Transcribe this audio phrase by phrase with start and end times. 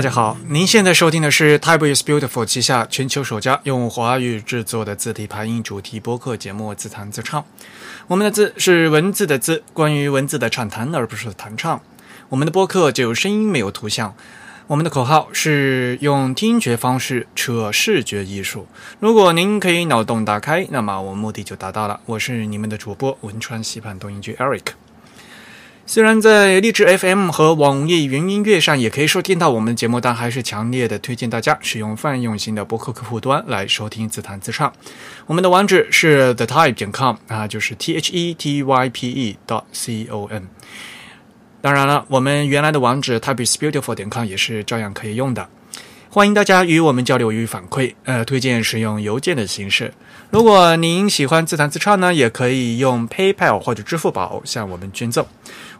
[0.00, 7.42] 大家好，您现在收听的是 Type is Beautiful 旗下全球首家用华语制作的字体排音主题播客节目《自弹自唱》。
[8.06, 11.78] 我们的字是文字的字，关于文字的畅谈，而不是弹唱。
[12.30, 14.14] 我们的播客只有声音，没有图像。
[14.68, 18.66] 我们的口号是用听觉方式扯视觉艺术。
[19.00, 22.00] 如果您可以脑洞打开，那么我们目的就达到了。
[22.06, 24.62] 我是你们的主播文川西畔东音剧 Eric。
[25.86, 34.72] 虽然在荔枝 FM 和网易云音乐上也可以收听到我们的节目，但还是强烈的推荐大家使用泛用型的博客客户端来收听自弹自唱。
[35.26, 40.44] 我们的网址是 thetype 点 com 啊，就是 t h e t y p e dot c o m。
[41.60, 45.48] 当然了，我们原来的网址 typeisbeautiful 点 com 也是照样可以用的。
[46.08, 49.94] 欢迎大家与我们交流与反馈，呃，推荐使用邮件的形式。
[50.30, 55.24] 如果您喜欢自弹自唱呢，也可以用 PayPal 或者支付宝向我们捐赠。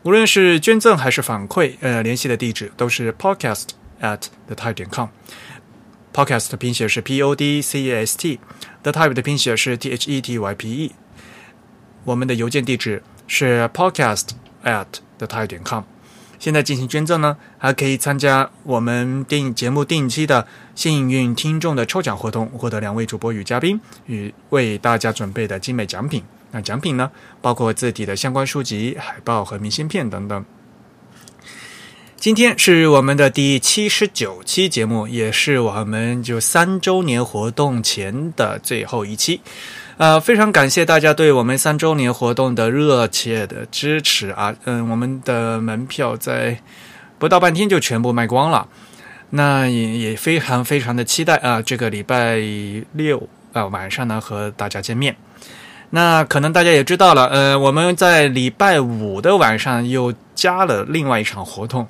[0.03, 3.67] 无论是捐赠还是反馈，呃，联系的地址都是 podcast
[4.01, 5.09] at the type 点 com。
[6.13, 10.55] podcast 的拼写是 p o d c a s t，the type 的拼写是 t h e t y
[10.55, 10.93] p e。
[12.05, 14.29] 我们的邮件地址是 podcast
[14.65, 14.87] at
[15.19, 15.85] the type 点 com。
[16.39, 26.25] 现在进行捐赠呢，还可以参加我们电影节目定期的幸运听众的抽奖活动，获得两位主播与嘉宾与为大家准备的精美奖品。
[26.51, 30.45] 那奖品呢，包括字体的相关书籍、海报和明信片等等。
[32.17, 39.41] 今天是我们的第七十九期节目，也是我们就三周年活动前的最后一期。
[39.97, 44.55] 呃，非常感谢大家对我们三周年活动的热切的支持啊！
[44.65, 46.59] 嗯，我们的门票在
[47.19, 48.69] 不到半天就全部卖光了。
[49.31, 52.37] 那也也非常非常的期待啊，这个礼拜
[52.93, 55.17] 六啊晚上呢和大家见面。
[55.91, 61.87] 那可能大家也知道了，呃，我们在礼拜五的晚上又加了另外一场活动，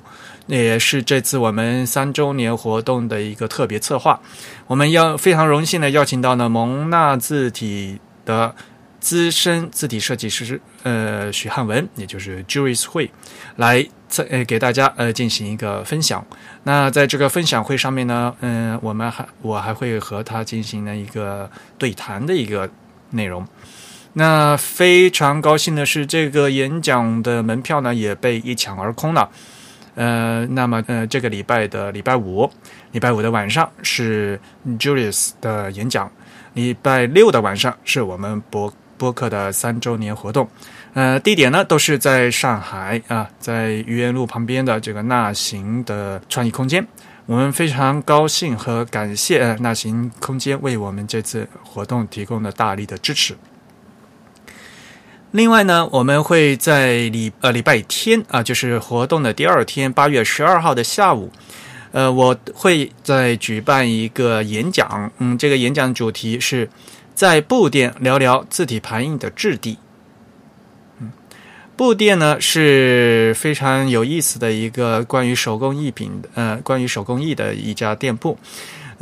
[0.47, 4.19] 也是这次我们三周年活动的一个特别策划。
[4.65, 8.55] 我们要非常荣幸的邀请到呢蒙纳字体的
[8.99, 13.11] 资深字体设计师，呃，许汉文，也就是 Juries 会，
[13.57, 13.87] 来
[14.29, 16.25] 呃给大家呃进行一个分享。
[16.63, 21.47] 那在这个分享会上面呢，嗯，我们还我还会和他进行了一个
[21.77, 22.67] 对谈的一个
[23.11, 23.47] 内容。
[24.13, 29.29] 那非常高兴的是，这个演讲的门票呢也被一抢而空了。
[29.95, 32.49] 呃，那么呃，这个礼拜的礼拜五，
[32.91, 34.39] 礼拜五的晚上是
[34.79, 36.11] Julius 的演讲，
[36.53, 40.49] 礼拜六的晚上是我们博播客的三周年活动。
[40.93, 46.85] 呃，地点呢都是在上海啊，在愚园路旁边的这个纳行的创意空间。
[47.25, 53.35] 我们非常高兴和感谢纳行空间为我们这次活动提供的大力的支持。
[55.31, 61.31] 另外呢，我们会在礼呃礼拜天啊，就是活动的第二天，八月十二号的下午，
[61.93, 65.09] 呃，我会在举办一个演讲。
[65.19, 66.69] 嗯，这个演讲主题是
[67.15, 69.77] 在布店聊聊字体排印的质地。
[71.77, 78.37] 布店呢是非常有意思的一个关于手工艺品呃关于手工艺的一家店铺。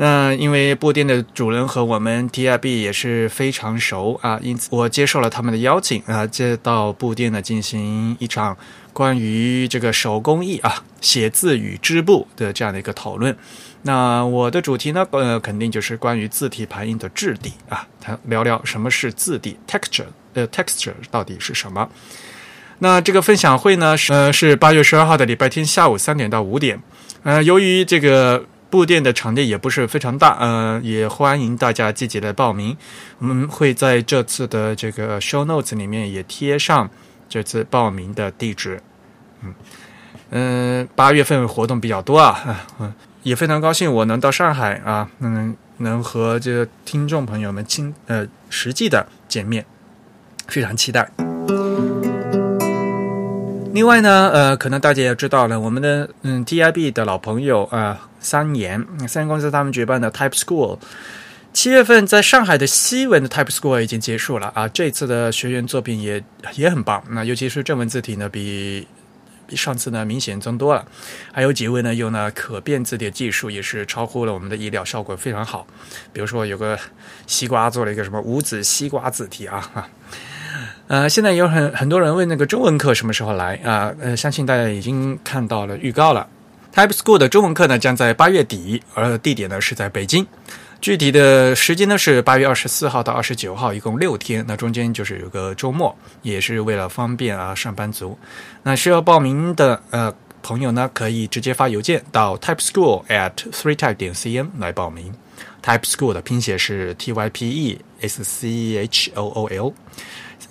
[0.02, 8.58] 那因为布店的主人和我们 TIB 也是非常熟啊，因此我接受了他们的邀请啊，接到布店呢进行一场
[8.94, 13.36] 关于这个手工艺啊写字与织布的这样的一个讨论。
[13.82, 21.90] 那我的主题呢，呃，肯定就是关于字体排印的质地啊，谈聊聊什么是字体 texture，呃，texture 到底是什么？
[22.78, 26.82] 那这个分享会呢，是呃是八月十二号的礼拜天下午三点到五点。
[27.24, 28.46] 呃，由于这个。
[28.70, 32.78] 布店的场地也不是非常大，呃，也欢迎大家积极的报名。
[33.18, 36.88] 我们会在这次的这个 show notes 里面也贴上
[37.28, 38.80] 这次报名的地址。
[39.42, 39.54] 嗯
[40.32, 42.94] 嗯，八月份活动比较多啊，嗯，
[43.24, 49.66] 也非常高兴我能到上海啊，嗯，能和这个听众朋友们亲呃实际的见面，
[50.48, 51.10] 非常期待。
[53.74, 58.09] 另外呢，呃，可能大家也知道了，我们的嗯 TIB 的老朋友啊。
[58.20, 60.80] 三言，三言公司他们举办的 Type School，
[61.54, 64.68] 七月份在上海的西文的 Type School 已经结束了啊。
[64.68, 66.24] 这次的学员作品也
[66.56, 68.88] 也很棒，那尤其是正文字体呢，比
[69.48, 70.86] 比上次呢明显增多了。
[71.32, 75.66] 还有几位呢用了可变字体技术，也是超乎了我们的意料，效果非常好。
[76.14, 76.78] 比如说有个
[77.26, 79.90] 西瓜做了一个什么五子西瓜字体啊哈。
[80.88, 83.94] 呃，现在有很很多人问那个中文课什么时候来啊？
[84.00, 86.28] 呃，相信大家已经看到了预告了。
[86.74, 90.26] Type School 的中文课呢，将在八月底，而地点呢是在北京。
[90.80, 94.46] 具体的时间呢是八月二十四号到二十九号，一共六天。
[94.48, 98.18] 那中间就是有个周末，也是为了方便啊上班族。
[98.64, 105.14] 那需要报名的呃朋友呢，可以直接发邮件到 typeschool at three type 点 cn 来报名。
[105.62, 109.74] Type School 的拼写是 T Y P E S C H O O L，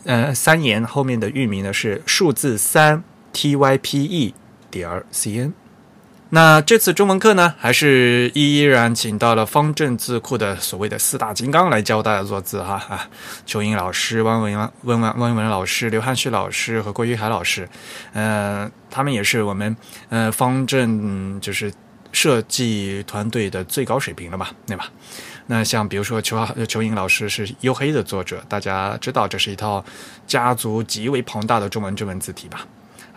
[0.05, 4.35] 呃，三言后面的域名呢是数字三 T Y P E
[4.71, 5.55] 点 C N。
[6.31, 13.09] 那这次中文课呢，还是依然请到了方正字库的所谓的四大金刚来教大家做字哈啊，
[13.47, 17.69] 邱英老师、汪文汪文汪文老师、刘汉旭老师和郭玉海老师，
[18.13, 19.77] 呃，他们也是我们
[20.09, 21.73] 呃方正就是。
[22.11, 24.91] 设计团队的最高水平了吧，对吧？
[25.47, 29.85] 那像比如说邱邱英老师是黝黑的作者，大家知道这是一套
[30.27, 32.67] 家族极为庞大的中文中文字体吧？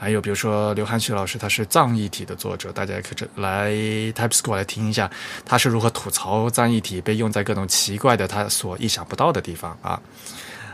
[0.02, 5.08] 还有比如说刘汉旭老师，他是藏义体的作者，大家也可以来 TypeSchool 来听一下，
[5.46, 10.02] 他是如何吐槽藏义体被用在各种奇怪的他所意想不到的地方啊。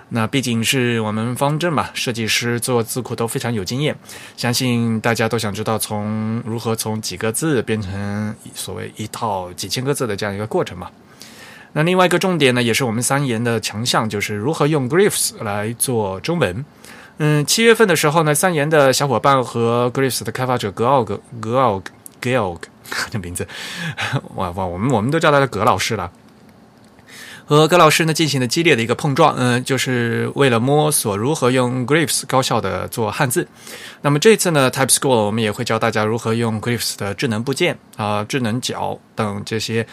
[0.07, 3.93] 那毕竟是我们方正嘛，设计师做字库都非常有经验，
[4.37, 10.89] 相信大家都想知道从如何从几个字变成所谓一套几千个字的这样一个过程嘛。
[11.73, 16.63] 那另外一个重点呢，也是我们三言的强项，就是如何用 Glyphs 来做中文。
[17.19, 21.81] 嗯，七月份的时候呢，三言的小伙伴和 Glyphs 的开发者格奥格格奥
[22.21, 22.57] 格奥
[23.09, 23.47] 这名字，
[24.35, 26.11] 哇哇，我们我们都叫他葛老师了。
[27.45, 33.47] 和葛老师呢进行了激烈的一个碰撞，嗯，就是为了摸索如何用 Glyphs 高效的做汉字。
[34.01, 39.87] 那么这次呢，Type School 我们也会教大家如何用 Glyphs 的智能部件啊、智能角等这些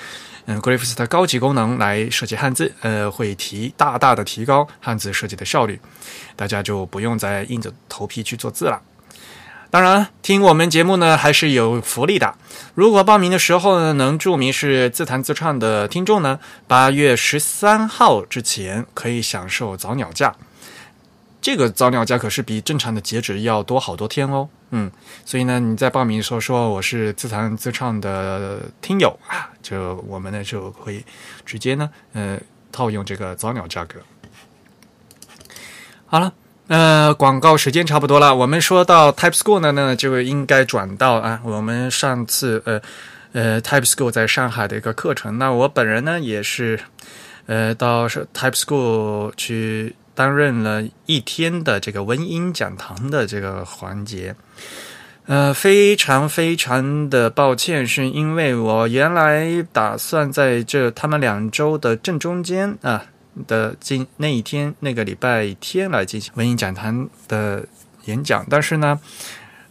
[0.47, 5.81] 嗯 Glyphs 的高级功能来设计汉字，呃，会提大大的提高汉字设计的效率，
[6.37, 8.81] 大家就不用再硬着头皮去做字了。
[9.71, 12.35] 当然，听我们节目呢还是有福利的。
[12.75, 16.39] 如果报名的时候呢能注明是自弹自唱的听众呢，
[16.69, 20.35] 八月十三号之前可以享受早鸟价。
[21.45, 24.49] 这个早鸟价可是比正常的截止要多好多天哦。
[24.71, 24.91] 嗯，
[25.27, 31.05] 所以呢你在报名的时候说我是自弹自唱的听友啊，就我们呢就会
[31.45, 32.41] 直接呢呃
[32.73, 34.01] 套用这个早鸟价格。
[36.07, 36.33] 好了。
[36.67, 38.35] 呃，广告时间差不多了。
[38.35, 42.81] 我们说到 Type School 呢，那就应该转到啊，我们上次呃
[43.33, 45.37] 呃 Type School 在上海的一个课程。
[45.37, 46.81] 那我本人呢，也是
[47.45, 54.35] 呃到 Type School 去担任了一天的这个文音讲堂的这个环节。
[55.27, 63.05] 呃，非常非常的抱歉，是因为我原来打算在这他们两周的正中间啊。
[63.49, 67.67] 的今那一天那个礼拜天来进行文艺讲堂的
[68.05, 69.01] 演讲，但是呢，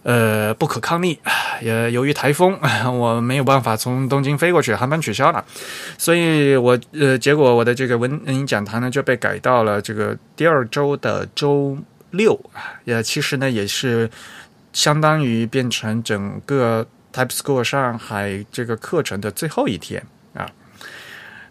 [0.03, 1.17] 呃，不可抗力，
[1.63, 2.59] 也由于台风，
[2.93, 5.43] 我没有办法从东京飞过去，航班取消了，
[5.97, 11.77] 所以我呃，结果我的这个文艺讲坛呢就被改到了这个第二周的周
[12.11, 14.09] 六啊， 也其实呢也是
[14.73, 20.05] 相当于变成整个 Type School 上海这个课程的最后一天。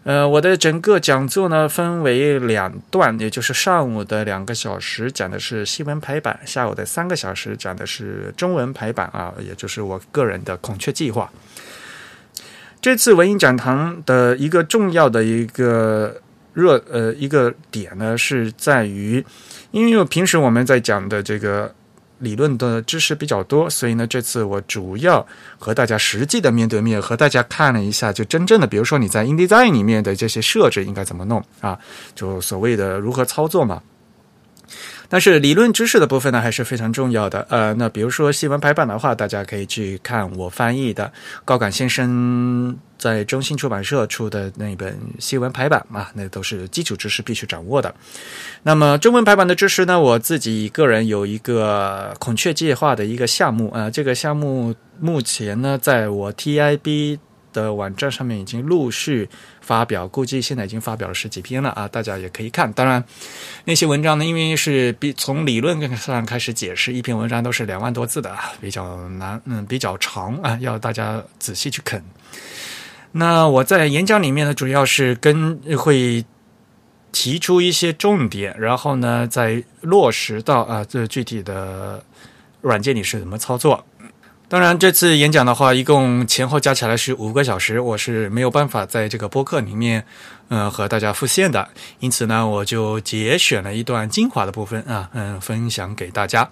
[0.03, 11.31] 呃，我的整个讲座呢分为两段，也就是上午的两个小时讲的是新闻排版，下午的三个小时讲的是中文排版啊，也就是我个人的孔雀计划。
[12.81, 16.17] 这次文艺讲堂的一个重要的一个
[16.53, 19.25] 热呃一个点呢，是在于，
[19.71, 21.73] 因为平时我们在讲的这个。
[22.23, 25.25] 理论的知识比较多，所以呢，这次我主要
[25.59, 31.77] 和大家实际的面对面和大家看了一下，就真正的，比如说你在 InDesign 里面的这些设置应该怎么弄啊？
[32.15, 33.81] 就所谓的如何操作嘛。
[35.13, 37.45] 但是理论知识的部分呢，还是非常重要的。
[37.47, 41.13] 呃，那比如说新闻排版的话，大家可以去看我翻译的
[41.45, 47.93] 高岗先生在中信出版社出的那本新闻排版嘛，那都是基础知识必须掌握的。
[48.63, 57.19] 那么中文排版的知识呢，我自己个人有一个孔雀计划的一个项目啊，这个项目目前呢，在我 TIB。
[57.53, 59.29] 的网站上面已经陆续
[59.61, 62.73] 发表，估计现在已经发表了十几篇了啊，大家也可以看。
[62.73, 63.01] 当然，
[63.63, 72.03] 那些文章呢，因为是比从理论上开始解释，一篇文章都是两万多字的，比较难，嗯，比较长啊，要大家仔细去啃。
[73.13, 76.25] 那我在演讲里面呢，主要是跟会
[77.11, 82.03] 提出一些重点，然后呢，再落实到啊，这具体的
[82.61, 83.85] 软件里是怎么操作。
[84.49, 90.05] 当然，这次演讲的话，一共前后加起来是五个小时，我是没有办法在这个播客里面，
[90.49, 91.67] 呃，和大家复现的。
[91.99, 96.47] 因此呢，我就节选了一段精华的部分啊，嗯，分享给大家。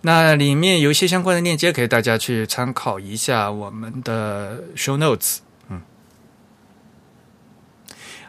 [0.00, 5.38] 那里面有一些相关的链接，给大家去参考一下我们的 show notes。
[5.68, 5.80] 嗯，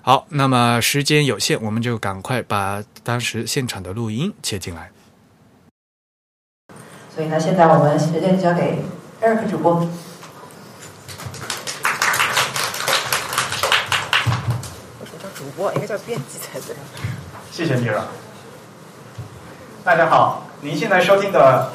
[0.03, 4.91] 好，那么时间有限，我们就赶快把当时现场的录音切进来。
[7.15, 8.83] 所以呢，现在我们时间交给
[9.21, 9.75] Eric 主播。
[9.75, 9.85] 为
[15.05, 15.73] 什么叫主播？
[15.75, 16.75] 应该叫编辑才对。
[17.53, 18.01] 谢谢 Mira。
[19.85, 21.71] 大家好，您现在收听的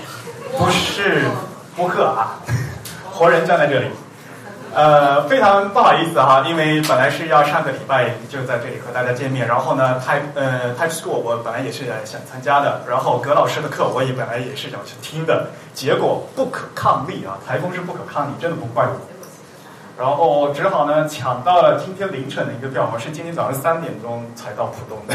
[0.58, 1.24] 不是
[1.74, 2.40] 播客啊，
[3.10, 3.86] 活人站在这里。
[4.72, 18.92] 呃，非常不好意思哈，因为本来是要上个礼拜就在这里和大家见面，然后呢，Type 呃 Type School 我本来也是想参加的，然后葛老师的课我也本来也是想去听的，结果不可抗力啊，台风是不可抗力，真的不怪我。
[19.98, 25.14] 然后只好呢抢到了今天凌晨的一个票，我是今天早上三点钟才到浦东的。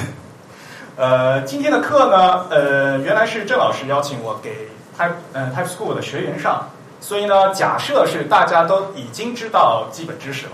[0.97, 4.67] 呃，今天的课呢，呃，原来是郑老师邀请我给
[4.99, 6.67] Type 呃 Type School 的学员上。
[6.99, 10.53] 所以呢，假设是大家都已经知道基本知识了，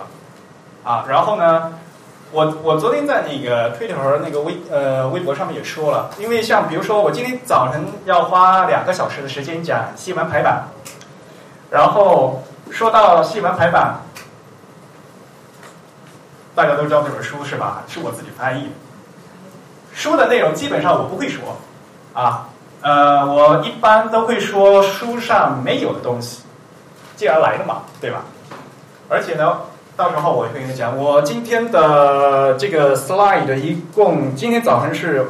[0.83, 1.73] 啊，然后呢，
[2.31, 10.67] 我我昨天在那个推特和那个微呃微博上面也说了，因为像比如说我今天早晨要花两个小时的时间讲西文排版，
[11.69, 14.01] 然后说到西文排版，
[16.53, 17.83] 大家都知道这本书是吧？
[17.87, 18.71] 是我自己翻译，
[19.93, 21.55] 书的内容基本上我不会说，
[22.13, 22.49] 啊。
[22.81, 26.41] 呃，我一般都会说书上没有的东西，
[27.15, 28.23] 既然来了嘛，对吧？
[29.07, 29.59] 而且呢，
[29.95, 35.27] 到时候我会跟你讲，我今天的这个 slide 一共今天早晨是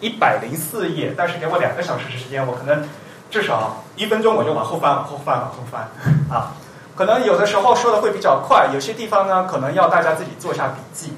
[0.00, 2.86] 一百零四页，但是给我两个小时的时间，我可能
[3.30, 5.88] 至少一分钟我就往后翻，往后翻，往后翻
[6.28, 6.52] 啊。
[6.94, 11.14] 可能有的时候说的会比较快，有些地方呢，可能要大家自己做一下笔记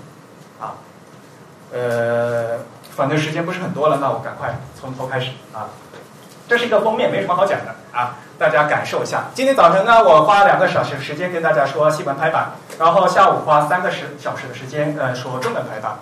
[0.60, 0.74] 啊。
[1.72, 2.58] 呃。
[2.94, 5.68] 反正时间不是很多了，那我赶快从头开始啊。
[6.48, 9.24] 这是一个封面，没什么好讲的啊，大家感受一下。
[9.32, 15.96] 今天早晨呢，我花两个小时时间跟大家说西文排版，然后下午花三个时小时的时间呃说中文排版。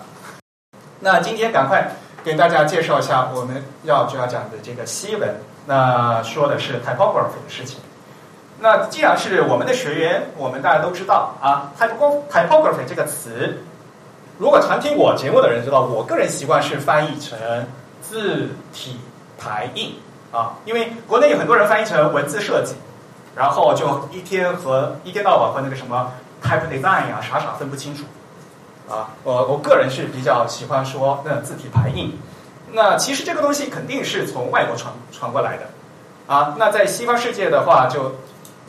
[0.99, 1.91] 那今天赶快
[2.23, 5.33] 给大家介绍一下我们要主要讲的这个西文，
[5.65, 7.79] 那说的是 typography 的事情。
[8.59, 13.63] 那既然是我们的学员，我们大家都知道啊，typography 这个词。
[14.41, 17.37] 如果常听我节目的人知道，我个人习惯是翻译成
[18.01, 18.97] 字体
[19.37, 19.93] 排印
[20.31, 22.73] 啊，因为国内有很多人翻译成文字设计，
[23.35, 26.11] 然后就一天和一天到晚和那个什么
[26.43, 28.03] type design 啊，傻傻分不清楚
[28.91, 29.11] 啊。
[29.23, 32.17] 我我个人是比较喜欢说那字体排印。
[32.71, 35.69] 那其实这个东西肯定是从外国传传过来的
[36.25, 36.55] 啊。
[36.57, 38.15] 那在西方世界的话，就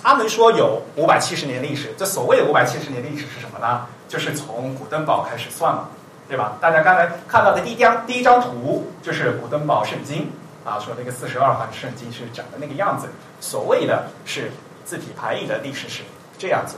[0.03, 1.95] 他们说有五百七十年历史。
[1.97, 3.87] 这所谓的五百七十年历史是什么呢？
[4.13, 5.89] 就是从古登堡开始算嘛，
[6.29, 6.53] 对吧？
[6.61, 10.31] 大家刚才看到的第一张第一张图就是古登堡圣经
[10.67, 13.09] 啊，说那个四十二版圣经是长的那个样子。
[13.41, 14.53] 所谓的是
[14.85, 16.03] 字体排印的历史是
[16.37, 16.77] 这样子。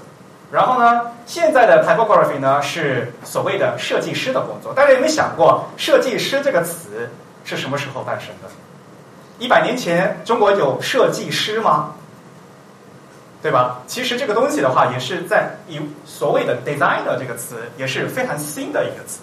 [0.53, 4.73] 然后呢，现在的 typography 呢是所谓的设计师的工作。
[4.73, 7.11] 大家有没有想过，设计师这个词
[7.45, 8.49] 是什么时候诞生的？
[9.41, 11.95] 一百年前中国有设计师吗？
[13.45, 13.83] 对吧？
[13.87, 19.21] 其实这个东西的话，也是在以所谓的 designer 这个词，也是非常新的一个词，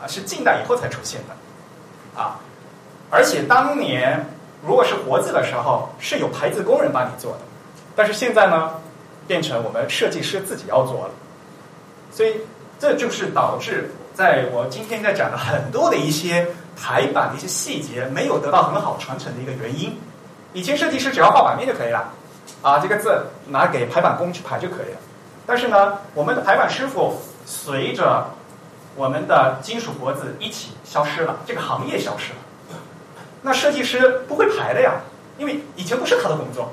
[0.00, 2.38] 啊，是近代以后才出现的，啊，
[3.10, 4.24] 而且当年
[4.64, 7.38] 如果是活字的时候，是有排字工人帮你做的，
[7.96, 8.74] 但是现在呢，
[9.26, 11.10] 变成我们设计师自己要做了，
[12.12, 12.36] 所以
[12.78, 16.46] 这就是导致在我今天在讲的很多的一些
[16.80, 19.98] 排版的一些细节没有得到很好传承的一个原因。
[20.52, 22.08] 以前设计师只要画版面就可以了。
[22.64, 24.98] 啊，这个字拿给排版工去排就可以了。
[25.46, 28.24] 但是呢，我们的排版师傅随着
[28.96, 32.38] 我们的金属活字一起消失了，这个行业消失了。
[33.42, 34.92] 那设计师不会排的呀，
[35.36, 36.72] 因为以前不是他的工作。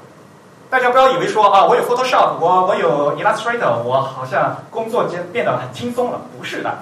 [0.70, 6.22] 大家不要以为说啊，我有 Photoshop，我我有 Illustrator，我好像工作间变得很轻松了。
[6.38, 6.74] 不是的，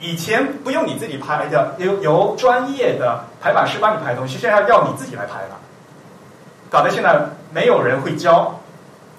[0.00, 5.60] 以前不用你自己排的，由由专业的排版师帮你排东西，现在要你自己来排了。
[6.74, 8.58] 搞得现在没有人会教，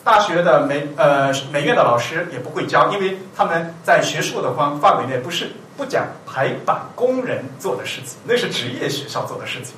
[0.04, 9.74] 大学的美呃美院的老师也不会教，因为他们在学术的方范围内不是不讲排版工人做的事情，那是职业学校做的事情，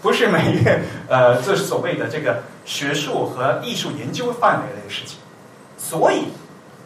[0.00, 5.18] 不是美院呃这所谓的这个学术和艺术研究范围内的事情，
[5.76, 6.28] 所以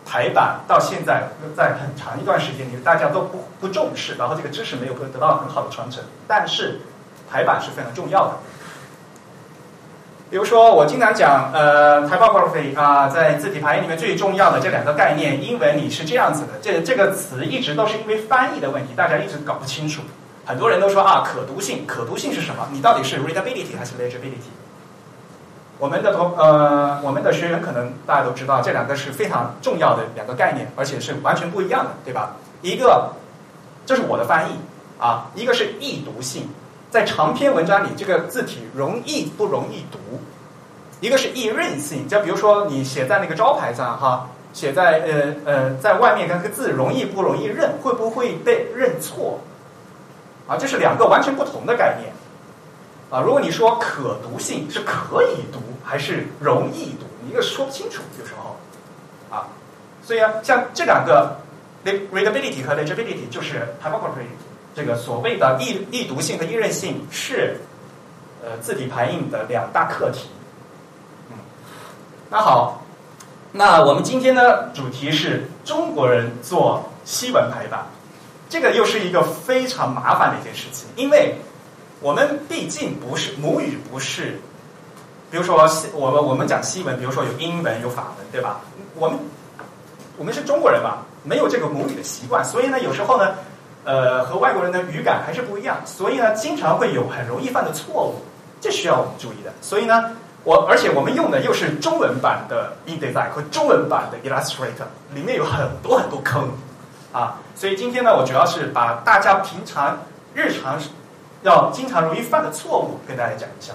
[0.05, 6.81] 排版到现在在很长一段时间里大家都不不重视，然后这个知识没有得到很好的传承，但是
[7.31, 8.33] 排版是非常重要的。
[10.31, 16.49] 比如说，我经常讲，呃，typography 啊，在字体排印里面最重要的这两个概念，英文里是这样子的。
[16.61, 20.03] 这这个词一直都是因为翻译的问题，大家一直搞不清楚。
[20.45, 22.69] 很多人都说啊，可读性，可读性是什么？
[22.71, 24.53] 你到底是 readability 还是 legibility？
[25.79, 32.37] 我们的同呃，我们的学员可能大家都知道，这两个是非常重要的两个概念，而且是完全不一样的，对吧？
[32.61, 33.13] 一个，
[33.87, 34.53] 这是我的翻译
[34.99, 36.47] 啊，一个是易读性。
[36.91, 39.99] 在长篇文章里，这个字体容易不容易读？
[41.01, 49.41] 一个是易认性，就比如说你写在那个招牌上哈，写在呃呃在外面那个字容易不容易认，会不会被认错？
[50.49, 52.13] 啊，这是两个完全不同的概念。
[53.11, 58.57] 啊，如果你说可读性是可以读还是容易读，一个说不清楚，有时候
[59.31, 59.49] 啊，
[60.03, 61.37] 所以啊，像这两个
[61.85, 64.27] readability 和 legibility 就是 typography
[64.79, 67.57] 这个所谓的易易读性和易认性是
[68.45, 70.29] 呃字体排印的两大课题。
[71.33, 71.37] 嗯，
[72.31, 72.81] 那好，
[73.51, 77.89] 那我们今天的主题是中国人做西文排版，
[78.49, 81.35] 这个又是一个非常麻烦的一件事情，因为。
[82.01, 84.39] 我们毕竟不是母语，不是，
[85.33, 88.61] 比如说西，我们我们讲西文，比如说有英文有法文，对吧？
[88.95, 89.19] 我们
[90.17, 93.35] 我们是中国人嘛，没有这个母语的习惯，所以呢，有时候呢，
[93.85, 98.23] 呃，和外国人的语感还是不一样，所以呢，经常会有很容易犯的错误，
[98.61, 99.53] 这需要我们注意的。
[99.61, 106.51] 所以呢，我而且我们用的又是中文版的 InDesign 和中文版的 Illustrator，里面有很多很多坑
[107.13, 109.99] 啊，所以今天呢，我主要是把大家平常
[110.35, 110.79] 日常。
[111.43, 113.73] 要经常容易犯的错误跟大家讲一下，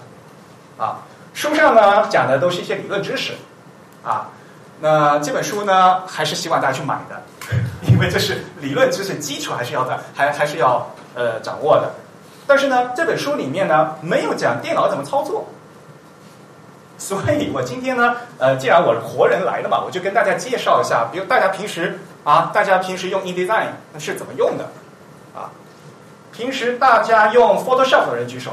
[0.77, 0.99] 啊，
[1.33, 3.35] 书上呢讲的都是一些理论知识，
[4.03, 4.27] 啊，
[4.81, 7.21] 那这本书呢还是希望大家去买的，
[8.03, 11.91] 为这是理论知识基础还是要在还还是要呃掌握的，
[12.45, 15.45] 但是呢这本书里面呢没有讲电脑怎么操作，
[16.97, 23.67] 所以我今天呢呃既然我是活人来了嘛，我就跟大家介绍一下，比如大家平时啊大家平时用 InDesign
[23.97, 24.65] 是怎么用的
[25.33, 25.49] 啊。
[26.31, 28.51] 平时大家用 Photoshop 的人举手，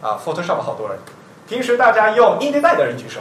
[0.00, 0.98] 啊，Photoshop 好多人。
[1.46, 3.20] 平时大家用 InDesign 的人举手，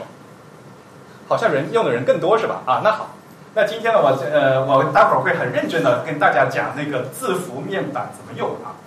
[1.28, 2.62] 好像人用的人更多是吧？
[2.66, 3.10] 啊，那好，
[3.56, 8.78] 那今天呢，我呃，我待会儿会很认真的跟大家讲那个字符面板怎么用啊。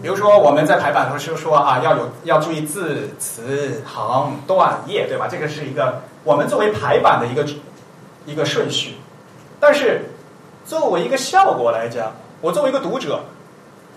[0.00, 5.28] 比如说我们在排版的时候说啊，要有要注意字词行段页，对吧？
[5.30, 7.46] 这个是一个我们作为排版的一个
[8.24, 8.96] 一个顺序。
[9.60, 10.00] 但是，
[10.64, 13.20] 作为一个效果来讲，我作为一个读者，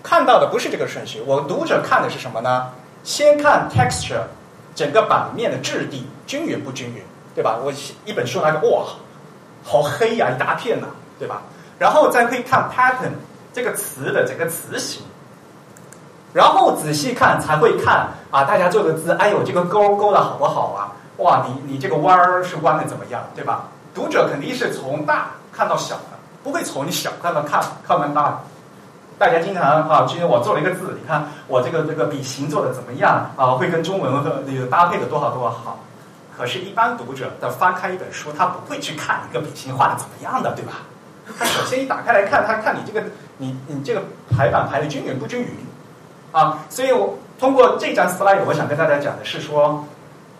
[0.02, 1.22] 看到的不是这个顺序。
[1.26, 2.68] 我读者看的是什么呢？
[3.02, 4.20] 先看 texture，
[4.74, 7.02] 整个版面的质地均匀不均匀，
[7.34, 7.58] 对吧？
[7.64, 7.72] 我
[8.04, 8.84] 一本书来个哇，
[9.64, 10.86] 好黑呀，一大片呐，
[11.18, 11.42] 对吧？
[11.80, 13.10] 然后再会看 pattern
[13.52, 15.02] 这个词的整个词形，
[16.32, 20.92] 然后仔细看才会看啊，大家做的字，哎呦，这个勾勾的好不好啊？
[21.16, 23.64] 哇，你你这个弯儿是弯的怎么样，对吧？
[23.92, 25.30] 读者肯定是从大。
[25.50, 28.38] 看到小的，不会从小看到看看完大。
[29.18, 33.58] 大家经常啊，今天我做了一个字，你看我这个这个笔形做的怎么样啊？
[33.58, 35.80] 会跟中文和那个搭配的多好多少好。
[36.38, 40.82] 可是，一般读者的翻开一本书，他不会去看一个笔芯画的怎么样的，对吧？
[41.36, 43.04] 他首先一打开来看，他看你这个
[43.38, 45.48] 你你这个排版排的均匀不均匀
[46.30, 46.64] 啊？
[46.70, 49.84] 所以我通过这张 slide，我想跟大家讲的是说，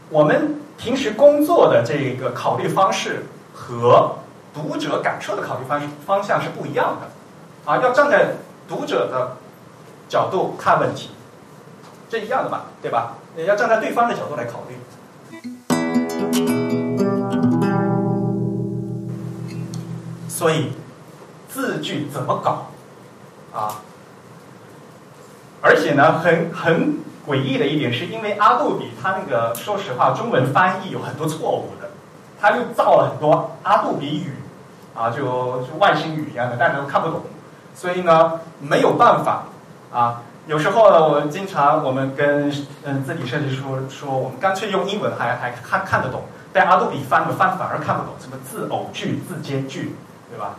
[0.08, 4.14] 我们平时工作的这个考虑方式和。
[4.54, 8.30] 读者感受的考虑方方向是不一样的，啊，要站在
[8.66, 9.36] 读者的
[10.08, 11.10] 角度看问题，
[12.08, 13.12] 这一样的嘛，对吧？
[13.36, 14.74] 也要站在对方的角度来考虑。
[20.38, 20.70] 所以
[21.48, 22.68] 字句怎么搞
[23.52, 23.82] 啊？
[25.60, 31.90] 而且呢，很很诡异的一点，是因为阿杜比它那个，说实话，中文翻译有很多错误的，
[32.40, 34.34] 他就造了很多阿杜比语。
[34.94, 37.22] 啊，就就外星语一样的，大家都看不懂，
[37.74, 39.46] 所以呢没有办法
[39.92, 40.22] 啊。
[40.46, 42.48] 有时候呢，我们经常我们跟
[42.84, 46.22] 嗯字体设计师说说，我们干脆用英文还还看看得懂，
[46.52, 49.96] 但阿杜比翻的翻反而看不懂，什么字偶句、字间句，
[50.38, 50.54] 对吧？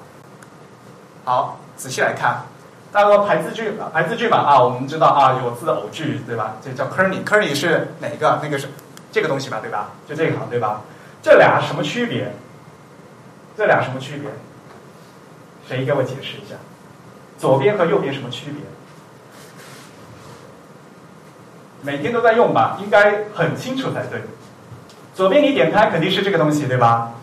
[1.23, 2.43] 好，仔细来看，
[2.91, 6.55] 大家说排字句排字句吧啊，我们知道啊有字偶句，对吧？
[6.61, 8.41] 这叫 kerning，kerning 是哪个？
[8.43, 8.67] 那个是
[9.09, 9.91] 这个东西吧，对吧？
[10.05, 10.81] 就这一行，对吧？
[11.23, 12.33] 这俩什么区别？
[13.55, 14.29] 这俩什么区别？
[15.65, 16.55] 谁给我解释一下？
[17.37, 18.61] 左边和右边什么区别？
[21.81, 24.21] 每天都在用吧，应该很清楚才对。
[25.15, 27.13] 左边你点开肯定是这个东西，对吧？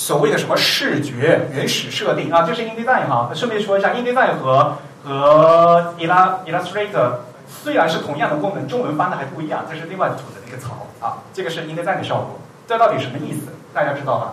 [0.00, 3.30] 所谓的什么视觉原始设定啊，这是 InDesign 哈。
[3.34, 11.18] 顺便说一下，InDesign 和和 Illustrator 虽然是同样的功能，中文翻的还不一样，这是另外组的那个槽啊。
[11.34, 13.48] 这个是 InDesign 的效果，这到底什么意思？
[13.74, 14.32] 大家知道吧？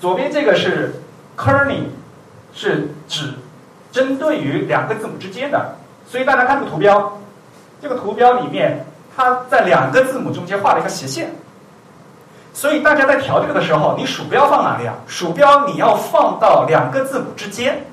[0.00, 1.02] 左边这个是
[1.36, 1.86] kerning，
[2.54, 3.34] 是指
[3.90, 5.74] 针对于两个字母之间的，
[6.08, 7.18] 所以大家看这个图标，
[7.80, 11.34] 这个图标里面它在两个字母中间画了一个斜线，
[12.54, 14.94] 所以大家在调这个的时候，你鼠标放哪里啊？
[15.06, 17.84] 鼠标你要放到两个字母之间，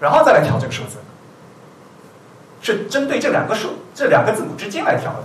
[0.00, 0.96] 然后再来调这个数字。
[2.62, 5.24] 是针对这两个数、这两个字母之间来调的。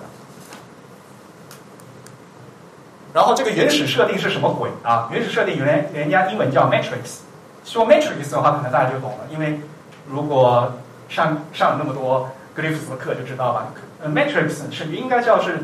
[3.14, 5.08] 然后这个原始设定是什么鬼啊？
[5.12, 7.20] 原始设定原来人家英文叫 matrix，
[7.64, 9.60] 说 matrix 的话，可能大家就懂了，因为
[10.10, 10.74] 如果
[11.10, 13.68] 上上了那么多 Glyphs 的课就知道吧。
[14.02, 15.64] 呃，matrix 是应该叫是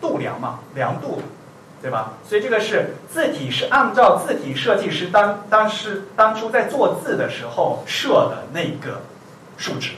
[0.00, 1.22] 度量嘛，量度，
[1.84, 2.12] 对吧？
[2.26, 9.02] 所以这个是字体是按照字体设计师当当时当初在做字的时候设的那个
[9.58, 9.90] 数值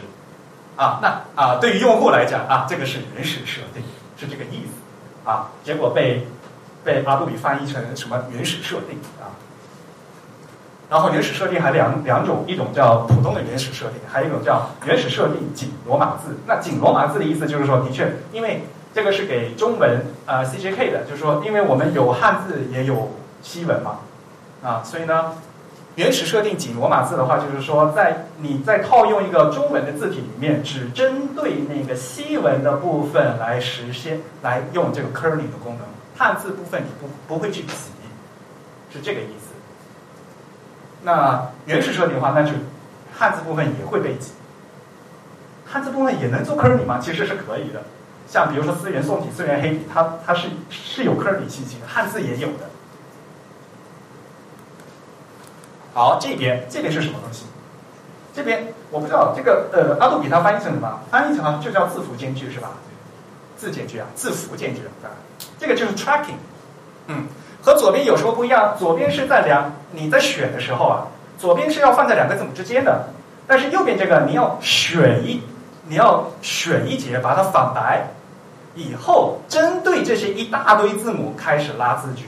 [0.74, 0.98] 啊。
[1.00, 3.84] 那啊，对于用户来讲啊，这个是原始设定，
[4.18, 5.52] 是这个意思啊。
[5.62, 6.26] 结果被
[6.82, 9.30] 被阿杜比翻译成什么原始设定啊？
[10.90, 16.36] 然后原始设定还两两种，一种叫普通的原始设定，还有一种叫原始设定紧罗马字。
[16.48, 18.64] 那紧罗马字的意思就是说，的确，因为
[18.96, 23.10] 这个是给中文呃 CJK 的，就是说，因为我们有汉字也有
[23.42, 23.98] 西文嘛，
[24.64, 25.34] 啊，所以呢，
[25.96, 35.86] 原始设定紧罗马字的话，就是说，在你在套用一个中文的字体里面，只针对那个西文的部分来实现，来用这个 kerning 的功能。
[36.16, 37.74] 汉字部分你不不会去挤，
[38.90, 39.52] 是这个意思。
[41.02, 42.52] 那原始设定的话，那就
[43.14, 44.30] 汉字部分也会被挤。
[45.66, 46.98] 汉字部分也能做 kerning 吗？
[46.98, 47.82] 其实是可以的。
[48.28, 52.68] 像比如说思源宋体、思源黑体，它它是是有 kerning 信息的，汉字也有的。
[55.94, 57.46] 好，这边这边是什么东西？
[58.34, 61.00] 这边我不知道这个呃，阿杜比它翻译成什么？
[61.10, 62.72] 翻译成就叫字符间距是吧？
[63.56, 65.08] 字间距啊，字符间距啊，
[65.58, 66.36] 这个就是 tracking。
[67.06, 67.26] 嗯，
[67.62, 71.06] 和左边有时候不一样，左边是在两你在选的时候啊，
[71.38, 73.08] 左边是要放在两个字母之间的，
[73.46, 75.42] 但是右边这个你要选一
[75.88, 78.06] 你要选一节把它反白，
[78.76, 82.26] 以后针对这些一大堆字母开始拉字距。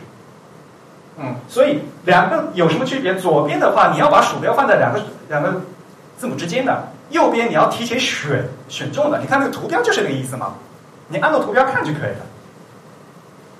[1.19, 3.15] 嗯，所以两个有什么区别？
[3.15, 5.61] 左边的话，你要把鼠标放在两个两个
[6.17, 9.19] 字母之间的，右边你要提前选选中的。
[9.21, 10.55] 你看那个图标就是这个意思嘛。
[11.09, 12.27] 你按照图标看就可以了，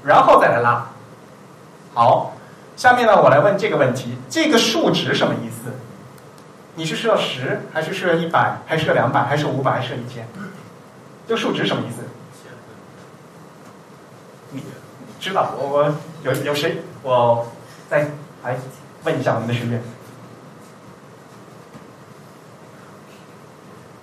[0.05, 0.87] 然后再来拉。
[1.95, 2.37] 好，
[2.77, 5.73] 下面呢，我来问这个问题：这个数值什么意思？
[6.77, 10.29] 你是设十，还是设一百，还是设两百，还是五百，还是设一千？
[11.27, 12.03] 这个数值什么意思？
[14.51, 14.63] 你
[15.21, 15.51] 知道？
[15.59, 16.83] 我我有有谁？
[17.03, 17.47] 我
[17.89, 18.09] 再
[18.43, 18.57] 来
[19.05, 19.83] 问一下我们的学员。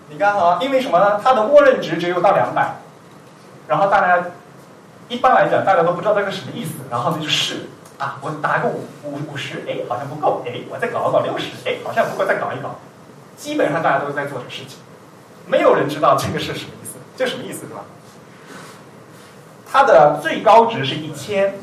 [0.10, 1.20] 你看啊，因为什么呢？
[1.24, 2.76] 它的默认值只有到两百。
[3.68, 4.24] 然后大家
[5.10, 12.76] 一般来讲，大家都不知道这个什么意思，然后呢就试啊，我打个五五五十，哎，好像不够，哎，我再搞搞六十，哎，好像不够，再搞一搞。
[13.36, 14.78] 基本上大家都在做这事情，
[15.48, 17.82] 没有人知道这个是什么意思，这什么意思是吧？
[19.76, 21.56] 它的最高值是一千，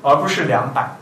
[0.00, 0.96] 而不是两百。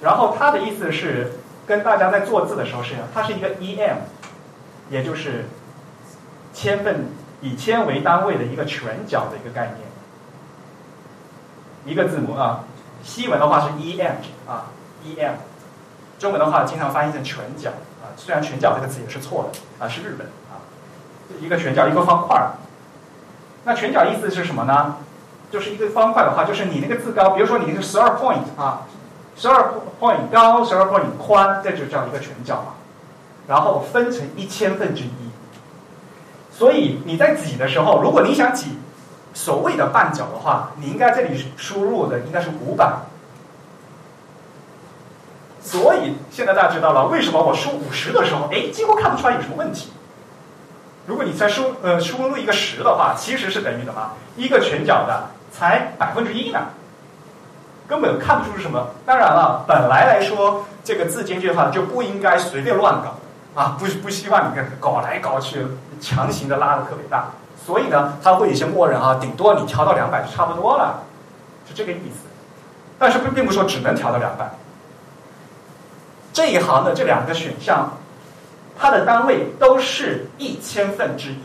[0.00, 1.34] 然后它的意思是
[1.68, 3.98] 跟大家在做字的时候是一样，它是一个 em，
[4.90, 5.44] 也就是
[6.52, 7.06] 千分。
[7.42, 9.78] 以千为单位的一个全角的一个概念，
[11.84, 12.64] 一个字母啊，
[13.04, 14.12] 西文的话是 em
[14.48, 14.66] 啊
[15.04, 15.32] ，em，
[16.18, 20.58] 中文的话经常翻译成全角啊，虽然全角这个词也是错的啊，是日本啊，
[21.40, 22.52] 一个全角一个方块儿
[23.64, 24.96] 那全角意思是什么呢？
[25.50, 28.82] 就是一个方块的话，就是你那个字高，比如说你是十二 point 啊，
[29.36, 32.74] 十二 point 高，十二 point 宽，这就叫一个全角嘛，
[33.46, 35.10] 然后分成一千分之一。
[36.50, 38.78] 所以你在挤的时候，如果你想挤
[39.34, 42.94] 所谓的半角的话，你应该这里输入的应该是五百。
[45.60, 49.92] 所以现在大家知道了为什么我输五十的时候，哎，几乎看不出来有什么问题。
[51.06, 54.12] 如果你再输呃输入一个十的话，其实是等于什么？
[54.36, 56.60] 一个全角的才百分之一呢，
[57.88, 58.88] 根本看不出是什么。
[59.04, 63.14] 当然了，本来来说这个字间距的话就不应该随便乱搞。
[63.54, 65.66] 啊，不不希望你跟搞来搞去，
[66.00, 67.26] 强行的拉的特别大，
[67.66, 71.02] 所以呢，它会有些默认啊，顶多你调到两百就差不多了，
[71.68, 72.26] 是这个意思。
[72.98, 74.48] 但是并并不说只能调到两百。
[76.32, 77.92] 这一行的这两个选项，
[78.82, 81.38] 它的单位都是一千分之一。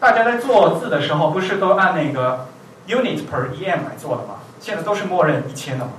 [0.00, 2.48] 大家在做字的时候，不是都按那个
[2.88, 4.40] unit per em 来做的吗？
[4.58, 5.92] 现在都是默认一千的嘛，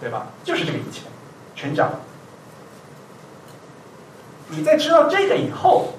[0.00, 0.28] 对吧？
[0.44, 1.02] 就是这个一千，
[1.56, 1.90] 全角。
[4.50, 5.94] 你在知道这个以后，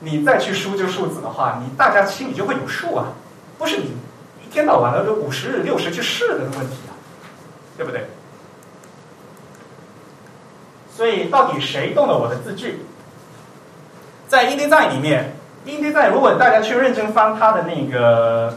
[0.00, 3.14] 你再去输这个数字的话，你大家心里就会有数啊，
[3.56, 3.92] 不是你
[4.46, 6.92] 一天到晚的都五十六十去试的问题啊，
[7.78, 8.06] 对不对？
[10.96, 12.86] 所以到底谁动了我的字句？
[14.28, 15.34] 在 InDesign 里面
[15.66, 18.56] ，InDesign 如果大家去认真翻它的那个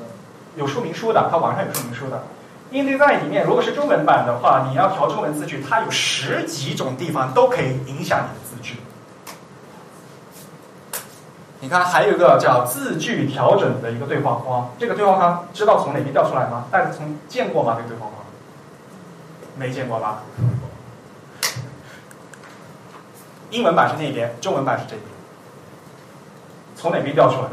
[0.55, 2.23] 有说明书的，它网上有说明书的
[2.71, 8.77] ，InDesign 里面如果是中文版的话，你要调中文字句，它有十几种地方都可以影响你的字句。
[11.59, 16.65] 你看还有一个叫字距调整的一个对话框，这个对话框知道从哪边调出来吗？
[16.69, 17.75] 大家从见过吗？
[17.77, 18.23] 这个对话框？
[19.57, 20.21] 没见过吧？
[23.49, 25.01] 英文版是那边，中文版是这边。
[26.75, 27.47] 从哪边调出来？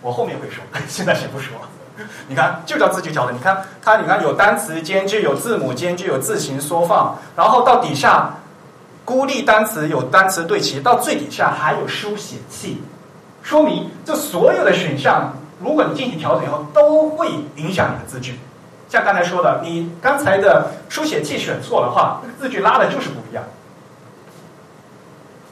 [0.00, 1.54] 我后面会说， 现在先不说。
[2.26, 3.36] 你看，就叫字距调整。
[3.36, 8.30] 你看，它你看有单词间距，有字母间距，有字形缩放，然后到底下
[9.04, 12.82] 孤立单词有单词对齐，到最底下还有书写器，
[13.42, 18.38] 说明这所有的选项，如果你进行调整以后，都会影响你的字距。
[18.92, 23.42] 像刚才说的，你刚才的书写器选错的话，那个字距拉的就是不一样。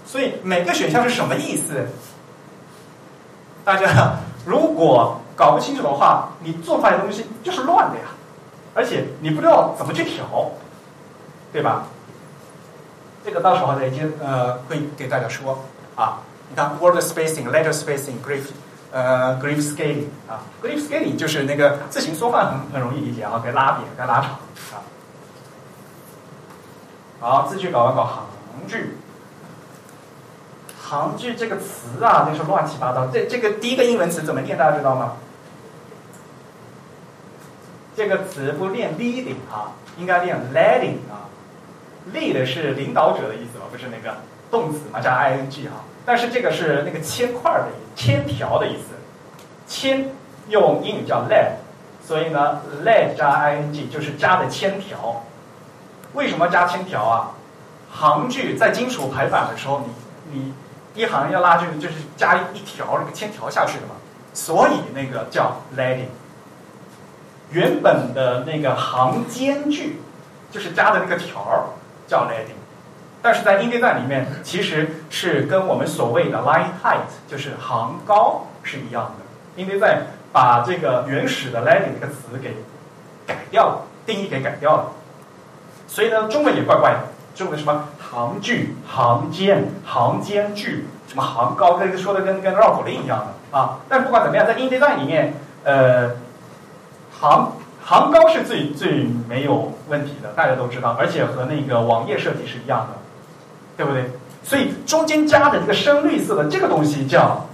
[0.04, 1.86] 所以每个选项是什么意思？
[3.64, 8.08] 大家如果搞不清楚的话，你做出来的东西就是乱的呀，
[8.74, 10.50] 而且你不知道怎么去调，
[11.50, 11.86] 对吧？
[13.24, 15.64] 这个到时候再接呃会给大家说
[15.96, 16.18] 啊。
[16.50, 18.48] 你看 word spacing、letter spacing、grief
[18.92, 24.30] 呃 grief scaling 啊，grief scaling 就是那个字形缩放很很容易理解啊，给拉扁、给拉长
[24.72, 24.82] 啊。
[27.20, 28.26] 好，字句搞完搞行
[28.66, 28.96] 距。
[30.82, 33.06] 行距这个词啊，那是乱七八糟。
[33.06, 34.58] 这这个第一个英文词怎么念？
[34.58, 35.12] 大家知道吗？
[37.94, 41.30] 这个词不念 leading 啊，应该念 leading 啊。
[42.12, 43.66] lead 是领导者的意思吧？
[43.70, 44.16] 不是那个
[44.50, 45.84] 动词嘛，加 ing 啊。
[46.10, 48.88] 但是这个是那个铅块的铅条的意思。
[49.68, 50.10] 铅
[50.48, 51.52] 用英语叫 lead，
[52.04, 55.22] 所以呢，lead 加 ing 就是加的铅条。
[56.14, 57.30] 为什么加铅条啊？
[57.92, 60.54] 行距在金属排版的时候，你你。
[60.96, 63.94] 一行要拉距，就是加一条那个铅条下去的嘛，
[64.34, 66.08] 所以那个叫 leading。
[67.52, 70.00] 原本的那个行间距，
[70.50, 71.62] 就是加的那个条儿
[72.08, 72.58] 叫 leading，
[73.22, 79.24] 但是在 InDesign 里面其实是跟我们所谓的 line height，就是行高是一样的。
[79.56, 80.02] 因为在
[80.32, 82.54] 把这个原始的 leading 这个词给
[83.26, 84.92] 改掉了，定义给改掉了，
[85.86, 86.98] 所以呢，中文也怪怪的，
[87.34, 87.88] 中文什么？
[88.10, 93.78] 行距、行间、行间距，什么行高，跟说的跟跟绕口令一样的啊！
[93.88, 96.10] 但是不管怎么样，在 InDesign 里面，呃，
[97.20, 97.52] 行
[97.84, 102.98] 行高是最最没有问题的，大家都知道，而且和那个网页设计是一样的，
[103.80, 104.10] 对不对？
[104.44, 107.46] 所以中间加的这个深绿色的这个东西叫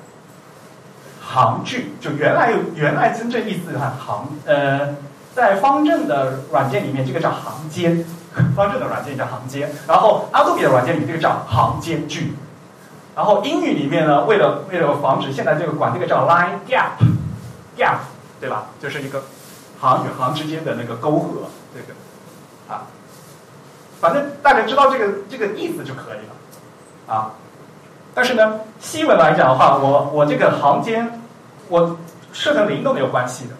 [1.25, 4.97] 行距，就原来原来真正意思哈行，呃，
[5.33, 8.05] 在方正的软件里面，这个叫行间。
[8.55, 12.35] 方正的软件叫行间，然后 Adobe 的软件里这个叫行间距，
[13.15, 17.99] 然后英语里面呢，为了为了防止现在这个管这个叫 line gap，gap
[18.39, 18.67] 对吧？
[18.79, 19.23] 就是一个
[19.81, 21.49] 行与行之间的那个沟壑，
[24.07, 27.33] 反正大家知道这个这个意思就可以了啊。
[28.15, 31.21] 但是呢，西文来讲的话，我我这个行间
[31.69, 31.97] 我
[32.33, 33.55] 设成零都没有关系的。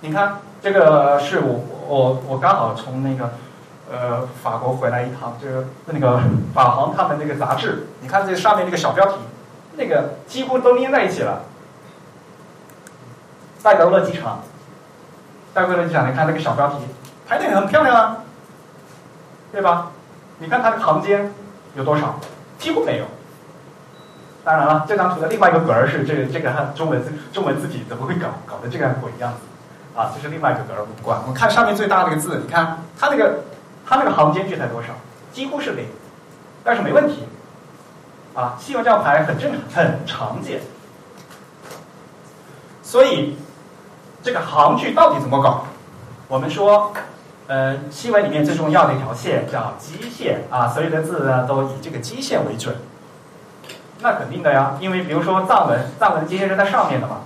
[0.00, 3.30] 你看这个是我我我刚好从那个。
[3.92, 6.18] 呃，法国回来一趟，就是那个
[6.54, 9.16] 法航他们那个杂志，你看这上面那个小标题，
[9.76, 11.42] 那个几乎都连在一起了。
[13.62, 14.40] 戴高乐机场，
[15.52, 16.76] 戴高乐机场，你看那个小标题，
[17.28, 18.21] 排的很漂亮啊，
[19.52, 19.90] 对吧？
[20.38, 21.32] 你看它的行间
[21.76, 22.18] 有多少？
[22.58, 23.04] 几乎没有。
[24.42, 29.38] 当然了，这张图的另外一个格儿是这个这个中文字中文字体怎么会搞搞得这个鬼样子？
[29.98, 31.20] 啊，这是另外一个格儿，不管。
[31.20, 33.40] 我们看上面最大的那个字，你看它那个。
[33.84, 34.90] 它那个行间距才多少？
[35.32, 35.84] 几乎是零，
[36.62, 37.26] 但是没问题，
[38.32, 40.60] 啊，西文这样排很正常，很常见。
[42.80, 43.36] 所以
[44.22, 45.66] 这个行距到底怎么搞？
[46.28, 46.92] 我们说，
[47.52, 52.74] 呃，西文里面最重要的一条线叫基线啊，所有的字呢都以这个基线为准。
[54.00, 57.16] 那肯定的呀，因为比如说藏文，藏文基线是在上面的嘛，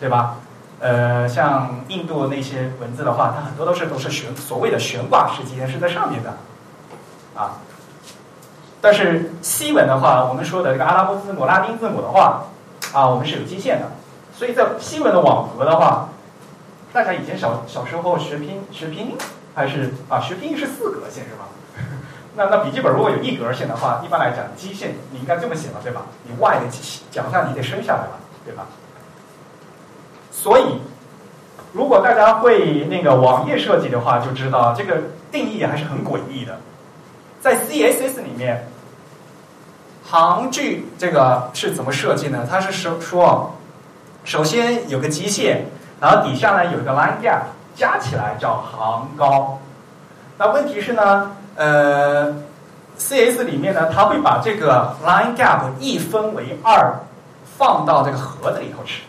[0.00, 0.34] 对吧？
[0.80, 6.34] 呃，像印度那些文字的话，它很多都是都是悬所谓的悬挂式基线是在上面的，
[7.36, 7.52] 啊。
[8.80, 12.42] 但是西文的话，我们说的这个阿拉伯字母、拉丁字母的话，
[12.92, 13.86] 啊，我们是有基线的。
[14.36, 16.08] 所以在西文的网格的话，
[16.92, 19.16] 大家以前小小时候学拼学拼音
[19.54, 21.48] 还是啊学拼音是四格线是吧？
[22.36, 26.02] 那那笔记本如果有一格线的话，一般来讲基线你应该这么写了对吧？
[26.24, 26.66] 你 y 的
[27.10, 28.66] 脚下你得伸下来了对吧？
[30.30, 30.80] 所以，
[31.72, 36.60] 如果大家会那个网页设计的话，就知道这个定义还是很诡异的。
[37.40, 38.68] 在 CSS 里面，
[40.04, 42.46] 行距这个是怎么设计呢？
[42.48, 43.56] 它是说说，
[44.24, 45.66] 首先有个基线，
[46.00, 47.42] 然后底下呢有一个 line gap，
[47.78, 49.60] 加起来叫行高。
[50.36, 52.34] 那问题是呢，呃
[52.98, 56.96] ，CS 里面呢，它会把这个 line gap 一分为二，
[57.56, 59.04] 放到这个盒子里头去。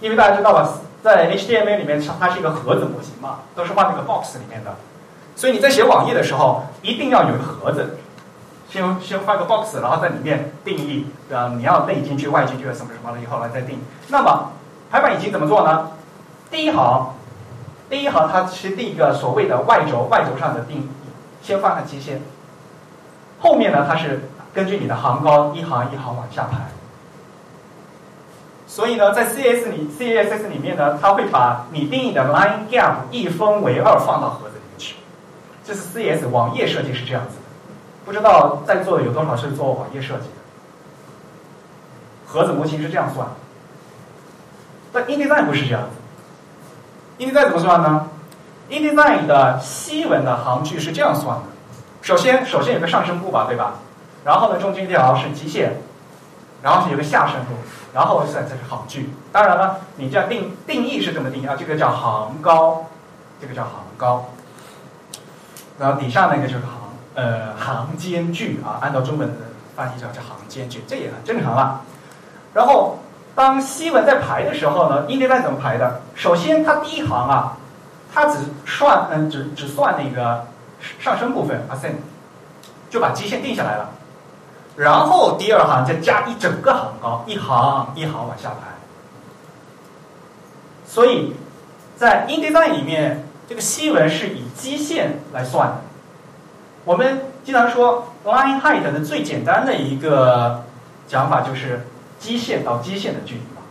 [0.00, 0.68] 因为大家知道吧，
[1.02, 4.74] 在 HTML 里面它是一个盒子模型嘛，都是放那个 box 里面的，
[5.34, 7.98] 所以你在写网页的时候一定要有一个盒子，
[8.68, 13.80] 先先放个 box，然后在里面定义，呃，你要内进去、外进去什么什么了以后来再定。
[14.08, 14.50] 那么
[14.90, 15.90] 排版引擎怎么做呢？
[16.50, 17.14] 第一行，
[17.92, 20.88] 第一行它是定一个所谓的外轴，外轴上的定义，
[21.42, 22.22] 先放上基线。
[23.38, 26.68] 后面呢，它是根据你的行高一行一行往下排。
[28.66, 34.96] 所以呢，在 CS 里 CSS 里面呢，它会把你定义的 line gap 一分为二放到盒子里面去。
[35.62, 37.42] 这是 CS 网页设计是这样子的，
[38.06, 40.40] 不知道在座的有多少是做网页设计的？
[42.26, 43.28] 盒子模型是这样算，
[44.94, 46.01] 但 InDesign 不是这样子。
[47.22, 48.08] Indi 再怎么算呢
[48.68, 51.44] ？indi 的西文的行距是这样算的。
[52.02, 53.74] 首先，首先有个上升部吧，对吧？
[54.24, 55.80] 然后呢，中间这条是基线，
[56.62, 57.52] 然后是有个下升部，
[57.94, 59.10] 然后算这是行距。
[59.30, 62.86] 当然了，你这样定定义是这么定义啊，这个叫行高，
[63.40, 64.30] 这个叫行高。
[65.78, 66.70] 然后底下那个就是行
[67.14, 69.36] 呃行间距啊，按照中文的
[69.76, 71.82] 翻译叫叫行间距，这也很正常了。
[72.52, 72.98] 然后
[73.42, 76.00] 当西文在排的时候呢，InDesign 怎么排的？
[76.14, 77.56] 首先它第一行啊，
[78.14, 80.46] 它只算嗯只只算那个。
[80.98, 81.94] 上升部分 ascend
[82.90, 83.90] 就把基线定下来了，
[84.74, 88.66] 然后第二行再加一整个行高，一行一行往下排。
[90.84, 91.34] 所以
[91.96, 95.76] 在 InDesign 里面，这个西文是以基线来算的。
[96.84, 100.64] 我们经常说 line height 的最简单的一个
[101.06, 101.86] 讲法就是
[102.22, 103.62] 基线到基线的距离嘛，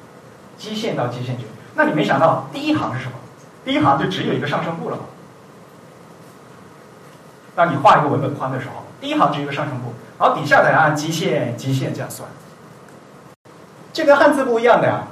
[0.58, 1.50] 基线到基线距离。
[1.74, 3.14] 那你没想到第一行是什么？
[3.64, 5.04] 第一行就只有一个上升部了嘛。
[7.56, 12.28] 当你画一个文本框的时候，第一行只有一个上升部，然后底下再按基线、基线这样算。
[13.94, 15.04] 这跟汉字不一样的呀，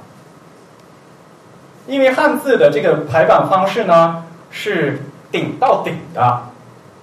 [1.86, 5.00] 因为汉字的这个排版方式呢是
[5.32, 6.42] 顶到顶的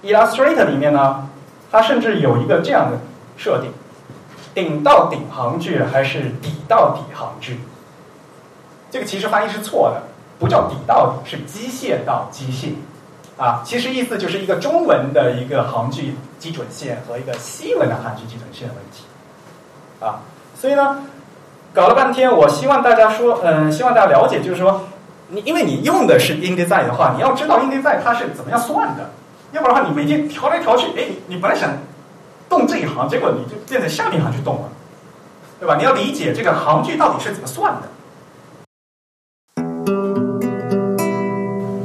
[0.04, 1.28] ，Illustrator 里面呢，
[1.72, 2.98] 它甚至有一个这样的
[3.36, 3.72] 设定：
[4.58, 7.60] 顶到顶行距还是底到底行距？
[8.90, 10.02] 这个其实翻译是错的，
[10.40, 12.72] 不叫底到底，是机械到机械。
[13.40, 19.04] 啊，其实意思就是一个中文的一个行距基准线和一个西文的行距基准线的问题，
[20.04, 20.18] 啊，
[20.56, 21.04] 所以呢，
[21.72, 24.80] 搞了半天，我希望大家说，嗯，希望大家了解，就是说，
[25.28, 29.10] 你因为你用的是 InDesign 的话，你要知道 InDesign 它是怎么样算的，
[29.52, 31.70] 要不然的话，你每天调来调去，哎，你本来想
[32.48, 34.68] 动这一行，结果你就变成下面一行去动了，
[35.60, 35.76] 对吧？
[35.76, 37.88] 你要理解这个行距到底是怎么算的。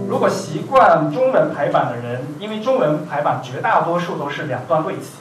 [0.08, 5.16] 如果习惯中文排版的人，因为中文排版绝大多数都是两段对齐，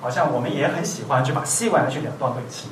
[0.00, 2.68] 好像我们也很喜欢去把西文去两段对齐。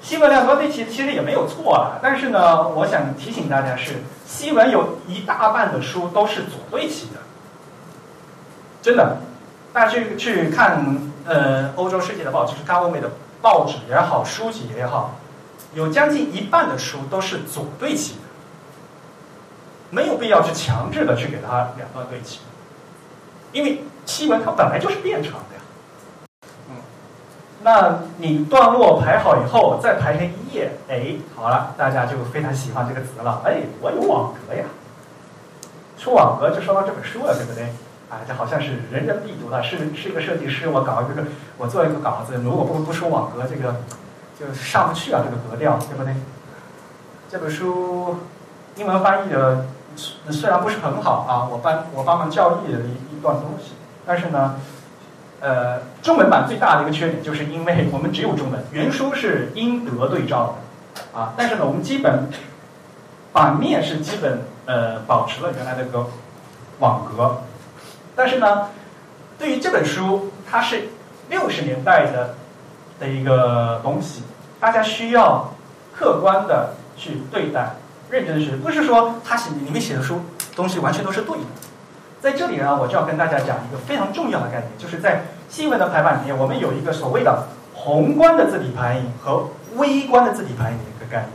[0.00, 7.18] 西文两段对齐其实也没有错啊，但是呢，我想提醒大家是，西文有一大半的书都是左对齐的，
[8.80, 9.16] 真的。
[9.70, 10.82] 大家去去看
[11.28, 13.10] 呃欧洲世界的报纸，就是看欧美的
[13.42, 15.14] 报纸也好，书籍也好，
[15.74, 18.20] 有将近一半的书都是左对齐的。
[19.90, 22.40] 没有必要去强制的去给它两段对齐，
[23.52, 26.48] 因为西文它本来就是变长的呀。
[26.68, 26.76] 嗯，
[27.62, 33.40] 那你段落排好以后，再排成一页，哎，好了，大家就非常喜欢这个词了。
[33.44, 34.64] 哎，我有网格呀。
[35.96, 37.72] 说网格就说到这本书了，对不对？
[38.10, 41.24] 啊，这好像是人人必读的，是是一个设计师，我搞一个，
[41.56, 43.76] 我做一个稿子，如果不不说网格，这个
[44.38, 46.14] 就上不去啊，这个格调，对不对？
[47.30, 48.18] 这本书
[48.76, 49.66] 英文翻译的。
[50.30, 53.72] 虽然不是很好啊，我帮我帮忙校译了一一段东西，
[54.06, 54.54] 但是呢，
[55.40, 60.54] 呃，中文版最大的一个缺点就是因为我们只有中文，原书是英德对照
[60.94, 62.28] 的，啊，但是呢，我们基本
[63.32, 66.06] 版面是基本呃保持了原来的个
[66.78, 67.38] 网格，
[68.18, 68.70] 但是呢，
[69.38, 70.88] 对于这本书，它是
[71.28, 72.34] 六十年代的
[72.98, 74.24] 的一个东西，
[74.58, 75.54] 大家需要
[75.96, 77.76] 客观的去对待。
[78.10, 80.22] 认真的学，不是说他写里面写的书
[80.56, 81.44] 东西完全都是对的。
[82.20, 91.32] 在这里呢，我就要跟大家讲一个非常重要的概念，就是在新闻的排版里面，我们有一个所谓的宏观的字体排印和微观的字体排印的一个概念。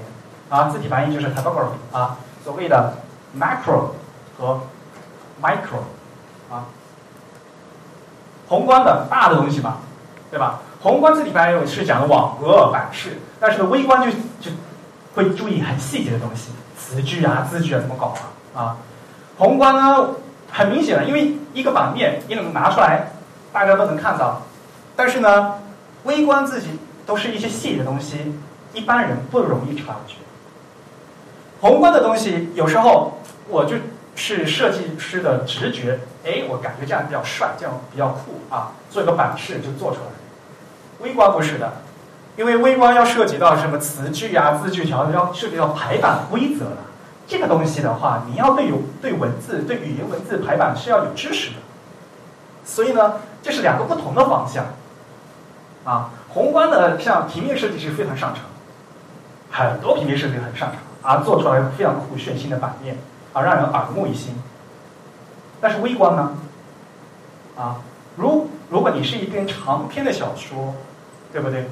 [0.49, 2.95] 啊，字体排印就是 typography 啊，所谓的
[3.39, 3.91] macro
[4.37, 4.59] 和
[5.41, 5.85] micro，
[8.53, 9.77] 宏观的大的东西嘛，
[10.29, 10.61] 对吧？
[10.83, 14.55] 宏观字体排印是讲的网格版式，但是，微观就就
[15.15, 16.51] 会注意很细节的东西。
[16.77, 18.13] 词句啊，字句啊，怎么搞
[18.53, 18.61] 啊？
[18.61, 18.77] 啊，
[19.39, 20.09] 宏观呢，
[20.51, 23.13] 很明显的，因为一个版面，你能拿出来，
[23.51, 24.43] 大家都能看到。
[24.95, 25.55] 但是呢，
[26.03, 28.35] 微观字体都是一些细节的东西，
[28.71, 30.17] 一般人不容易察觉。
[31.59, 33.17] 宏观的东西，有时候
[33.49, 33.77] 我就
[34.15, 40.07] 是设计师的直觉，哎，我感觉这样比较帅，这样比较酷啊，做一个版式就做出来。
[40.99, 41.71] 微观不是的，
[42.37, 46.77] 因为微观要涉及到什么词句啊、字句条，要涉及到排版规则了。
[47.27, 51.57] 这个东西的话，你要对有对文字、对语言文字排版是要有知识的。
[52.63, 54.65] 所以呢，这是两个不同的方向。
[55.83, 58.43] 啊，宏观的像平面设计师非常擅长，
[59.51, 62.97] 很多平面设计很擅长啊，做出来非常酷炫新的版面
[63.33, 64.33] 啊，让人耳目一新。
[65.63, 66.33] 但是微观呢？
[67.57, 67.79] 啊，
[68.17, 70.75] 如如果你是一篇长篇的小说，
[71.31, 71.69] 对不对？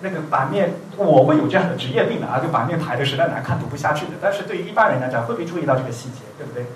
[0.00, 4.12] 那个版面我会有这样的职业病的啊，就版面排的实在难看，读不下去的。
[4.20, 6.66] 但是对于一般人来讲，会不会注意到这个细节，对不对？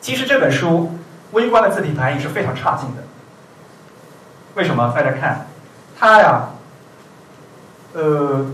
[0.00, 0.90] 其实这本书
[1.32, 3.02] 微观的字体排印是非常差劲的。
[4.54, 4.90] 为什么？
[4.96, 5.46] 大家看，
[5.98, 6.48] 它呀，
[7.92, 8.46] 呃，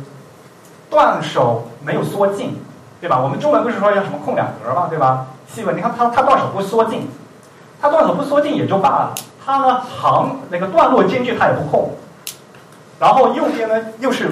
[0.91, 2.61] 断手没有缩进，
[3.01, 3.21] 对吧？
[3.21, 5.27] 我们中文不是说要什么空两格吗，对吧？
[5.47, 7.09] 细文，你看它它断手不缩进，
[7.81, 11.93] 它断手不缩进也就罢了，它呢行那个段落间距它也不空，
[12.99, 14.31] 然后右边呢又是，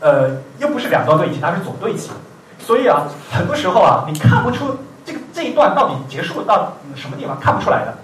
[0.00, 2.10] 呃，又不是两段对齐，它是左对齐，
[2.58, 7.94] 所以啊，很多时候啊，你看不出这个这一段到底结束到什么地方，看不出来的。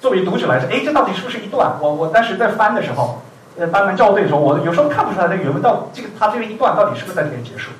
[0.00, 1.72] 作为读者来说，哎，这到底是不是一段？
[1.80, 3.22] 我我当时在翻的时候，
[3.58, 7.70] 呃，班门校对的时候，我有时候看不出来这个原文到这个它这个一段到底是不是在这边结束？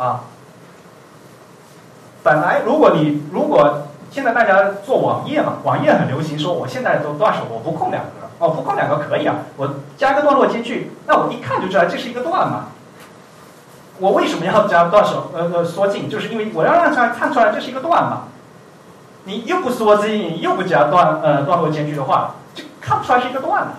[0.00, 0.20] 啊，
[2.22, 12.68] 本来如果你如果现在大家做网页嘛，网页很流行说我现在都断手，我不空两格，哦，不空两格可以啊，我加个段落间距，那我一看就知道这是一个段嘛。
[13.98, 15.30] 我为什么要加断手？
[15.34, 18.22] 呃呃，缩进，就是因为我要让他看出来这是一个段嘛。
[19.24, 23.74] 你又不缩进，又不加段呃段落间距的话，就看不出来是一个段了。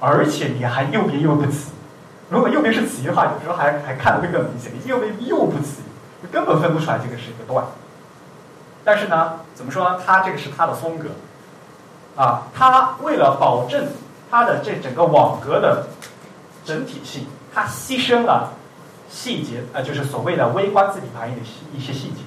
[0.00, 1.70] 而且你还右边又不齐，
[2.30, 4.72] 如果右边是齐的话，有时候还还看的会更明显。
[4.86, 5.82] 右边又不齐，
[6.30, 7.64] 根本分不出来这个是一个段。
[8.84, 10.00] 但是呢，怎么说呢？
[10.06, 11.08] 他这个是他的风格，
[12.16, 13.88] 啊，他为了保证
[14.30, 15.88] 他的这整个网格的
[16.64, 18.52] 整体性，他牺牲了
[19.10, 21.40] 细节，呃，就是所谓的微观字体排印的
[21.74, 22.22] 一些细节。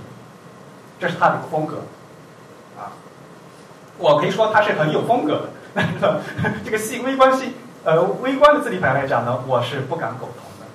[1.00, 1.78] 这是他的风格，
[2.78, 2.92] 啊，
[3.98, 5.50] 我可以说他是很有风格的。
[5.74, 6.22] 那 个
[6.64, 10.66] 这个细微观系呃微观的字体排来讲呢，我是不敢苟同的，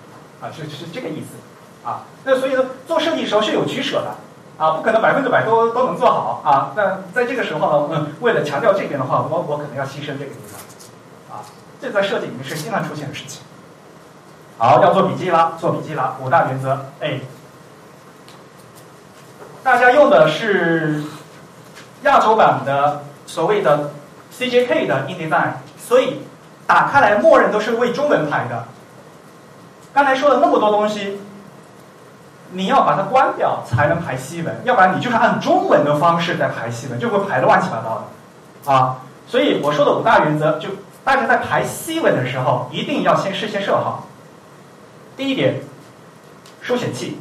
[0.47, 4.15] 啊，是是这个意思，啊，那所以呢，做设计的时候是有取舍的，
[4.63, 6.73] 啊，不可能百分之百都都能做好啊。
[6.77, 11.45] 那在这个时候呢，嗯，为了强调这边的话，我我可能要牺牲这个地方，啊，
[11.81, 13.43] 这在设计里面是经常出现的事情。
[14.59, 17.21] 好，要做笔记了，做笔记了，五大原则，哎。
[19.61, 21.03] 大家用的是
[22.03, 23.91] 亚洲版的所谓的
[24.33, 26.23] CJK 的 InDesign，所以
[26.69, 28.66] 打开来默认都是为中文排的。
[29.95, 31.19] 刚才说了那么多东西，
[32.51, 38.05] 你要把它关掉才能排西文，要不然你就是按中文的方式在排西文，就会排的乱七八糟
[38.66, 38.99] 的啊。
[39.27, 40.69] 所以我说的五大原则，就
[41.03, 44.07] 大家在排西文的时候，一定要先事先设好。
[45.16, 45.61] 第一点，
[46.61, 47.19] 书写器。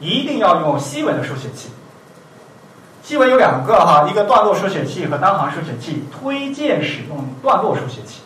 [0.00, 1.70] 一定要用西文的书写器。
[3.02, 8.20] 西文有两个哈，一个段落书写器和单行书写器，推荐使用段落书写器，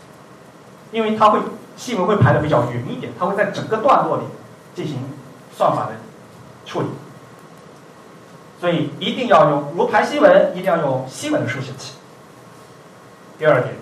[0.93, 1.41] 因为它会
[1.77, 4.23] 西文会排的比较匀一点，它会在整个段落里
[4.75, 4.99] 进行
[5.57, 5.93] 算法的
[6.65, 6.87] 处理，
[8.61, 11.95] 所以一定要用，如排西文一定要用西文的书写器。
[13.39, 13.75] 第二点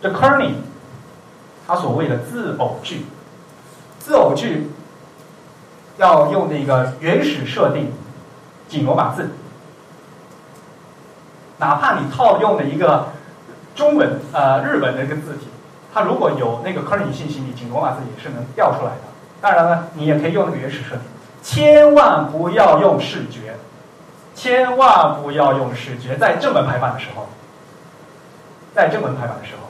[0.00, 0.54] ，the kerning，
[1.66, 3.04] 它所谓的字偶句，
[3.98, 4.70] 字偶句。
[5.98, 7.90] 要用那个原始设定，
[8.68, 9.30] 紧罗马字，
[11.56, 13.14] 哪怕你套用了一个
[13.74, 15.45] 中文呃日文的一个字体，
[15.96, 19.00] 它如果有那个 kerning 信息，你紧罗马字也是能调出来的。
[19.40, 21.00] 当然了，你也可以用那个原始设定，
[21.42, 23.54] 千万不要用视觉，
[24.34, 27.26] 千万不要用视觉，在正文排版的时候，
[28.74, 29.68] 在正文排版的时候，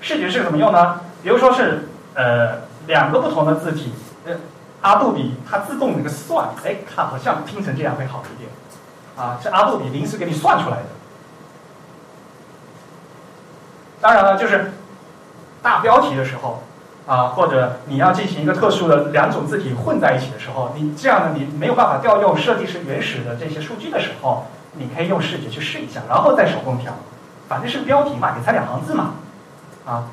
[0.00, 1.00] 视觉是什么用呢？
[1.24, 3.92] 比如说是呃两个不同的字体。
[4.26, 4.32] 呃
[4.82, 8.48] 阿杜比它自动那个算，哎，看好像拼成这样会好一点，
[9.16, 10.86] 啊，是阿杜比临时给你算出来的。
[14.06, 14.70] 当然了，就是
[15.60, 16.62] 大标题的时候，
[17.08, 26.92] 啊，或者你要进行一个特殊的两种字体混在一起的时候，你这样呢你没有办法调用设计师原始的这些数据的时候，你可以用视觉去试一下，然后再手工调，
[27.48, 29.14] 反正是标题嘛，也才两行字嘛，
[29.84, 30.04] 啊。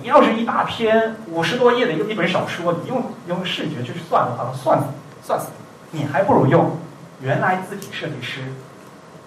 [0.00, 4.84] 你要是一大篇五十多页的一个一本小说，你用用视觉去算的话，算死
[5.24, 5.46] 算死，
[5.90, 6.78] 你还不如用
[7.20, 8.42] 原来字体设计师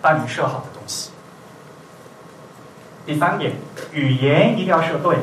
[0.01, 1.12] 帮你设好的东西。
[3.08, 3.53] 第三点，
[3.93, 5.16] 语言一定要设对。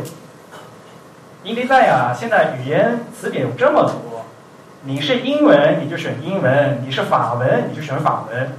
[1.43, 4.25] 因为在啊，现在语言词典有这么多，
[4.85, 8.53] 你是英文你就选英文，你是法文你就选法文，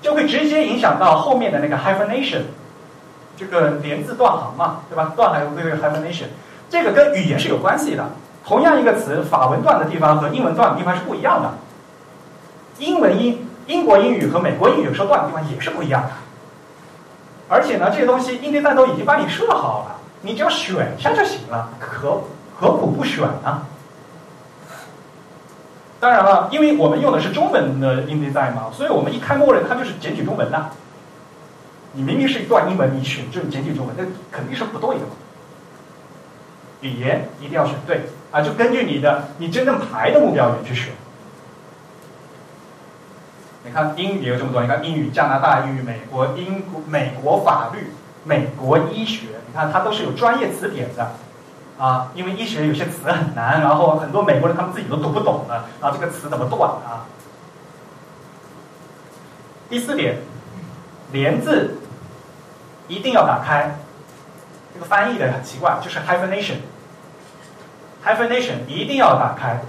[0.00, 2.42] 就会直接影响到后面的那个 hyphenation，
[3.36, 5.12] 这个连字断行嘛，对吧？
[5.16, 6.26] 断行会有 hyphenation，
[6.70, 8.08] 这个跟语言是有关系的。
[8.46, 11.54] 同样一个词，法文断的地方和英文断的地方是不一样的。
[12.78, 16.10] 英文英英国英语和美国英语有时候断的地方也是不一样的。
[17.50, 19.96] 而且呢，这些东西英迪赛都已经帮你设好了。
[20.22, 22.22] 你只要选一下就行了，何
[22.54, 23.66] 何苦不选呢？
[25.98, 30.70] 当然了，因为我们用的是中文的印地旦嘛，所以我们一开默认它就是简体中文的。
[31.92, 35.02] 你明明是一段英文，你选这种简体中文，那肯定是不对的。
[36.82, 40.92] 语言一定要选对啊，就根据你的你真正排的目标语去选。
[43.70, 47.92] 你看英语有这么多，你看英语、加拿大英语、美国英国、美国法律、
[48.24, 49.28] 美国医学。
[49.46, 51.12] 你看，它都是有专业词典的，
[51.78, 57.06] 啊，因为医学有些词很难，然后很多美国人他们自己都读不懂的，啊，这个词怎么断啊？
[59.68, 60.16] 第四点，
[61.12, 61.78] 连字
[62.88, 63.78] 一定要打开，
[64.74, 69.60] 这个翻译的很奇怪，就是 hyphenation，hyphenation 一定要打开，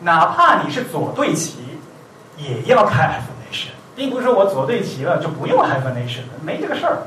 [0.00, 1.75] 哪怕你是左对齐，
[2.36, 6.98] 也要开 hyphenation，并不是说我左对齐了就不用 hyphenation 了，没这个事儿。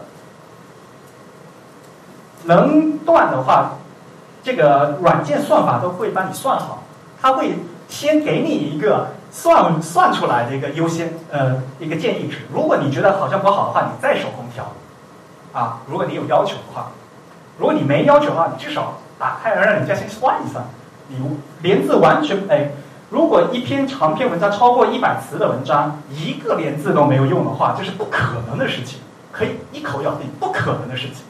[2.44, 3.72] 能断的话，
[4.42, 6.84] 这个软件算法都会帮你算好，
[7.22, 7.56] 它会
[7.88, 12.40] 先给你一个算算出来的一个优先呃一个建议值。
[12.52, 14.72] 如果你觉得好像不好的话，你再手工调，
[15.54, 16.92] 啊，如果你有要求的话，
[17.58, 20.64] 如果你没要求的话，你至少打开让人家先算一算。
[21.10, 21.18] 你
[21.62, 22.72] 连字完全哎，
[23.10, 29.00] 如果一篇长篇文章超过一百词的文章，一个连字都没有用的话，这是不可能的事情，
[29.32, 31.26] 可以一口咬定不可能的事情。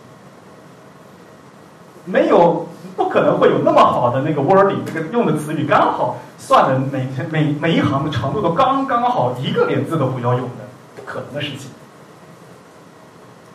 [2.05, 2.67] 没有，
[2.97, 10.65] 不可能会有那么好的那个 wording，这个用的词语刚好算的每每每一行的长度都刚刚好，一个连字都不要用的，
[10.95, 11.71] 不可能的事情。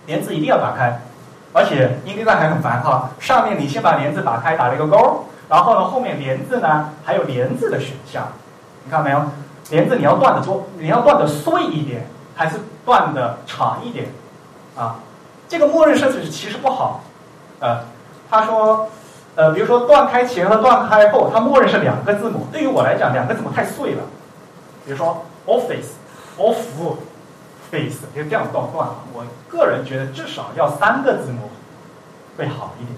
[0.06, 1.00] 连字一定要打开，
[1.52, 8.28] 而且英迪赛还很烦哈，上面你先把连字打开，打了一个勾，然后呢后面连字呢还有连字的选项，
[8.84, 9.22] 你看到没有？
[9.70, 14.08] 连字你要断的多，你要断的碎一点，还是断的长一点？
[14.76, 14.96] 啊，
[15.48, 17.00] 这个默认设置其实不好，
[17.60, 17.80] 呃。
[18.30, 18.88] 他说，
[19.36, 22.46] 呃，比如说断开前和断开后，它默认是两个字母。
[22.50, 24.02] 对于我来讲，两个字母太碎了。
[24.84, 28.88] 比如说 office，off，face，就这样断断。
[29.12, 31.50] 我个人觉得至少要三个字母
[32.36, 32.96] 会好一点。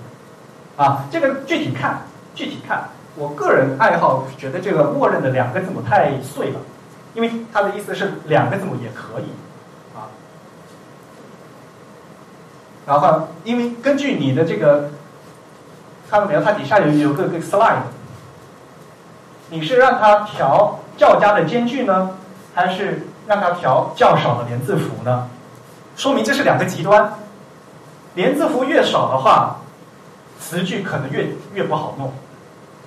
[0.77, 2.03] 啊，这个具体看，
[2.37, 2.91] 具体看。
[3.17, 6.61] 我个人爱好觉得这个默认的两个字母太碎了，
[7.15, 9.25] 因为他的意思是两个字母也可以。
[9.97, 10.07] 啊，
[12.87, 14.91] 然后因为根据你的这个。
[16.09, 16.41] 看到没有？
[16.41, 17.81] 它底下有有个个 slide，
[19.51, 22.11] 你是让它调较佳的间距呢，
[22.55, 25.29] 还是让它调较少的连字符呢？
[25.97, 27.13] 说明这是两个极端。
[28.15, 29.57] 连字符越少的话，
[30.39, 32.13] 词句可能越越不好弄。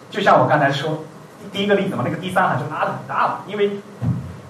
[0.09, 1.03] 就像我刚才说
[1.51, 3.79] 第一个例子嘛，那个第三行就拉的很大了，因为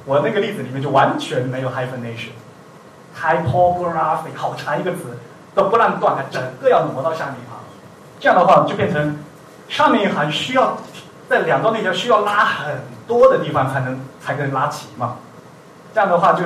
[0.06, 5.20] 我那个例子里面就完全没有 hyphenation，typography 好长一个词
[5.54, 7.60] 都不让断，它整个要挪到下面啊。
[8.20, 9.20] 这样的话就变成
[9.68, 10.78] 上面一行需要
[11.30, 15.18] 在两端那条需要拉很多的地方才能才能拉齐嘛，
[15.94, 16.44] 这样的话就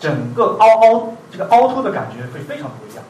[0.00, 3.04] 整个凹凹这个凹凸的感觉会非常不一样。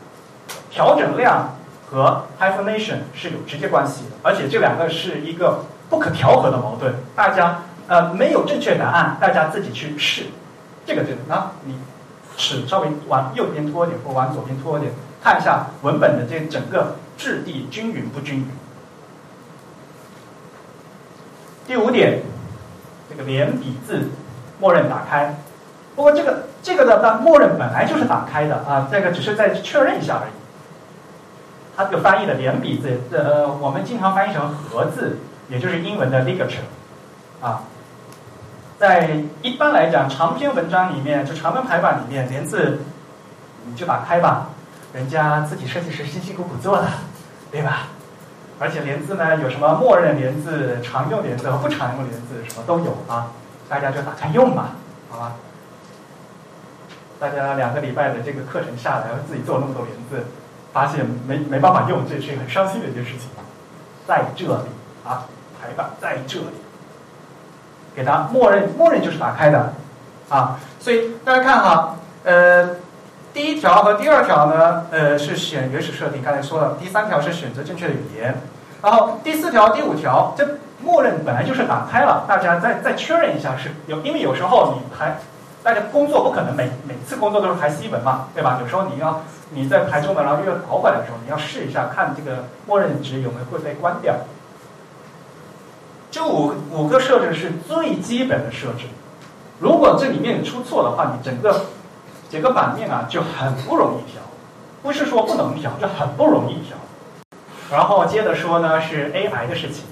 [0.71, 1.55] 调整量
[1.95, 6.93] 和 hyphenation 是有直接关系的，而且这两个是一个不可调和的矛盾。
[7.15, 10.25] 大家呃没有正确答案，大家自己去试。
[10.85, 11.79] 这个就那你
[12.37, 14.93] 尺稍微往右边拖一点或往左边拖一点，
[15.23, 16.97] 看一下文本的这整个。
[17.17, 18.49] 质地均匀不均匀。
[21.65, 22.23] 第五点，
[23.09, 24.11] 这个连笔字
[24.59, 25.37] 默认打开。
[25.95, 30.33] 不过这个这个的它默认本来就是打开的啊，这个只是再确认一下而已。
[31.77, 35.19] 它这个翻译的连笔字，呃，我们经常翻译成合字，
[35.49, 36.65] 也就是英文的 ligature，
[37.41, 37.63] 啊，
[38.79, 42.81] 在一般来讲长篇文章里面，就长文排版里面，连字
[43.67, 44.49] 你就打开吧。
[44.93, 46.89] 人家自己设计师辛辛苦苦做的，
[47.51, 47.89] 对吧？
[48.61, 53.33] 而且连字呢，有什么默认连字、常用连字和不常用连字，什么都有啊。
[53.69, 54.69] 大家就打开用嘛，
[55.11, 55.33] 好吧？
[57.19, 60.29] 大家两个礼拜的这个课程下来，自己做那么多连字，
[60.75, 63.31] 发现没没办法用，这是很伤心的一件事情。
[64.07, 64.69] 在这里
[65.09, 65.25] 啊，
[65.59, 66.47] 排版在这里。
[67.97, 69.73] 给它默认默认就是打开的，
[70.29, 71.95] 啊，所以大家看哈，
[72.25, 72.71] 呃，
[73.33, 78.35] 第一条和第二条呢，呃是选原始设定，刚才说了，第三条是选择正确的语言，
[78.83, 85.17] 然后第四条、第五条这默认本来就是打开了，大家再再确认一下是有，因为有时候你排。
[85.63, 88.59] 大家工作不可能每每次工作都是排西文嘛，对吧？
[88.61, 89.23] 有时候你要
[89.55, 94.15] 你在排中文，然后又要倒回来的时候，你要试一下看这个默认值有没有会被关掉。
[96.11, 98.87] 这五五个设置是最基本的设置，
[99.59, 101.67] 如果这里面出错的话，你整个
[102.31, 104.21] 整个版面啊就很不容易调，
[104.83, 106.77] 不是说不能调，就很不容易调。
[107.71, 109.85] 然后接着说呢是 AI 的事情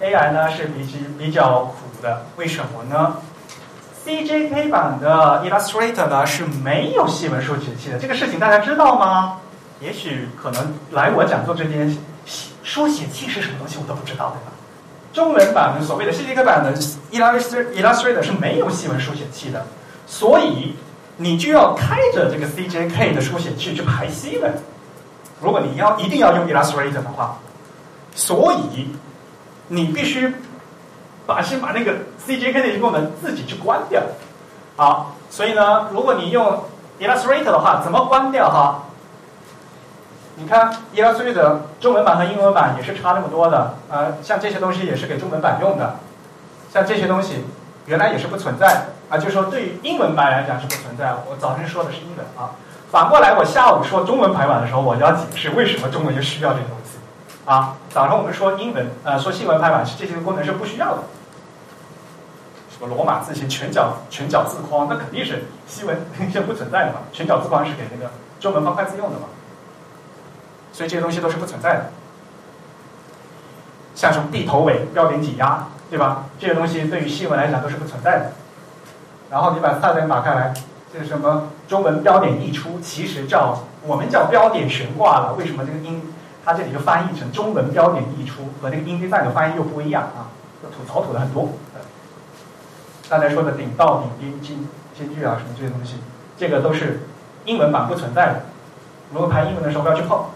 [0.00, 3.16] ，AI 呢是比较比较苦的，为什么呢？
[4.08, 9.36] ？CJK 版的 Illustrator 呢是没有细文书写器的，这个事情大家知道吗？
[9.82, 11.94] 也许可能来我讲座这边，
[12.62, 14.52] 书写器是什么东西我都不知道，对吧？
[15.12, 16.74] 中文版的所谓的 CJK 版的
[17.12, 19.66] Illustrator，Illustrator 是没有细文书写器的，
[20.06, 20.74] 所以
[21.18, 24.54] 你就要开着这个 CJK 的书写器去排西文。
[25.42, 27.36] 如果你要一定要用 Illustrator 的话，
[28.14, 28.88] 所以
[29.68, 30.32] 你必须。
[31.28, 31.92] 把先把那个
[32.26, 34.00] CJK 的一些功能自己去关掉，
[34.76, 36.64] 好，所以呢，如果你用
[36.98, 38.84] Illustrator 的话，怎么关掉哈？
[40.36, 45.96] 你看 Illustrator 中文版和英文版也是差那么多的，呃，像这些东西也是给中文版用的，
[46.72, 47.44] 像这些东西
[47.84, 51.12] 原来也是不存在啊，就是说对于英文版来讲是不存在。
[51.28, 52.56] 我早晨说的是英文啊，
[52.90, 56.98] 反过来我下午说中文排版的时候，我要解释为什么中文就需要这些东西
[57.44, 57.76] 啊。
[57.90, 61.02] 早上我们说英文呃说新闻排版是这些功能是不需要的。
[62.78, 65.98] 什么罗马字形、全角全角字框，那肯定是西文
[66.32, 67.00] 是不存在的嘛。
[67.12, 69.26] 全角字框是给那个中文方块字用的嘛，
[70.72, 71.90] 所以这些东西都是不存在的。
[73.96, 76.26] 像什么地头尾、标点挤压，对吧？
[76.38, 78.30] 这些东西对于西文来讲都是不存在的。
[79.28, 80.54] 然后你把菜单打开来，
[80.92, 85.34] 这是什么中文标点溢出，其实叫我们叫标点悬挂了。
[85.34, 86.00] 为什么这个音
[86.44, 90.30] 它这里就翻译成中文标点溢出，和那个音 design 的翻译又不一样啊？
[90.62, 91.48] 吐槽吐的很多。
[93.08, 94.58] 刚才说的顶到顶边间
[94.94, 95.94] 间距啊，什么这些东西，
[96.36, 97.00] 这个都是
[97.46, 98.42] 英文版不存在的。
[99.12, 100.26] 如果排英文的时候不要去碰。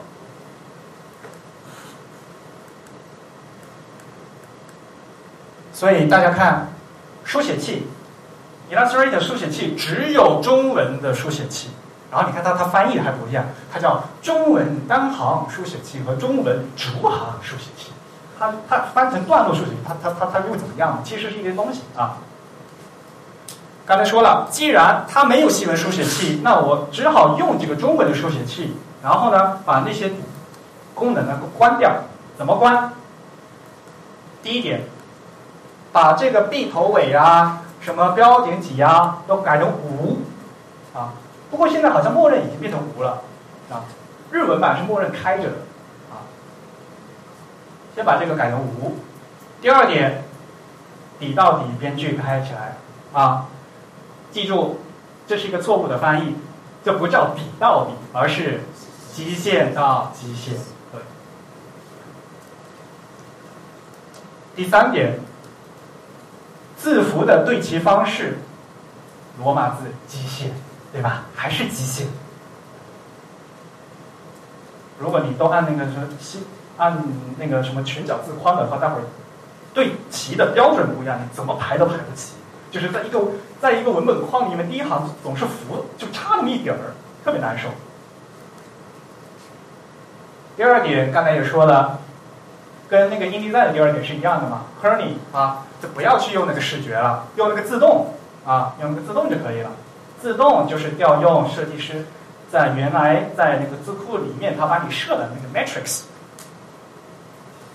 [5.75, 6.69] 所以大家看，
[7.25, 7.87] 书写器
[8.71, 11.71] ，Illustrator 书写器只有中文的书写器。
[12.11, 17.91] 然后你看它它翻译还不一样，它叫中文单行书写器和中文逐行书写器。
[18.39, 21.01] 它它翻成段落书写，它它它它又怎么样呢？
[21.05, 22.17] 其实是一些东西啊。
[23.85, 28.77] 刚才说了，既然它没有西文书写器，那我只好用这个中文的书写器。
[29.03, 30.13] 然后呢，把那些
[30.95, 31.93] 功能呢关掉。
[32.39, 32.93] 怎么关？
[34.45, 34.83] 第一点，
[35.93, 40.19] 把这个 B 头尾啊、什么标点几啊都改成无
[40.95, 41.15] 啊。
[41.51, 43.23] 不过现在好像默认已经变成无了
[43.69, 43.83] 啊。
[44.31, 45.57] 日文版是默认开着的
[46.13, 46.23] 啊。
[47.97, 48.97] 先把这个改成无。
[49.61, 50.23] 第二点，
[51.19, 52.77] 底到底边距开起来
[53.13, 53.47] 啊。
[54.33, 54.81] 记住，
[55.27, 56.37] 这是一个错误的翻译，
[56.83, 58.61] 这不叫比到底，而是
[59.13, 60.55] 极限到极限。
[60.91, 61.01] 对。
[64.57, 65.21] 第三点，
[66.77, 68.39] 字符的对齐方式，
[69.39, 70.53] 罗马字极限，
[70.93, 71.25] 对吧？
[71.37, 72.07] 还是极限。
[74.99, 76.09] 如果你都按那个什么，
[76.79, 77.03] 按
[77.39, 79.03] 那个什么全角字框的话，待会儿
[79.75, 82.33] 对齐的标准不一样，你怎么排都排不齐。
[82.71, 83.21] 就是在一个
[83.63, 87.69] 在一个文本框里面，第一行总是浮，就差那么一点儿，特别难受。
[90.57, 92.01] 第二点，刚才也说了，
[92.89, 99.71] 跟那个 InDesign 的第二点是一样的嘛，Kernel 啊，就不要去用那个视觉了，用那个自动啊，用那个自动就可以了。
[100.21, 102.05] 自动就是调用设计师
[102.51, 106.03] 在原来在那个字库里面他帮你设的那个 Matrix，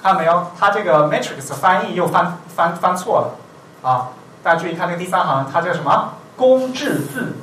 [0.04, 0.48] 看到没有？
[0.60, 4.10] 他这个 Matrix 翻译又翻翻翻错了啊。
[4.44, 6.14] 大家注意看那个第三行，它叫什么？
[6.36, 7.34] 公制字，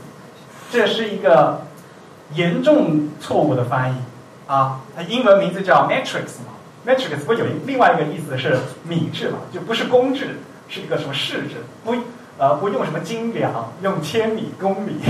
[0.71, 1.63] 这是一个
[2.33, 3.97] 严重错误的翻译
[4.47, 4.81] 啊！
[4.95, 6.55] 它英文名字叫 matrix 嘛
[6.87, 10.39] ，matrix 不有另外一个意思是米制嘛，就不是公制，
[10.69, 11.97] 是一个什么市制，不
[12.39, 15.01] 呃不用什么斤两，用千米、公米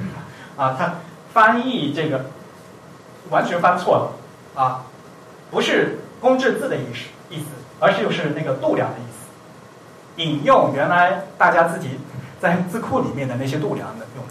[0.58, 0.96] 啊，它
[1.32, 2.26] 翻译这个
[3.30, 4.82] 完全翻错了啊，
[5.50, 7.46] 不是公制字的意思意思，
[7.80, 9.09] 而是又是那个度量的意思。
[10.20, 11.98] 引用原来大家自己
[12.38, 14.24] 在字库里面的那些度量的用，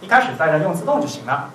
[0.00, 1.50] 一开始大家用自动就行了。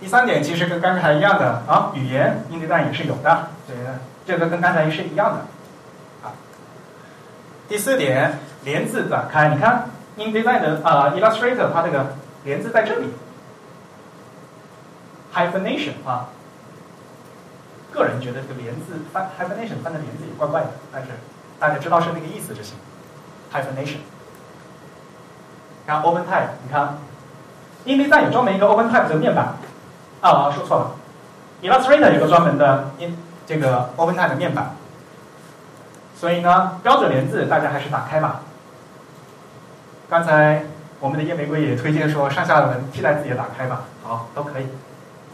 [0.00, 6.26] 第三点其实跟刚才一样的啊，语言 InDesign 也是有的，这个这个跟刚才是一样的。
[6.26, 6.32] 啊。
[7.68, 13.12] 第四点，连字展开，你看 InDesign 的啊、Illustrator 它这个连字在这里
[15.34, 16.28] ，hyphenation 啊，
[17.90, 21.08] 个人觉得这个连字翻 hyphenation 翻的连字也怪怪的，但是
[21.58, 22.76] 大家知道是那个意思就行
[23.52, 23.98] ，hyphenation。
[25.86, 26.98] 看 OpenType，你看
[27.84, 29.54] InDesign 有专门一个 OpenType 的面板，
[30.20, 30.92] 啊，说错了
[31.62, 33.16] ，Illustrator 有个专门的 in
[33.46, 34.76] 这个 OpenType 的面板，
[36.14, 38.42] 所以呢，标准连字大家还是打开吧。
[40.08, 40.64] 刚才
[41.00, 44.64] 我们的叶玫瑰也推荐说，上下文替代字也打开吧，好，都可以，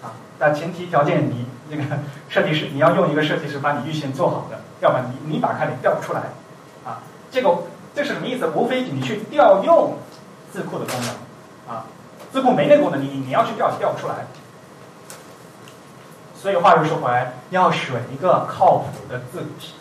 [0.02, 1.82] 啊，但前提条件你那个
[2.28, 6.20] 设计师你要用一个设计师把你预先做好的，要不然你你打开你调不出来，
[6.84, 7.58] 啊，这个
[7.94, 8.46] 这是什么意思？
[8.48, 9.98] 无非你去调用
[10.52, 11.86] 字库的功能，啊，
[12.32, 14.26] 字库没那功能，你你要去调调不出来。
[16.34, 19.72] 所以话又说回来，要选一个靠谱的字体，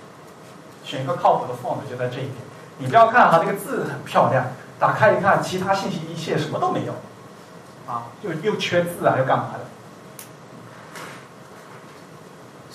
[0.84, 2.36] 选一个靠谱的 font 就在这一点。
[2.78, 4.48] 你不要看哈，这个字很漂亮，
[4.80, 6.94] 打开一看，其他信息一切什么都没有，
[7.86, 9.65] 啊，就又缺字啊，又干嘛的？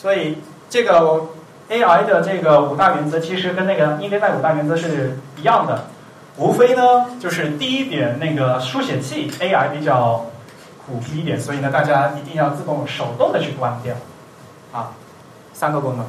[0.01, 0.39] 所以
[0.71, 1.27] 这个
[1.69, 5.89] AI 的这个五大原则，其实跟那个 i n d e 五大原则是一样的，
[6.39, 10.25] 无非呢就是第一点，那个书写器 AI 比较
[10.87, 13.95] 苦逼一点，所以呢大家一定要自动手动的去关掉，
[14.73, 14.93] 啊，
[15.53, 16.07] 三个功能。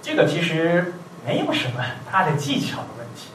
[0.00, 0.94] 这个其实
[1.26, 3.28] 没有什么大的技巧的问题，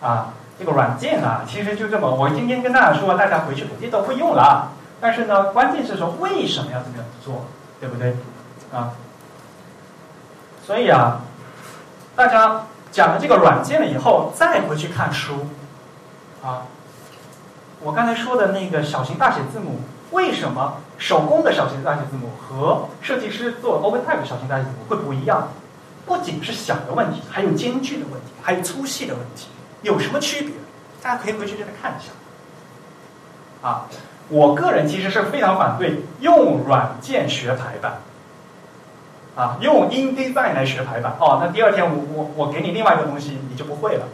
[0.00, 4.72] 啊，这个软件啊，其实就这么，我今天跟大家说，大家回去肯定都会用了，
[5.04, 7.44] 但是呢，关键是说为什么要这么样做，
[7.78, 8.16] 对不对？
[8.72, 8.92] 啊，
[10.66, 11.20] 所以啊，
[12.16, 15.46] 大家讲了这个软件了以后，再回去看书，
[16.42, 16.62] 啊，
[17.82, 19.78] 我刚才说的那个小型大写字母，
[20.12, 25.48] 为什么手工的小型大写字母和设计师做 OpenType 小型大写字母会不一样？
[26.06, 29.48] 不仅是小的问题，还有间距的问题，还有粗细的问题，
[29.82, 30.54] 有什么区别？
[31.02, 32.10] 大家可以回去再看一下。
[33.60, 33.86] 啊，
[34.28, 37.98] 我个人其实是非常反对用软件学排版，
[39.36, 41.14] 啊，用 InDesign 来学排版。
[41.18, 44.06] 哦，那第二天我我我给你另外一个东西，你就不会了。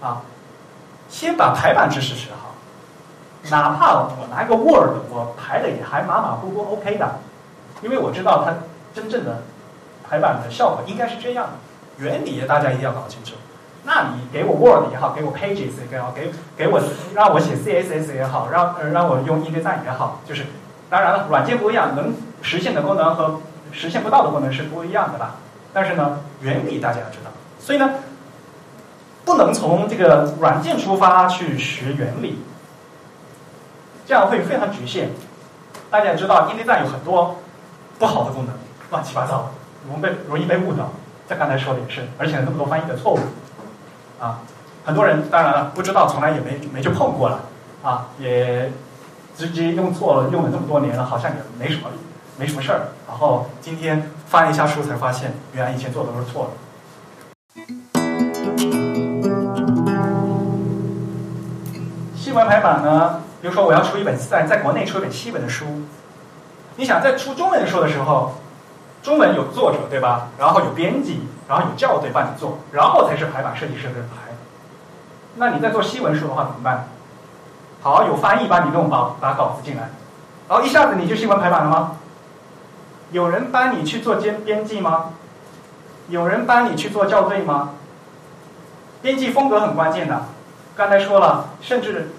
[0.00, 0.22] 啊，
[1.08, 2.54] 先把排版知识学好，
[3.50, 7.20] 哪怕我拿个 Word，我排的也还马马虎虎 OK 的，
[7.82, 8.54] 因为我知道它
[8.94, 9.42] 真正的。
[10.06, 11.52] 排版的效果应该是这样的，
[11.96, 13.32] 原理大家一定要搞清楚。
[13.84, 16.80] 那你给我 Word 也好，给我 Pages 也好，给给我
[17.14, 20.46] 让我写 CSS 也好，让呃让我用 InDesign 也好，就是
[20.88, 23.40] 当然了，软件不一样，能实现的功能和
[23.72, 25.36] 实现不到的功能是不一样的吧。
[25.72, 27.90] 但是呢，原理大家要知道，所以呢，
[29.24, 32.38] 不能从这个软件出发去学原理，
[34.06, 35.10] 这样会非常局限。
[35.90, 37.36] 大家也知道，InDesign 有很多
[37.98, 38.54] 不好的功能，
[38.90, 39.50] 乱七八糟。
[39.86, 40.90] 容易被容易被误导，
[41.26, 43.18] 在刚才说的也是，而且那么多翻译的错误，
[44.24, 44.40] 啊，
[44.86, 47.40] 很多人当然了不知道，从来也没没去碰过了，
[47.82, 48.72] 啊，也
[49.36, 51.90] 直接用错了，用了这么多年了，好像也没什么
[52.38, 56.52] 没什么事儿，然后今天翻了一下书才发现，原来以前做的都是错的。
[62.16, 65.66] 新闻排版呢，比如说我要出一本在在国内出一本西文的书，
[66.76, 68.32] 你想在出中文书的时候。
[69.04, 70.28] 中文有作者对吧？
[70.38, 74.32] 然后有编辑，然后有校对帮你做，然后才是排版设计师的排。
[75.36, 76.88] 那你在做西文书的话怎么办？
[77.82, 79.90] 好，有翻译帮你弄把把稿子进来，
[80.48, 81.96] 然后一下子你就新闻排版了吗？
[83.12, 85.10] 有人帮你去做编编辑吗？
[86.08, 87.72] 有人帮你去做校对吗？
[89.02, 90.22] 编辑风格很关键的，
[90.74, 92.12] 刚才说了，甚至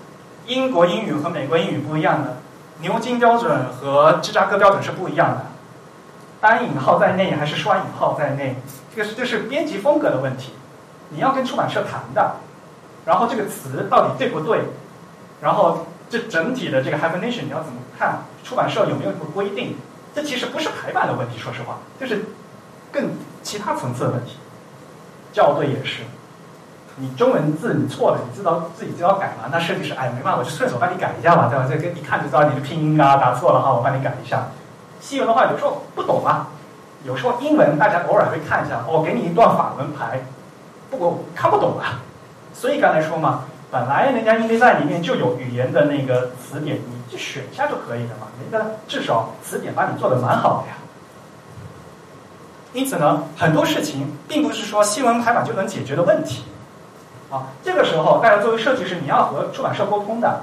[0.46, 2.38] 英国英语和美国英语不一样的，
[2.82, 5.46] 牛津标准和芝加哥标准是不一样的。
[6.46, 8.56] 单引号在内还是双引号在内，
[8.96, 10.54] 这个是这是编辑风格的问题，
[11.10, 12.36] 你要跟出版社谈的。
[13.04, 14.60] 然后这个词到底对不对？
[15.42, 18.20] 然后这整体的这个 hyphenation 你要怎么看？
[18.44, 19.76] 出版社有没有什么规定？
[20.14, 22.26] 这其实不是排版的问题，说实话，就是
[22.92, 23.10] 更
[23.42, 24.38] 其他层次的问题。
[25.34, 26.04] 校对也是，
[26.98, 29.50] 你中文字你错了，你知道自己就要改嘛？
[29.52, 31.66] 那设计师哎没办法，我就顺手帮你改一下嘛，对吧？
[31.68, 34.50] 这个一看就知道你的拼音啊打错了哈，我帮你改一下。
[35.06, 36.48] 西文的话，有时候不懂啊，
[37.04, 40.26] 有时候英文大家偶尔会看一下，我给你一段法文牌，
[40.90, 42.02] 不过看不懂啊。
[42.56, 48.26] 所以刚才说嘛，本来人家 InDesign 里面就有语言的那个词典，你就选一下就可以了嘛。
[48.42, 50.78] 人家至少词典帮你做的蛮好的呀。
[52.74, 56.46] 因此呢，很多事情并不是说西文排版就能解决的问题
[57.30, 57.50] 啊。
[57.64, 60.42] 这个时候，大家作为设计师，你要和出版社沟通的。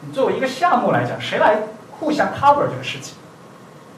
[0.00, 1.58] 你作为一个项目来讲，谁来
[2.00, 3.14] 互相 cover 这个事情？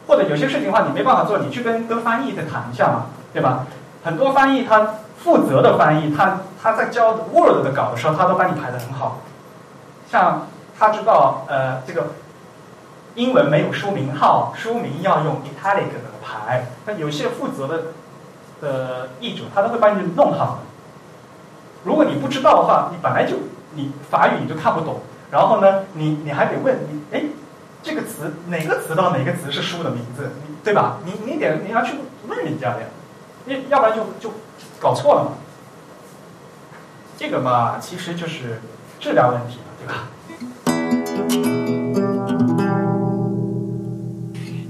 [0.09, 3.67] 或者有些事情的话你没办法做，你去跟跟翻译再谈一下嘛，对吧？
[4.03, 9.19] 很多翻译他负责的翻译，他他在教 Word 的稿的时候，他都帮你排的很好。
[10.11, 10.47] 像
[10.79, 12.07] 他知道呃这个
[13.15, 17.83] 英文没有书名号，书名要用 italic 的排，那有些负责的
[18.63, 20.61] 的译者他都会帮你弄好。
[21.85, 23.37] 如果你不知道的话，你本来就
[23.75, 25.01] 你法语你就看不懂，
[25.31, 27.25] 然后呢，你你还得问你，哎，
[27.89, 30.31] 这个词哪个词到哪个词是书的名字，
[30.63, 30.99] 对吧？
[31.07, 31.95] 你你得你要去
[32.29, 32.87] 问人家的呀，
[33.47, 34.31] 你要不然就就
[34.79, 35.39] 搞错了嘛。
[37.17, 38.61] 这个嘛，其实就是
[39.01, 40.07] 质量问题嘛，对吧？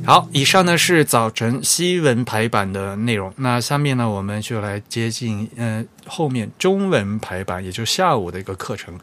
[0.07, 3.33] 好，以上呢是早晨西文排版的内容。
[3.39, 8.95] 那下面呢，我们就来接近呃后面中文排版，也就下午的一个课程。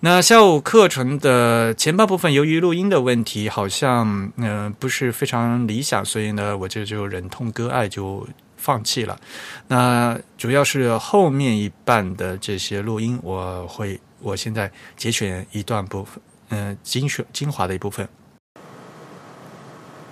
[0.00, 8.24] 那下午课程的前半部分，由于录音的问题，好像嗯、不是非常理想，所以呢，我这就忍痛割爱，就
[8.56, 9.18] 放弃了。
[9.66, 18.08] 那主要是后面一半的这些录音，我会我现在节选一段部分，嗯、精选精华的一部分。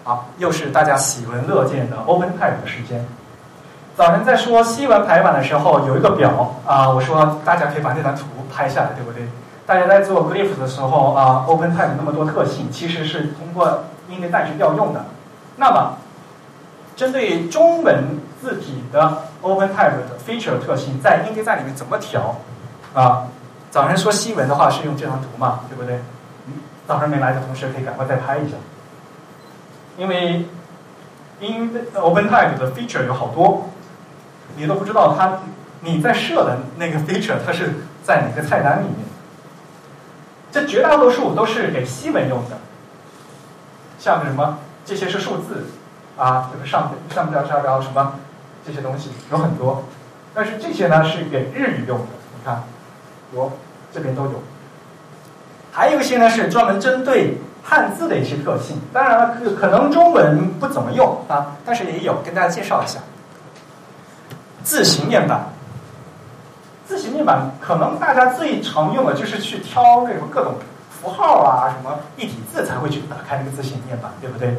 [0.03, 3.07] 好，又是大家喜闻乐见的 Open Type 的时间。
[3.97, 9.23] 早晨在说西文排版的时候，有一个表啊，我说大家可以把那张图拍下来，对不对？
[9.67, 15.05] 大家在做 Glyph 的时候啊，Open Type 那么多特性，其实是通过 InDesign 去调用的。
[15.57, 15.97] 那么，
[16.95, 22.37] 针对中文字体的 Open Type 的 feature 特性，在 InDesign 里面怎么调
[22.95, 23.27] 啊？
[23.73, 25.97] 早晨说西文的话是用这张图嘛，对不对？
[26.47, 26.53] 嗯，
[26.87, 28.57] 早上没来的同学可以赶快再拍一下。
[29.99, 30.47] 因为
[31.41, 33.71] in OpenType 的 feature 有好多，
[34.57, 35.41] 你都不知道它
[35.81, 39.06] 你在设的那个 feature 它是在哪个菜单里面。
[40.57, 42.57] 这绝大多数都是给西文用的，
[43.99, 45.67] 像什么这些是数字
[46.17, 48.15] 啊，这个上上标下标什么
[48.67, 49.85] 这些东西有很多，
[50.33, 52.07] 但是这些呢是给日语用的，
[52.39, 52.63] 你看
[53.33, 53.53] 我
[53.93, 54.43] 这边都有。
[55.73, 63.01] 还有一些呢是专门针对汉字的一些特性，当然了，可可能中文不怎么用啊，但是也有，跟大家介绍一下。
[64.65, 65.49] 字形面板，
[66.87, 70.55] 字形面板可能大家最常用的就是去挑那种各种
[70.89, 74.57] 符号啊，什么一体字才会去打开那个字形面板，对不对？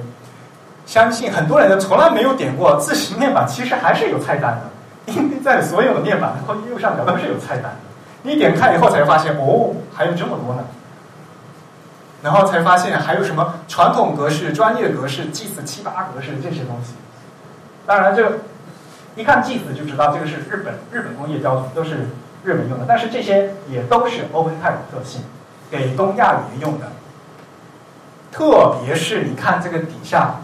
[0.86, 7.78] 相信很多人都从来没有点过字形面板，其实还是有菜单的，因为在所有的面板的右上角都是有菜单的。
[8.24, 10.64] 你点开以后才发现，哦，还有这么多呢。
[12.22, 16.94] 然后才发现还有什么传统格式、专业格式、G 四七八格式这些东西。
[17.86, 18.30] 当然，这
[19.18, 22.08] 一看 “G” 字就知道这个是日本日本工业标准，都是
[22.44, 22.86] 日本用的。
[22.88, 25.24] 但是这些也都是 OpenType 特性，
[25.72, 26.86] 给东亚语言用的。
[28.32, 30.36] 特别是你看这个底下，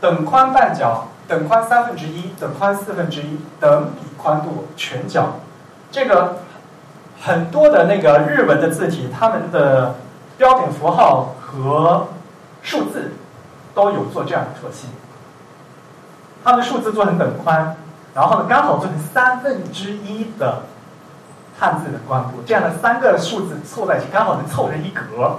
[0.00, 5.40] 等宽半角、等宽三分之一、等宽四分之一、等比宽度全角，
[5.90, 6.38] 这个
[7.20, 9.96] 很多的那个日文的字体，它们的
[10.38, 12.08] 标点符号和
[12.62, 13.12] 数字
[13.74, 14.88] 都有做这样的特性。
[16.44, 17.74] 它们数字做成等宽，
[18.14, 20.60] 然后呢刚好做成三分之一的
[21.58, 25.38] 汉字的宽度，这样的三个数字凑在一起，刚好能凑成一格。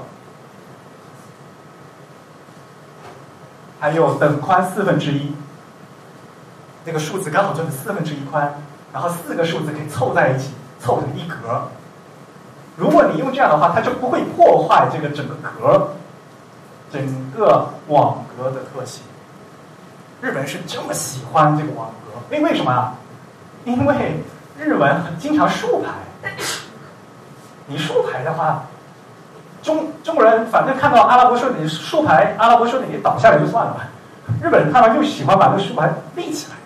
[3.80, 5.36] 还有等宽四分之一，
[6.86, 8.56] 那个数字刚好做成四分之一宽，
[8.92, 10.50] 然后四个数字可以凑在一起，
[10.80, 11.68] 凑成一格。
[12.78, 15.92] 如果你用这样的话，它就不会破坏这个整个格、
[16.92, 19.04] 整个网格的特性。
[20.26, 22.96] 日本人是这么喜欢这个网格，因为什么啊？
[23.64, 24.24] 因为
[24.58, 26.32] 日文很经常竖排。
[27.68, 28.64] 你竖排的话，
[29.62, 33.82] 中中国人反正看到阿拉伯数体竖排，阿拉伯数字你倒下来就算了吧。
[34.42, 36.58] 日本人看完又喜欢把这个竖排立起来，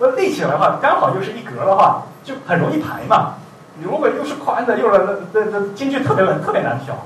[0.00, 3.34] 那立起来的话，刚好又是一格的话，就很容易排嘛。
[3.76, 4.98] 你如果又是宽的，又是
[5.32, 6.96] 那那那间距特别特别难调，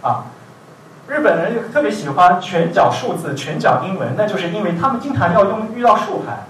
[0.00, 0.24] 啊，
[1.08, 6.44] 日本人特别喜欢全角数字、全角英文，那就是因为他们经常要用遇到竖排，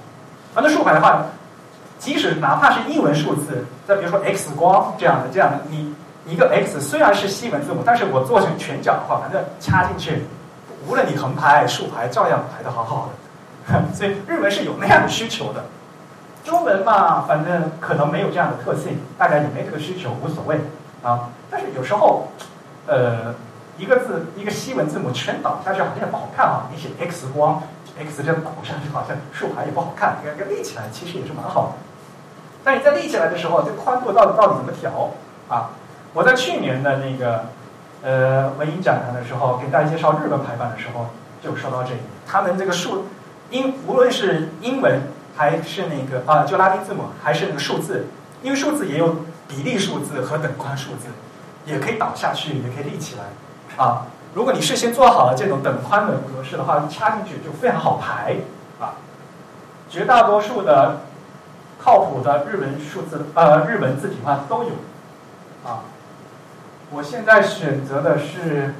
[0.55, 1.27] 而那竖排的话，
[1.99, 5.95] 即使哪怕是英文数字，再比如说 X 光这样的这样的，你
[6.27, 10.25] 一个 X 虽然是西文字母，但是我做成全角的话，反正掐进去，
[10.89, 13.11] 无论你横排、竖排，照样排的好好
[13.73, 15.65] 的， 所以日文是有那样的需求的。
[16.45, 20.57] 中文嘛，反正可能没有这样的特性，大家也没这个需求，无所谓
[21.03, 21.29] 啊。
[21.51, 22.29] 但是有时候，
[22.87, 23.35] 呃，
[23.79, 26.69] 一个字一个西文字母全倒下去，好像也不好看啊。
[26.71, 27.63] 你写 X 光
[27.97, 30.19] ，X 这样倒下去，好像竖排也不好看。
[30.23, 31.73] 这个立起来其实也是蛮好的。
[32.65, 35.11] 但你在立起来的时候，这宽度到底到底怎么调
[35.49, 35.71] 啊？
[36.13, 37.47] 我在去年的那个
[38.03, 41.07] 呃文艺讲坛的时候，给大家介绍日本排版的时候，
[41.43, 42.01] 就说到这里。
[42.27, 43.07] 他们这个数
[43.51, 45.01] 英，无论是英文
[45.37, 48.07] 还是那个啊，就拉丁字母，还是那个数字，
[48.43, 49.17] 因为数字也有
[49.47, 51.07] 比例数字和等宽数字，
[51.65, 53.23] 也可以倒下去，也可以立起来
[53.79, 54.07] 啊。
[54.35, 58.37] 如果你事先做好了这种等宽的格式的话，插进去就非常好排
[58.79, 59.01] 啊。
[59.89, 61.01] 绝大多数的
[61.81, 64.71] 靠谱的日文数字呃日文字体化都有
[65.65, 65.81] 啊。
[66.91, 68.75] 我现在选择的是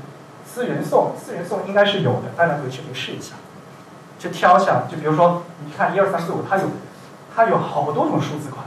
[0.47, 3.35] 思源颂，思源送应该是有的，大家回去可以试一下，
[4.19, 4.83] 去挑一下。
[4.91, 6.65] 就比如说，你看一二三四五，它有
[7.35, 8.65] 它有好多种数字款。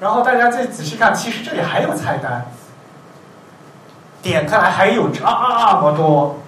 [0.00, 2.46] 然后大家再仔细看，其实这里还有菜单，
[4.24, 6.40] 点开来还有这么多。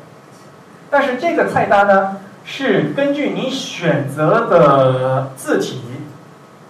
[0.90, 5.82] 但是这个菜单呢，是根据你选择的字体。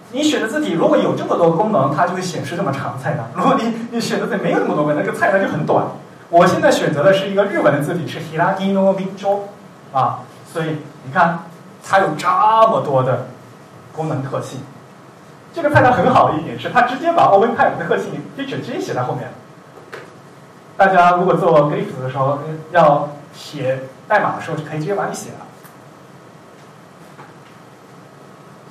[0.09, 3.25] 你选的字体如果有这么多功能，它就会显示这么长菜单。
[3.35, 5.85] 如果你你选择的没有那么多功能，那个菜单就很短。
[6.29, 9.39] 我现在选择的是一个日文的字体，是 Hiragino Minjo
[9.93, 10.19] 啊，
[10.51, 11.39] 所以你看
[11.83, 13.27] 它有这么多的
[13.95, 14.59] 功能特性。
[15.53, 19.33] 这个菜单很好的一点是，它直接把 OpenType 的特性 feature 直接写在后面了。
[20.77, 22.39] 大家如果做 Glyph 的时候
[22.71, 25.45] 要写代码的时候，就可以直接把你写了。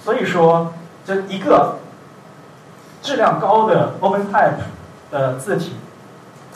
[0.03, 0.73] 所以说。
[1.07, 1.77] 这一个
[3.01, 4.55] 质量高的 OpenType
[5.13, 5.77] 的字体，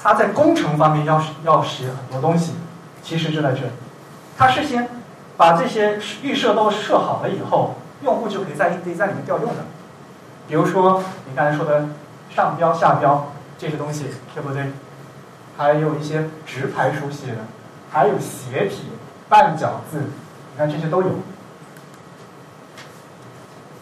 [0.02, 2.54] 它在工程方面要要写很多东西，
[3.00, 3.70] 其实就在这里。
[4.36, 4.88] 它事先
[5.36, 9.64] 把这些预设都设好了以后，用户就可以在 InDesign 里面调用的。
[10.48, 11.84] 比如说你刚才说的
[12.28, 14.72] 上标、下标这些东西，对不对？
[15.60, 17.42] 还有一些直排书写的，
[17.92, 18.84] 还有斜体、
[19.28, 21.10] 半角字，你看这些都有。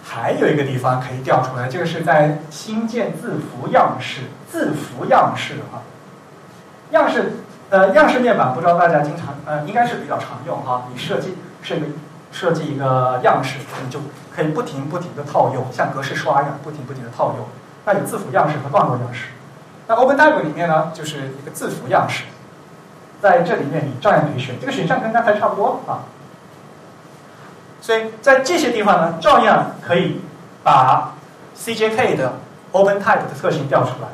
[0.02, 4.22] 还有一个地方可以调出来，这个是在新建字符样式。
[4.50, 5.82] 字符样式的话，
[6.90, 7.34] 样式
[7.70, 10.88] 呃样式面板不知道大家经常呃应该是比较常用哈。
[10.92, 11.82] 你设计设个
[12.32, 14.00] 设计一个样式，你就
[14.34, 17.46] 可以不停不停的套用，像格式刷一样不停不停的套用。
[17.84, 19.28] 那有字符样式和段落样式。
[19.88, 22.24] 那 OpenType 里面呢，就是一个字符样式，
[23.22, 26.04] 在这里面你照样可以选，这个选项跟刚才差不多啊。
[27.80, 30.20] 所以在这些地方呢，照样可以
[30.62, 31.14] 把
[31.56, 32.34] CJK 的
[32.72, 34.08] OpenType 的特性调出来。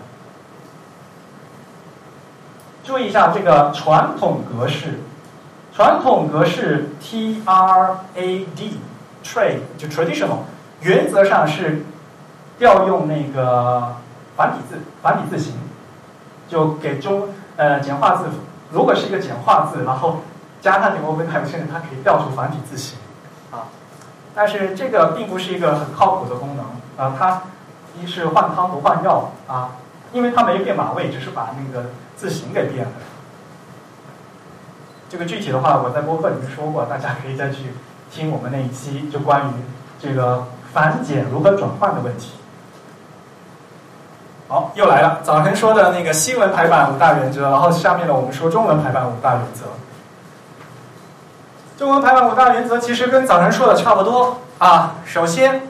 [2.85, 5.01] 注意一下这个传统格式，
[5.75, 7.97] 传统格式 TRAD
[9.25, 10.41] trade 就 traditional，
[10.83, 11.83] 原则上是
[12.59, 13.97] 调用那个
[14.37, 15.55] 繁体字繁体字形，
[16.49, 18.37] 就给中呃简化字符。
[18.71, 20.21] 如果是一个简化字，然后
[20.61, 22.99] 加上这个 OpenType，现在它可以调出繁体字形。
[23.51, 23.69] 啊，
[24.35, 26.65] 但是这个并不是一个很靠谱的功能
[26.97, 27.43] 啊，它
[27.97, 29.77] 一是换汤不换药啊，
[30.13, 32.93] 因为它没变码位，只是把那个字形给变了。
[35.09, 37.75] 这个具体的话，我在播客里面说过，大家可以再去
[38.11, 39.53] 听我们那一期，就关于
[40.01, 42.33] 这个繁简如何转换的问题。
[44.47, 49.65] 好，又来了，早晨说的那个西文排版五大原则，然后下面呢，我们说中文排版五大原则。
[51.79, 54.97] 中文排版五大原则其实跟早晨说的差不多啊。
[55.05, 55.63] 首先，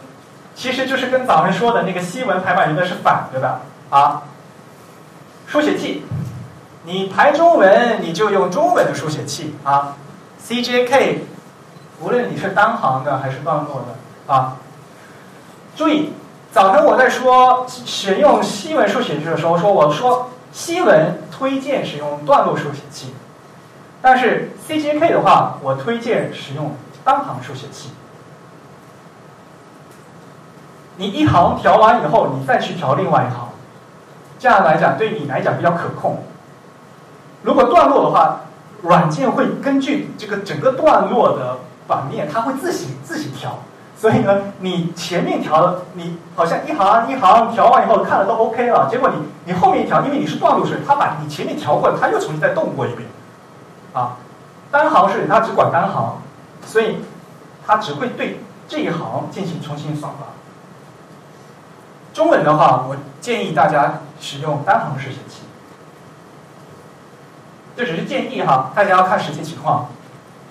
[0.54, 3.60] 其实就是跟早晨说的那个西文排版原则是反着的
[3.90, 4.22] 啊。
[5.46, 6.04] 书写器，
[6.82, 9.94] 你排中文你就用中文的书写器啊。
[10.46, 11.20] CJK，
[12.00, 14.56] 无论你是单行的还是段落的啊。
[15.76, 16.12] 注意，
[16.54, 23.12] 早晨我在说选用西文书写器的时候，说我说西文推荐使用段落书写器。
[24.00, 27.90] 但是 CJK 的话，我推荐使用单行书写器。
[30.96, 33.48] 你一行调完以后，你再去调另外一行，
[34.38, 36.22] 这样来讲对你来讲比较可控。
[37.42, 38.42] 如果段落的话，
[38.82, 43.58] 软件会根据这个整个段落的版面，它会自行自行调。
[44.04, 53.08] 所以呢，你前面调的，你好像一行一行调完以后看了都 OK 了，结果你你后面调，因为你是断路式，它把你前面调过，它又重新再动过一遍。
[53.94, 54.18] 啊，
[54.70, 56.18] 单行是它只管单行，
[56.66, 56.98] 所以
[57.66, 60.18] 它只会对这一行进行重新算法。
[62.12, 65.44] 中文的话，我建议大家使用单行式写器，
[67.74, 69.86] 这只是建议哈，大家要看实际情况。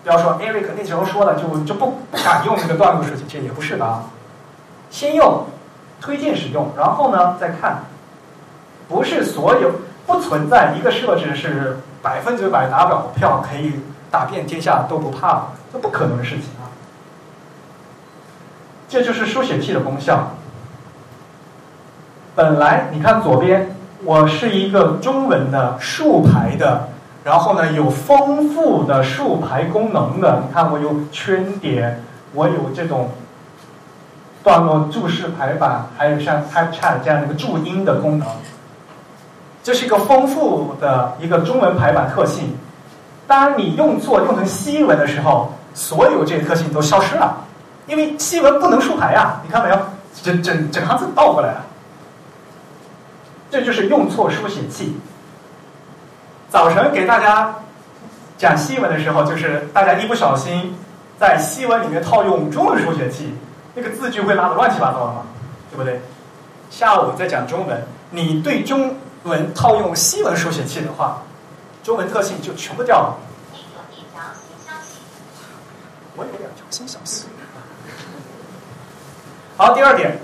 [0.03, 4.03] 不要说 Eric 那时候说了就就不不敢用那个段落式写器，也不是的啊。
[4.89, 5.45] 先用，
[6.01, 7.83] 推荐使用，然后呢再看，
[8.87, 9.71] 不是所有
[10.05, 11.79] 不存在一个设置是。
[12.03, 13.79] 百分之百打表票可以
[14.11, 16.67] 打遍天下都不怕的，这不可能的事情啊！
[18.89, 20.33] 这就是书写器的功效。
[22.35, 23.73] 本来你看左边，
[24.03, 26.89] 我是一个中文的竖排的
[27.23, 30.43] 然后呢有丰富的竖排功能的。
[30.45, 32.03] 你看我有圈点，
[32.33, 33.11] 我有这种
[34.43, 38.27] 段落注释排版，还有像 Type Chat 这样的一个注音的功能。
[39.63, 42.57] 这是一个丰富的一个中文排版特性。
[43.25, 47.37] 当你用错用成西文的时候，所有这些特性都消失了，
[47.87, 49.79] 因为西文不能竖排呀，你看没有？
[50.21, 51.65] 整整整行字倒过来了。
[53.49, 54.97] 这就是用错书写器。
[56.53, 57.51] 早晨给大家
[58.37, 60.77] 讲西文的时候，就是大家一不小心
[61.19, 63.33] 在西文里面套用中文书写器，
[63.73, 65.23] 那个字句会拉的乱七八糟的嘛，
[65.71, 65.99] 对不对？
[66.69, 71.23] 下午再讲中文，你对中文套用西文书写器的话，
[71.81, 73.17] 中文特性就全部掉了。
[76.15, 77.25] 我有两条新消息。
[79.57, 80.19] 好，第二点，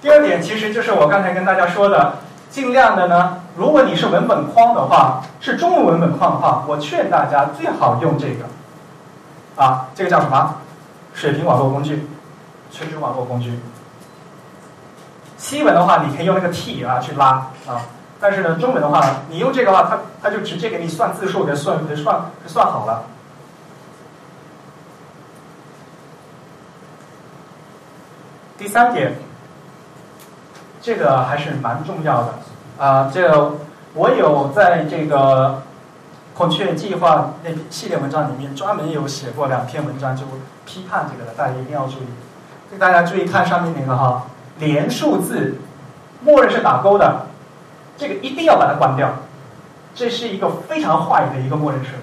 [0.00, 2.16] 第二点其实就是我刚才跟大家说的，
[2.48, 10.56] 尽量的呢，如果你是文本框的话，是中文文本框的话，我劝大家最好用这个，啊，这个叫什么？
[11.12, 12.08] 水平网络工具，
[12.70, 13.60] 垂直网络工具。
[15.36, 17.84] 西文的话，你可以用那个 T 啊去拉啊，
[18.18, 23.04] 但是呢，中文的话，你用这个话，它它就直接给你算字数，给算给算给算好了。
[28.56, 29.16] 第三点，
[30.80, 32.34] 这个还是蛮重要的
[32.82, 33.10] 啊。
[33.12, 33.52] 这
[33.94, 35.62] 我有在这个
[36.34, 40.24] 孔雀计划那系列文章里面专门有写过两篇文章，就
[40.64, 42.06] 批判这个的，大家一定要注意。
[42.70, 44.24] 给大家注意看上面那个哈，
[44.58, 45.58] 连数字，
[46.22, 47.26] 默认是打勾的，
[47.98, 49.10] 这个一定要把它关掉。
[49.94, 51.98] 这是一个非常坏的一个默认设置，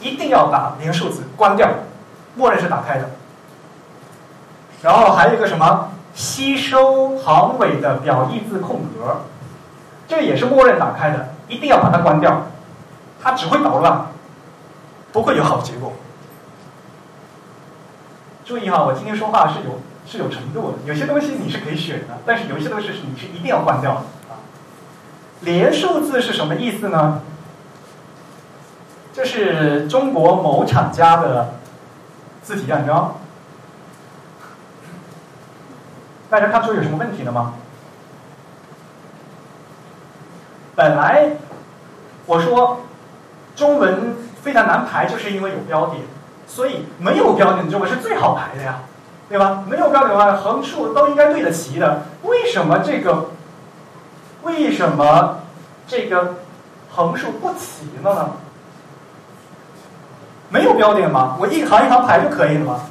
[0.00, 1.68] 一定要把连数字关掉，
[2.34, 3.10] 默认是打开的。
[4.82, 9.22] 然后还有一个什么吸收行尾的表意字空格，
[10.08, 12.46] 这也是默认打开的，一定要把它关掉，
[13.22, 14.06] 它只会捣乱，
[15.12, 15.92] 不会有好结果。
[18.44, 24.00] 注意哈，我今天说话是有是有程度的，有些东西你是可以选的，但是有些东西是你是一定要关掉的
[24.30, 24.38] 啊。
[25.40, 27.22] 连数字是什么意思呢？
[29.12, 31.54] 这是中国某厂家的
[32.42, 33.16] 字体样张。
[36.28, 37.54] 大家看出有什么问题了吗？
[40.76, 41.30] 本来
[42.26, 42.82] 我说
[43.56, 46.02] 中文非常难排，就是因为有标点，
[46.46, 48.80] 所以没有标点中文是最好排的呀，
[49.26, 49.64] 对吧？
[49.66, 52.02] 没有标点的话，横竖都应该对得齐的。
[52.24, 53.30] 为什么这个
[54.42, 55.38] 为什么
[55.88, 56.34] 这个
[56.90, 58.30] 横竖不齐了呢？
[60.50, 61.38] 没有标点吗？
[61.40, 62.82] 我一行一行排就可以了吗？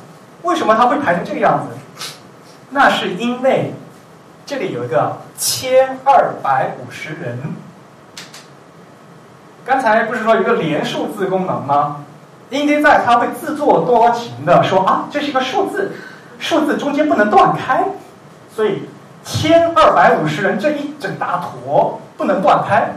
[0.41, 2.03] 为什么它会排成这个样子？
[2.71, 3.75] 那是因为
[4.43, 7.37] 这里有一个千二百五十人。
[9.65, 12.05] 刚才不是说有个连数字功能吗
[12.51, 15.93] ？InDesign 它会自作多情的说啊，这是一个数字，
[16.37, 17.83] 数字中间不能断开，
[18.55, 18.87] 所以
[19.23, 22.93] 千二百五十人这一整大坨不能断开，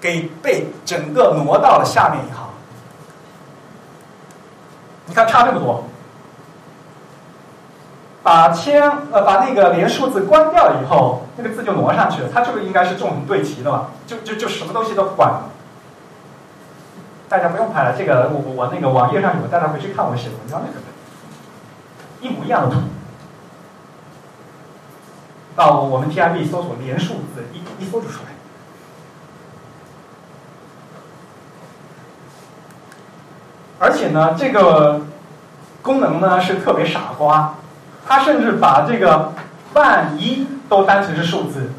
[0.00, 2.46] 给被整个挪到了下面一行。
[5.06, 5.84] 你看差这么多。
[8.24, 12.28] 把千呃把那个连数字关掉以后，那个字就挪上去了。
[12.32, 13.90] 它这个应该是纵横对齐的嘛？
[14.06, 15.42] 就就就什么东西都不管。
[17.28, 20.80] 大家不用拍了，这个我我那个网页上有，大家回去看我写的文章那个，
[22.22, 22.80] 一模一样的图。
[25.54, 28.30] 到我们 TIB 搜索连数字，一一搜就出来。
[33.78, 35.02] 而且呢，这个
[35.82, 37.56] 功能呢是特别傻瓜。
[38.06, 39.32] 他甚至把这个
[39.72, 41.70] 万一都当成是数字。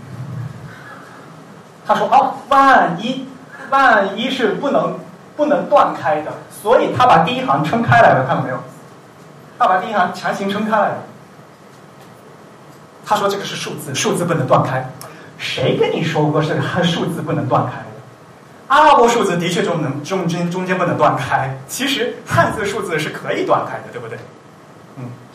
[1.87, 3.27] 他说：“哦，万一，
[3.69, 4.97] 万一是不能
[5.37, 8.57] 不能断开的，所以他把第一行撑开来了，看到没有？
[9.59, 10.97] 他把第一行强行撑开来了。
[13.05, 14.83] 他说这个是数字，数字不能断开。
[15.37, 17.85] 谁跟你说过是数字不能断开的？
[18.67, 24.17] 阿拉伯数字的确中能中间中间不能断开，其实汉字数字是可以断开的，对不对？”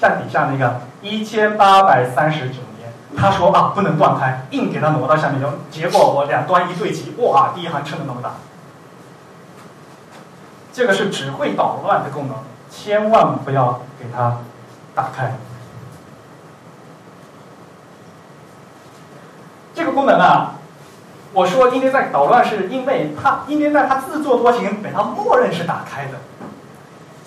[0.00, 8.30] 在，底下那个一千八百三十九年，他说啊不能断开，硬给他挪到下面，结果我两端一对齐，哇，第一行撑的那么大。
[10.72, 12.36] 这个是只会捣乱的功能，
[12.70, 14.38] 千万不要给它
[14.94, 15.34] 打开。
[19.74, 20.54] 这个功能啊，
[21.34, 26.12] 我说应该在捣乱，是因为它应该在它自作多情，把它默认是打开的。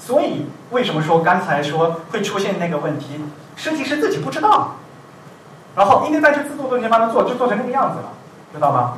[0.06, 3.22] 所以，为什么说刚才说会出现那个问题？
[3.56, 4.76] 设计师自己不知道，
[5.78, 8.10] 然后应该在这自作多情帮他做，就做成那个样子了，
[8.54, 8.96] 知道吗？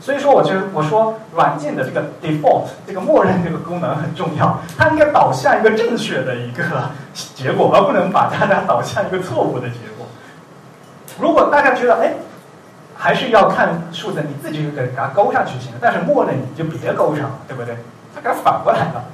[0.00, 6.64] 所以说，我觉得我说软件的这个 default 这个默认这个功能很重要，它应该导向一个正确的一个
[7.12, 10.06] 结果，而不能把大家导向一个错误的结果。
[11.20, 12.14] 如果大家觉得哎，
[12.96, 17.76] 还是要看数字，你自己就给它勾上去就行了，但是默认你就别勾上了，对不对？
[18.14, 19.04] 它给它反过来了。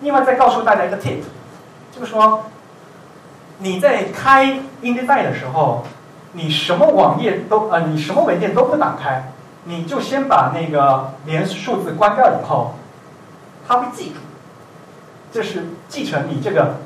[0.00, 1.20] 另外再告诉大家一个 tip，
[1.92, 2.44] 就是说
[3.58, 5.84] 你在开 InDesign 的时候，
[6.32, 9.32] 你什么网页都呃，你什么文件都不打开。
[9.68, 12.76] 你就先把那个连数字关掉以后，
[13.66, 14.20] 它会记住，
[15.32, 16.76] 这是继承你这个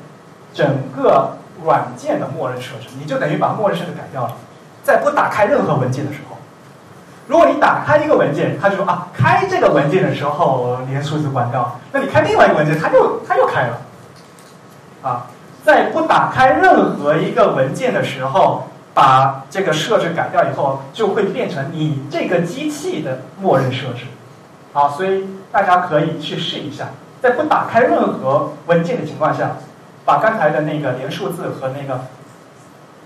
[0.51, 0.65] 整
[0.97, 4.35] 个软件的默认设置，你就等于把默认设置改掉了。
[4.83, 6.37] 在不打开任何文件的时候，
[7.31, 13.81] 如果你打开一个文件，它就说啊，开这个文件的时候连数字关掉，那你开另外一个文件，它又它又开了，
[15.01, 15.25] 啊，
[15.63, 18.67] 在不打开任何一个文件的时候。
[18.93, 24.03] 把这个设置改掉以后，就会变成你这个机器的默认设置，
[24.73, 26.89] 好，所以大家可以去试一下，
[27.21, 29.51] 在不打开任何文件的情况下，
[30.03, 32.01] 把刚才的那个连数字和那个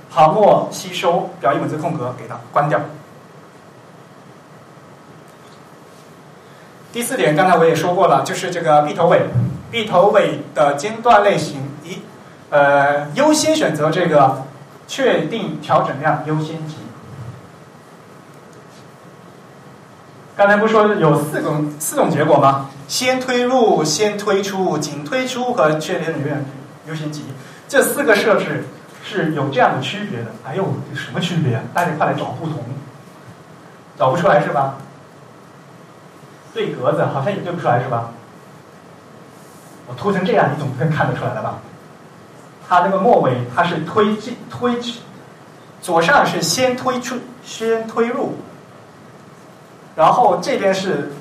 [0.09, 2.81] 行末吸收表意文字空格给它关掉。
[6.95, 9.23] 第四点，刚才我也说过了，就是这个 B 头尾
[9.69, 11.99] ，B 头尾的间断类型，一
[12.49, 14.45] 呃优先选择这个。
[14.87, 16.75] 确定调整量优先级。
[20.37, 22.69] 刚才不说有四种四种结果吗？
[22.87, 26.37] 先推入、先推出、仅推出和确定量
[26.87, 27.23] 优先级，
[27.67, 28.65] 这四个设置
[29.03, 30.27] 是有这样的区别的。
[30.47, 31.59] 哎呦，有什么区别？
[31.73, 32.59] 大家快来找不同，
[33.97, 34.75] 找不出来是吧？
[36.55, 38.11] 对格子好像也对不出来是吧？
[39.87, 41.59] 我涂成这样，你总能看得出来了吧？
[42.67, 44.79] 它那个末尾，它是推进推，
[45.81, 48.35] 左上是先推出先推入，
[49.97, 51.11] 然后这边是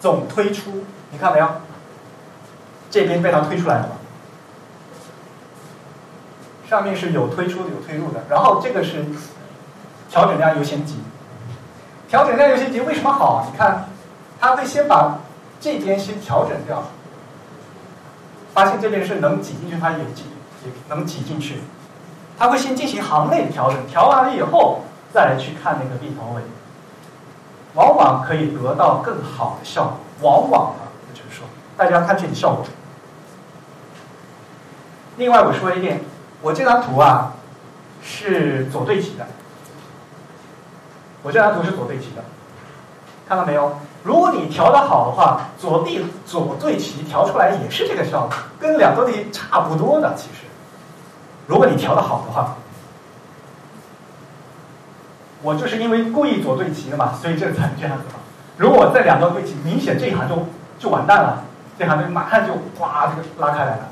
[0.00, 1.46] 总推出，你看没有？
[2.90, 3.90] 这边被它推出来了吗？
[6.66, 9.04] 上面是有推出的有推入的，然后这个是
[10.08, 10.96] 调整量优先级。
[12.08, 13.46] 调整量优先级为什么好？
[13.52, 13.84] 你看，
[14.40, 15.18] 他会先把
[15.60, 16.82] 这边先调整掉，
[18.54, 20.24] 发现这边是能挤进去，它有挤。
[20.64, 21.60] 也能挤进去，
[22.36, 24.80] 他会先进行行内调整，调完了以后
[25.12, 26.42] 再来去看那个 B 头尾，
[27.74, 29.98] 往往可以得到更好的效果。
[30.22, 31.46] 往往啊，就是说，
[31.76, 32.64] 大家看这里效果。
[35.18, 36.00] 另外我说一点，
[36.42, 37.34] 我这张图啊
[38.02, 39.24] 是左对齐的，
[41.22, 42.24] 我这张图是左对齐的，
[43.28, 43.78] 看到没有？
[44.06, 48.30] 如果你调的好的话，左地左对齐调出来也是这个效果，
[48.60, 50.46] 跟两个地差不多的，其实。
[51.48, 52.54] 如果你调的好的话，
[55.42, 58.20] 我就是因为故意左对齐的嘛，所以这才这样子嘛。
[58.56, 60.46] 如果我在两端对齐，明显这一行就
[60.78, 61.42] 就完蛋了，
[61.76, 63.88] 这行就马上就哗这个拉开来了。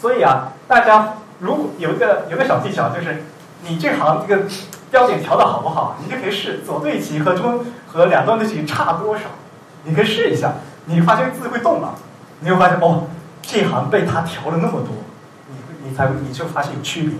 [0.00, 3.24] 所以啊，大家如果有一个有个小技巧，就是
[3.62, 4.44] 你这行这个
[4.90, 9.22] 标点调的好不好，你就可以试左对齐和中和两端对齐差多少，
[9.84, 10.52] 你可以试一下，
[10.86, 11.94] 你发现字会动了，
[12.40, 13.04] 你会发现哦。
[13.48, 14.88] 这行被他调了那么多，
[15.48, 17.16] 你你才你就发现有区别，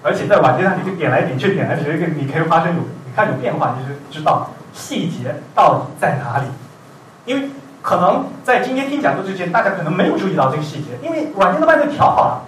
[0.00, 6.44] 而且在软件上你就点来点去点来点去，你可以发生有你看有变化，你就知道细节到底在哪里。
[7.24, 7.50] 因为
[7.82, 12.42] 可能在今天听讲座之前，大家可能没有注意到这个细节，因为软件都帮你调好了，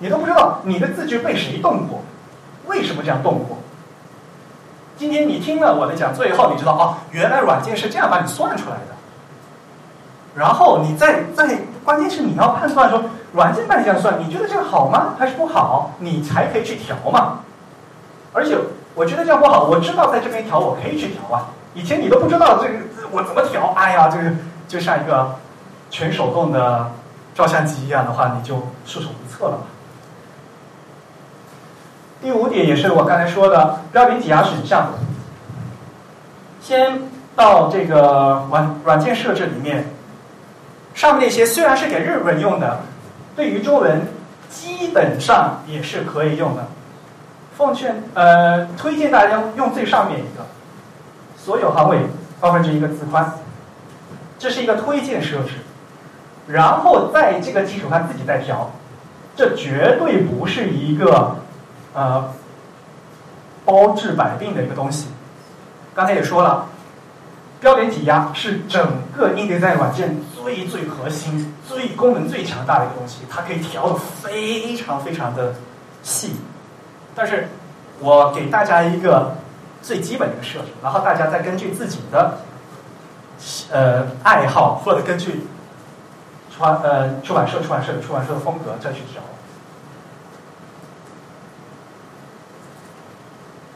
[0.00, 2.02] 你都不知道你的字句被谁动过，
[2.70, 3.58] 为什么这样动过。
[4.96, 8.94] 今天你听了我的讲座以后，你知道哦，原来软件是这样把你算出来的。
[10.36, 13.02] 然后你再再，关键是你要判断说，
[13.32, 15.16] 软件帮你这样算，你觉得这个好吗？
[15.18, 15.90] 还是不好？
[15.98, 17.40] 你才可以去调嘛。
[18.32, 18.56] 而且
[18.94, 21.48] 我觉得这样不好，我知道在这边调，我可以去调啊。
[21.74, 22.74] 以前你都不知道这个
[23.10, 24.30] 我怎么调，哎呀，这个
[24.68, 25.34] 就像一个
[25.90, 26.92] 全手动的
[27.34, 29.58] 照相机一样的话，你就束手无策了。
[32.20, 34.98] 第五点也是我刚才说的，标点挤压是这样的。
[36.60, 37.02] 先
[37.34, 39.86] 到这个软软件设置里面。
[40.92, 42.80] 上面那些虽然是给日文用的，
[43.36, 44.08] 对于中文
[44.50, 46.66] 基本上也是可以用的。
[47.56, 50.44] 奉劝呃，推荐大家用最上面一个，
[51.38, 52.00] 所有行尾
[52.40, 53.34] 二分之一个字宽，
[54.36, 55.52] 这是一个推荐设置。
[56.48, 58.72] 然后在这个基础上自己再调，
[59.36, 61.36] 这绝对不是一个
[61.94, 62.32] 呃
[63.64, 65.08] 包治百病的一个东西。
[65.94, 66.66] 刚才也说了。
[67.60, 68.80] 标点挤压是整
[69.14, 75.52] 个 InDesign 软件最最核心、最功能最强大的一个东西，它可以调的非常非常的
[76.02, 76.36] 细。
[77.14, 77.50] 但是，
[77.98, 79.36] 我给大家一个
[79.82, 82.38] 最基本的一个设置，然后大家再根据自己的
[83.70, 85.46] 呃爱好或者根据
[86.56, 89.20] 出呃出版社出版社出版社的风格再去调。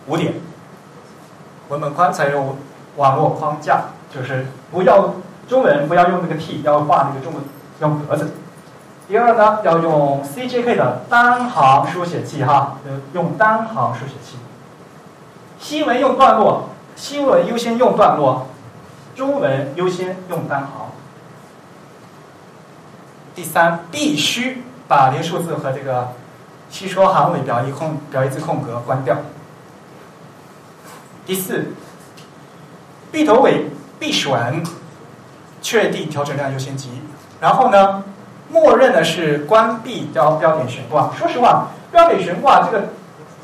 [0.07, 0.35] 五点，
[1.69, 2.57] 文本框采用
[2.97, 5.15] 网络框架，就是不要
[5.49, 7.43] 中文不要用那个 T，要画那个中文
[7.81, 8.33] 用格子。
[9.09, 12.79] 第二呢，要用 CJK 的单行书写器哈，
[13.13, 14.39] 用单行书写器。
[15.59, 18.47] 新闻用段落，新闻优先用段落，
[19.15, 20.91] 中文优先用单行。
[23.35, 26.13] 第三，必须把连数字和这个
[26.71, 29.17] 汽车行尾表一空表一字空格关掉。
[31.27, 31.65] 第四，
[33.11, 33.67] 闭头尾
[33.99, 34.63] 必选，
[35.63, 36.91] 确定调整量优先级。
[37.41, 38.05] 然后呢，
[38.51, 41.11] 默认的是关闭标标点悬挂。
[41.17, 42.89] 说实话，标点悬挂这个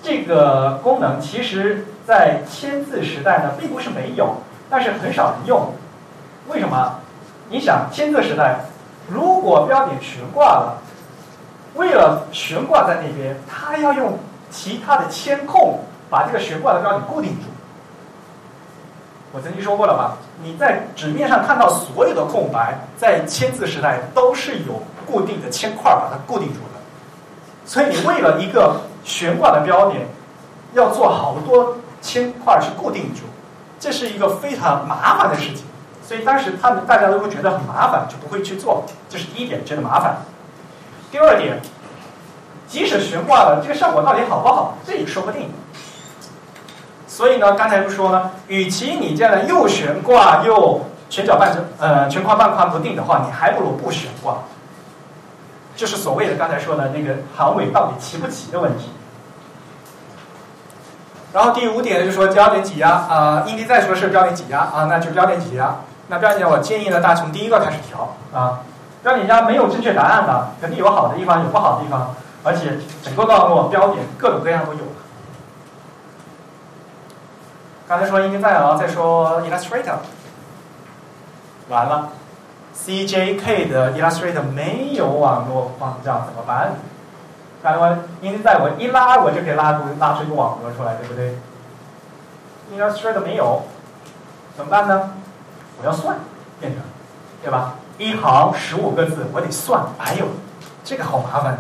[0.02, 4.36] 这个功能，其实在签字时代呢，并不是没有，
[4.68, 5.72] 但是很少人用。
[6.48, 7.00] 为什么？
[7.48, 8.60] 你想，签字时代，
[9.08, 10.78] 如果标点悬挂了，
[11.74, 14.18] 为了悬挂在那边，他要用
[14.50, 15.80] 其他的铅控
[16.10, 17.46] 把这个悬挂的标点固定住。
[19.32, 20.16] 我曾经说过了吧？
[20.42, 26.80] 你在纸面上看到所有的空白，在签字时代都是有固定的铅块把它固定住的。
[27.64, 30.04] 所以你为了一个悬挂的标点，
[30.72, 33.20] 要做好多铅块去固定住，
[33.78, 35.64] 这是一个非常麻烦的事情。
[36.04, 38.84] 所以当时他们大家都会觉得很麻烦，就不会去做。
[39.08, 40.16] 这是第一点，觉得麻烦。
[41.12, 41.60] 第二点，
[42.66, 45.48] 即使悬挂了，这个效果到底好不好，这也说不定。
[47.20, 50.80] 所以呢，刚才不说呢，与其你这样的又悬挂又
[51.10, 54.36] 全角半呃全框半框不定的话，你还不如不悬挂。
[55.76, 58.88] 就是所谓的刚才说的那个行尾到底齐不齐的问题。
[61.34, 65.76] 然后第五点呢就说标点挤压啊，印地再说是标点挤压啊，那就标点挤压。
[66.08, 68.60] 那标点，我建议呢，大家从第一个开始调啊。
[69.02, 74.80] 标点压没有正确答案的，肯定有好的地方，有不好的地方，而且整个段落标点各种各样都有。
[77.90, 79.96] 刚才说 InDesign，再说 Illustrator，
[81.68, 82.10] 完了
[82.72, 86.74] ，CJK 的 Illustrator 没有网络框架怎么办？
[87.60, 87.88] 刚才我
[88.22, 91.34] InDesign 我一拉我就可以拉出拉出一个网格出来，对不对
[92.72, 93.62] ？Illustrator 没有，
[94.56, 95.10] 怎么办呢？
[95.82, 96.16] 我要算，
[96.60, 96.80] 变成，
[97.42, 97.74] 对吧？
[97.98, 100.26] 一行十五个字，我得算，哎呦，
[100.84, 101.58] 这个好麻烦。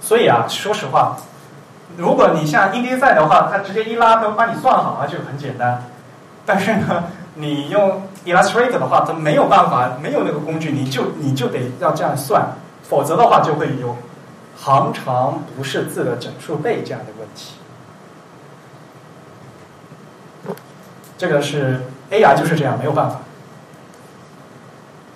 [0.00, 1.18] 所以啊，说实话。
[1.98, 5.82] 如果你像 InDesign 的话，它直接一拉都帮你算好了，就很简单。
[6.46, 7.04] 但是呢，
[7.34, 12.50] 你用 Illustrator 的话，它没有办法，没有那个工具，你就你就得要这样算，
[12.84, 13.96] 否则的话就会有
[14.56, 17.56] 行长不是字的整数倍这样的问题。
[21.18, 23.16] 这个是 AI 就是这样，没有办法。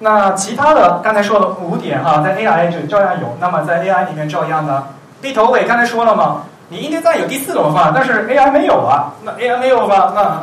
[0.00, 3.36] 那其他的刚才说了五点哈，在 AI 就照样有。
[3.38, 4.88] 那么在 AI 里面照样呢，
[5.20, 6.42] 闭头尾刚才说了吗？
[6.72, 9.12] 你应该再有第四种方案，但是 AI 没有啊。
[9.22, 10.12] 那 AI 没有吧？
[10.14, 10.42] 那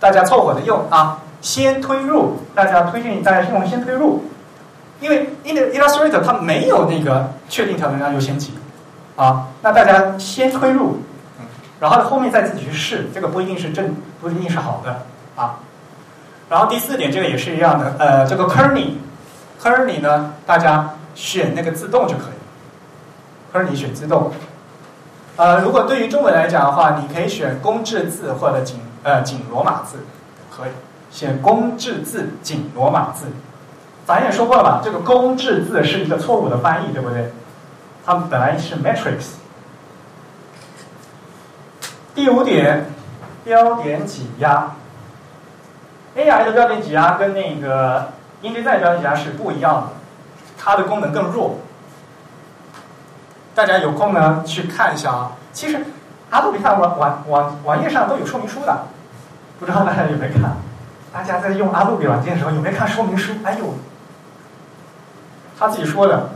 [0.00, 1.18] 大家凑合着用啊。
[1.40, 4.24] 先推入，大家推荐大家用先推入，
[5.00, 8.54] 因为 Illustrator 它没有那个确定调整量优先级
[9.16, 9.46] 啊。
[9.62, 10.98] 那大家先推入，
[11.80, 15.02] 然后后面再自己去试，这个不一定是正，不一定是好的
[15.34, 15.56] 啊。
[16.48, 24.32] 然后第四点，这个也是一样的，呃，这个 Kerny，Kerny 呢，大家选那个自动就可以，Kerny 选自动。
[25.36, 29.98] 呃，如果对于中文来讲的话，你可以选公制字或者紧呃紧罗马字，
[30.50, 30.70] 可以
[31.10, 33.26] 选公制字紧罗马字。
[34.04, 37.32] 咱也说过了吧，这个公制字是一个错误的翻译，对不对？
[38.04, 39.36] 它们本来是 matrix。
[42.14, 42.90] 第五点，
[43.44, 44.72] 标点挤压。
[46.14, 49.82] AI 的标点挤压跟那个 InDesign 标点挤压是不一样的，
[50.58, 51.58] 它的功能更弱。
[53.54, 55.32] 大家有空呢去看一下啊！
[55.52, 55.84] 其实
[56.30, 58.86] 阿杜比看网网网网页上都有说明书的，
[59.60, 60.56] 不知道大家有没有看？
[61.12, 63.34] 大家在用阿杜比软件的时候有没有看说明书？
[63.44, 63.74] 哎呦，
[65.58, 66.30] 他自己说的，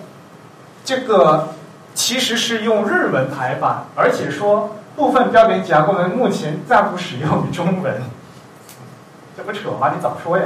[0.85, 1.55] 这个
[1.95, 8.03] 其实是用日文排版，而且说部分标点挤压功能目前暂不使用于中文，
[9.35, 9.91] 这不扯吗？
[9.97, 10.45] 你早说呀！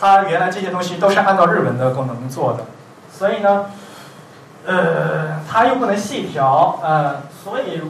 [0.00, 2.64] 他原来这些东西都是按照日文的功能做的。
[3.18, 3.66] 所以呢，
[4.64, 7.82] 呃，它又不能细调，呃，所以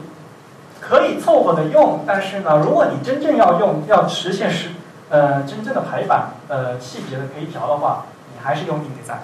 [0.81, 2.03] 可以凑合的用。
[2.07, 4.69] 但是呢，如果你真正要用，要实现是，
[5.09, 9.17] 呃，真正的排版，呃，细节的可以调的话，你还是用 InDesign。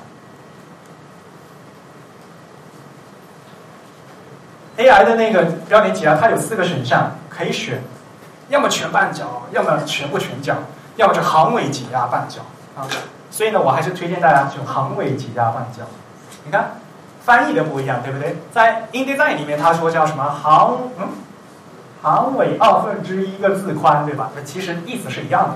[4.77, 7.81] AI 的那个标点挤压，它有四个选项可以选，
[8.49, 10.55] 要么全半角，要么全部全角，
[10.97, 12.41] 要么是行尾挤压半角
[12.77, 12.85] 啊。
[13.35, 15.83] 所以呢，我还是推荐大家用行尾挤压半角。
[16.45, 16.79] 你看，
[17.21, 18.37] 翻译的不一样，对不对？
[18.49, 21.09] 在 InDesign 里面，他说叫什么行嗯，
[22.01, 24.31] 行尾二分之一个字宽，对吧？
[24.37, 25.55] 那其实意思是一样的。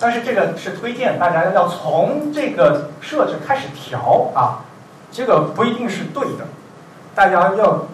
[0.00, 4.64] 但是这个是推荐大家要从这个设置开始调啊，
[5.12, 6.48] 这个不一定是对的，
[7.14, 7.86] 大家要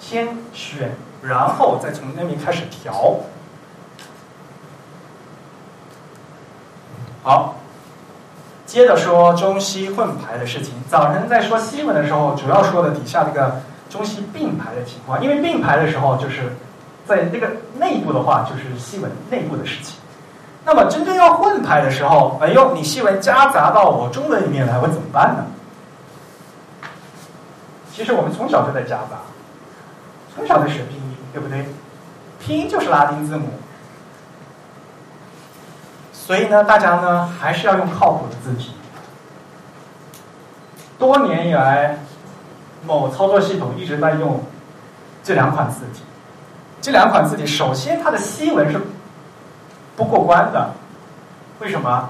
[0.00, 0.90] 先选，
[1.22, 3.20] 然后再从那边开始调。
[7.22, 7.56] 好，
[8.64, 10.72] 接着说中西混排的事情。
[10.88, 13.60] 早晨在说西文的时候，主要说的底下这个
[13.90, 16.52] 中西并排的情况，因为并排的时候就是
[17.06, 17.48] 在那个
[17.78, 19.96] 内部的话，就是西文内部的事情。
[20.64, 25.44] 那么真正要混排的时候，哎呦，你西文夹杂到我中文里面来，我怎么办呢？
[27.92, 29.18] 其实我们从小就在夹杂，
[30.34, 31.66] 从小在学拼音，对不对？
[32.38, 33.48] 拼音就是拉丁字母，
[36.30, 38.70] 所以呢，大家呢还是要用靠谱的字体。
[40.96, 41.98] 多年以来，
[42.86, 44.40] 某操作系统一直在用
[45.24, 46.04] 这两款字体。
[46.80, 48.80] 这两款字体，首先它的西文是。
[49.96, 50.70] 不过关的，
[51.58, 52.08] 为什么？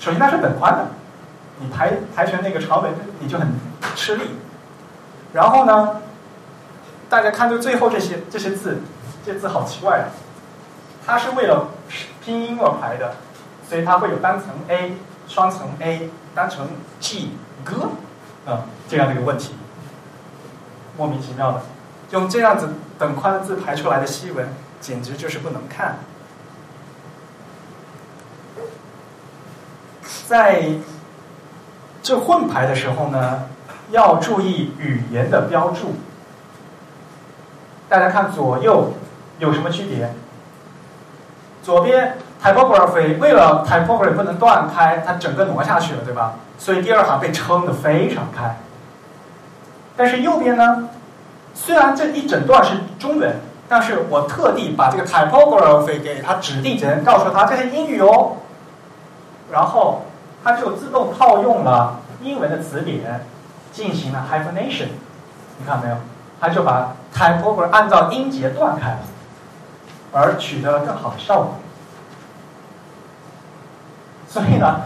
[0.00, 0.84] 首先它是等宽的，
[1.60, 2.90] 你排排成那个长尾，
[3.20, 3.46] 你就很
[3.94, 4.24] 吃力。
[5.32, 6.00] 然后呢，
[7.08, 8.80] 大家看这最后这些这些字，
[9.24, 10.10] 这字好奇怪啊！
[11.06, 11.68] 它是为了
[12.24, 13.14] 拼音而排的，
[13.72, 14.92] 所以它会有单层 A、
[15.26, 16.68] 双层 A、单层
[17.00, 17.30] G、
[17.64, 17.74] G，
[18.44, 19.54] 啊，这样的一个问题，
[20.98, 21.62] 莫名其妙的，
[22.10, 22.68] 用这样子
[22.98, 24.46] 等宽的字排出来的西文，
[24.78, 26.00] 简直就是不能看。
[30.26, 30.66] 在
[32.02, 33.48] 这混排的时候呢，
[33.90, 35.94] 要注意语言的标注。
[37.88, 38.92] 大家看左右
[39.38, 40.12] 有什么区别？
[41.62, 46.34] 左边 typography 为了 typography 不能断开，它整个挪下去了，对吧？
[46.58, 48.56] 所以第二行被撑得非常开。
[49.96, 50.88] 但是右边呢，
[51.54, 53.36] 虽然这一整段是中文，
[53.68, 58.32] 但是我特地把这个 typography 给它指定成，告诉它这是英语哦，
[59.50, 60.02] 然后。
[60.44, 63.24] 它就自动套用了英文的词典，
[63.70, 64.88] 进行了 hyphenation，
[65.56, 65.94] 你看没有？
[66.40, 68.98] 它就把 typography 按照音节断开了，
[70.12, 71.54] 而取得了更好的效果。
[74.28, 74.82] 所以呢，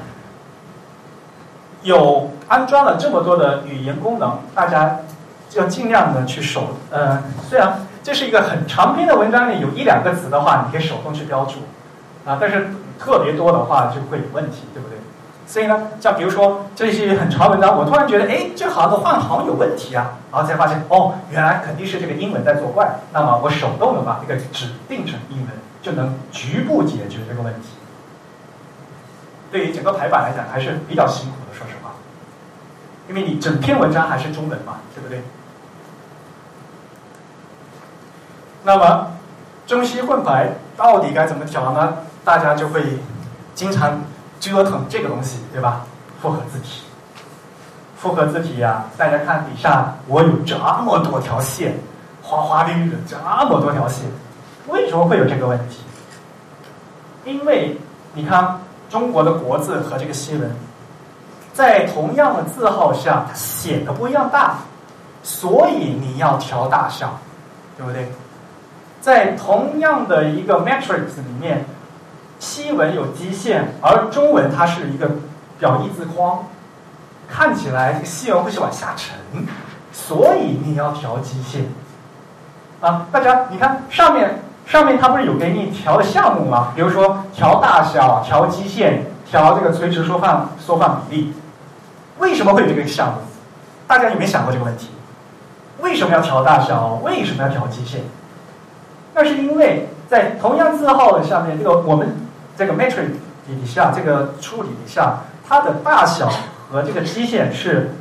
[1.82, 5.00] 有安装了这么多的语言功能，大家
[5.52, 11.60] 要尽量的去手，呃，虽然这是一个很长篇的文章里有一两个词的话，你可以手动去标注，
[12.28, 14.98] 啊，但是特别多的话就会有问题，对不对？
[15.46, 22.96] 所以呢，像比如说这些很长文章，我突然觉得，哎，这行的换行有问题啊，然后才发现，哦，原来肯定是这个英文在作怪。
[23.12, 25.48] 那么我手动的把这个指定成英文，
[25.80, 27.68] 就能局部解决这个问题。
[29.52, 31.92] 对于整个排版来讲，还是比较辛苦的，说实话，
[33.08, 35.22] 因为你整篇文章还是中文嘛，对不对？
[38.64, 39.12] 那么
[39.64, 41.98] 中西混排到底该怎么调呢？
[42.24, 42.98] 大家就会
[43.54, 44.00] 经常。
[44.40, 45.84] 折腾这个东西，对吧？
[46.22, 46.82] 复合字体，
[47.96, 48.84] 复合字体呀！
[48.96, 51.78] 大家看底下，我有这么多条线，
[52.22, 54.06] 花花绿绿的这么多条线，
[54.68, 55.78] 为什么会有这个问题？
[57.24, 57.76] 因为
[58.14, 58.58] 你看
[58.88, 60.50] 中国的国字和这个西文，
[61.52, 64.56] 在同样的字号下，它显得不一样大，
[65.22, 67.18] 所以你要调大小，
[67.76, 68.10] 对不对？
[69.00, 71.64] 在同样的一个 matrix 里面。
[72.38, 75.10] 西文有基线，而中文它是一个
[75.58, 76.44] 表意字框，
[77.26, 79.16] 看起来这个西文会是往下沉，
[79.90, 81.66] 所以你要调基线。
[82.82, 86.72] 啊，大家你看上面上面它不是有给你调的项目吗？
[86.76, 91.32] 比如说调大小、调基线、调这个垂直缩放缩放比例，
[92.18, 93.20] 为什么会有这个项目？
[93.86, 94.90] 大家有没有想过这个问题？
[95.80, 97.00] 为什么要调大小？
[97.02, 98.02] 为什么要调基线？
[99.14, 102.25] 那是因为在同样字号的下面，这个我们。
[102.56, 103.10] 这个 matrix
[103.46, 106.30] 底下，这个处理一下，它的大小
[106.70, 107.92] 和这个基线是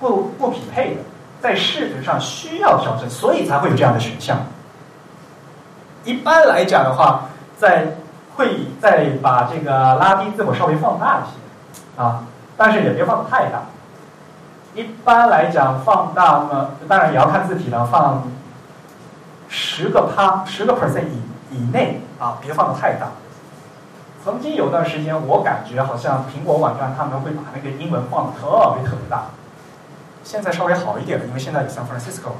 [0.00, 1.00] 不不匹配的，
[1.40, 4.38] 在视觉上需要调整，所以才会有这样的选项。
[6.04, 7.28] 一般来讲的话，
[7.58, 7.96] 在
[8.36, 12.22] 会再把这个拉丁字母稍微放大一些啊，
[12.56, 13.62] 但是也别放的太大。
[14.74, 18.22] 一般来讲，放大呢，当然也要看字体了，放
[19.48, 23.08] 十个趴，十个 percent 以以内啊，别放的太大。
[24.26, 29.26] 曾经有段时间，我感觉好像苹果网站他们会把那个英文放的特别特别大，
[30.24, 32.32] 现在稍微好一点了，因为现在有 San Francisco。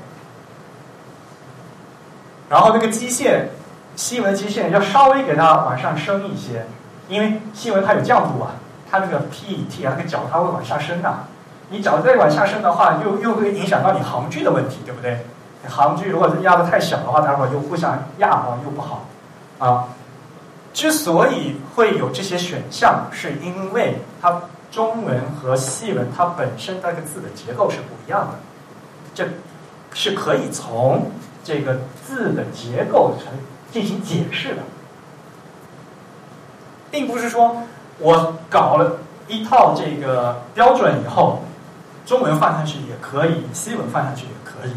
[2.49, 3.51] 然后那个基线，
[3.95, 6.67] 西文的基线要稍微给它往上升一些，
[7.09, 8.51] 因为西文它有降度啊，
[8.91, 11.29] 它那个 PET 啊，那个角它会往下升啊。
[11.71, 15.25] 你角再往下升的话，又又会影响到你行距的问题，对不对？
[15.69, 19.05] 行距如果是压的太小的话，待会儿又互相压的话又不好
[19.61, 19.85] 啊。
[20.77, 28.35] 之所以会有这些选项，是因为它中文和西文它本身那个字的结构是不一样的，
[29.15, 29.27] 这
[29.95, 31.11] 是可以从
[31.43, 33.33] 这个字的结构成
[33.73, 34.63] 进行解释的，
[36.91, 37.63] 并不是说
[37.99, 38.99] 我搞了
[39.29, 41.43] 一套这个标准以后，
[42.05, 44.73] 中文放上去也可以，西文放上去也可以，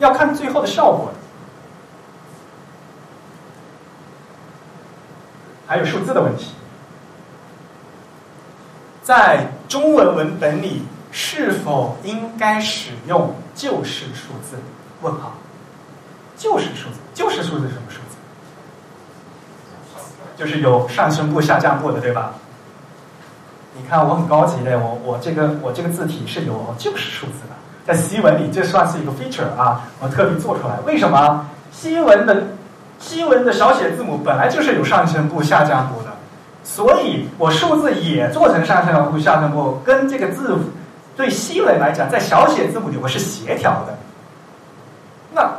[0.00, 1.10] 要看最后的效果。
[5.72, 6.48] 还有数字的问题，
[9.02, 14.58] 在中文文本里是否应该使用就是数字？
[15.00, 15.32] 问号，
[16.36, 18.18] 就是数字，就是数字什么数字？
[20.36, 22.34] 就是有上升部、下降部的，对吧？
[23.74, 30.78] 你看我很高级的，我我这个我这个字体是有就是数字的，在西文里这算是一个 feature 啊，我特地做出来。
[30.84, 32.46] 为什么西文的？
[33.02, 36.10] 西文的小写字母本来就是有上升部、下降部的，
[36.62, 40.56] 所以我数字也做成上升部、下降部，跟这个字
[41.16, 43.98] 对西文来讲，在小写字母里我是协调的。
[45.34, 45.50] 那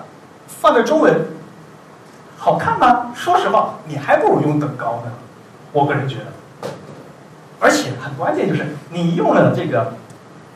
[0.48, 1.14] 放在中文
[2.38, 3.12] 好看吗？
[3.14, 5.12] 说实话，你还不如用等高呢。
[5.74, 6.70] 我个人觉得，
[7.60, 9.94] 而且很关键就是你用了这个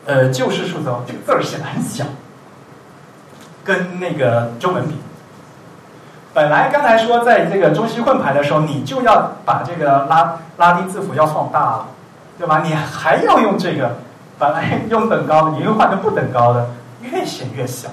[0.06, 2.06] 呃旧式数字，这个字儿写的很小，
[3.62, 4.94] 跟那个中文比。
[6.34, 11.86] 本来刚才说在这个中西混排的时候，你就要把这个拉拉丁字符要放大了，
[12.38, 12.62] 对吧？
[12.64, 13.96] 你还要用这个，
[14.38, 16.68] 本来用等高的，你又换成不等高的，
[17.00, 17.88] 越显越小，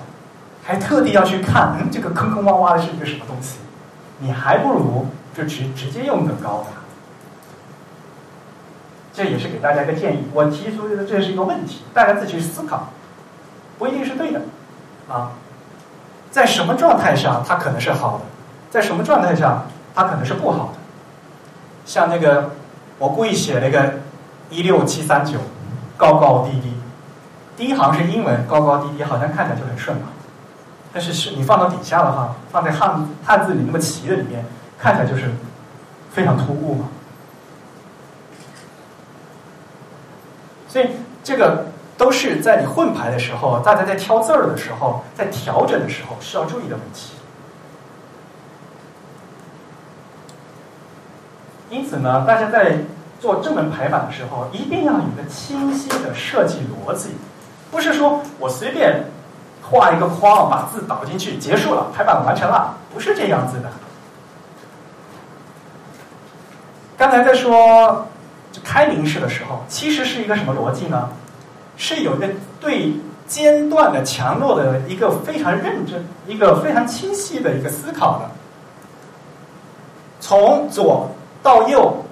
[0.63, 3.57] 还特地要去看，嗯，这个坑坑洼洼的是一个什么东西？
[4.19, 6.67] 你还不如就直直接用等高的。
[9.13, 12.89] 这也是给大家一个建议，我提出的这是一个问题，大家自己去思考，
[13.79, 14.41] 不一定是对的，
[15.09, 15.31] 啊。
[16.35, 18.25] 在什么状态下它可能是好的，
[18.69, 19.63] 在什么状态下
[19.95, 20.79] 它可能是不好的？
[21.85, 22.51] 像那个，
[22.99, 23.93] 我故意写了一个
[24.49, 25.39] 一六七三九，
[25.95, 26.73] 高高低低，
[27.55, 30.09] 第一行是英文，高高低低，好像看起来就很顺嘛。
[30.91, 34.43] 但是是你放到底下的话，放在汉汉字里那么齐的里面，
[34.77, 35.31] 看起来就是
[36.11, 36.89] 非常突兀嘛。
[40.67, 40.89] 所以
[41.23, 41.67] 这个。
[41.97, 47.13] 都是在你混排的时候，大家在挑字儿的时候，在调整的时候需要注意的问题。
[51.69, 52.77] 因此呢，大家在
[53.19, 57.09] 做正文排版的时候，一定要有个清晰的设计逻辑，
[57.71, 59.05] 不是说我随便
[59.63, 63.71] 画一个框把字导进去结束了，排版完成了，不是这样子的。
[66.97, 68.07] 刚才在说
[68.63, 71.09] 开明式的时候，其实是一个什么逻辑呢？
[71.77, 72.27] 是有一个
[72.59, 72.93] 对
[73.27, 78.29] 间断的强弱的一个非常认真、一个非常清晰的一个思考的。
[80.19, 81.09] 从左
[81.43, 82.03] 到右，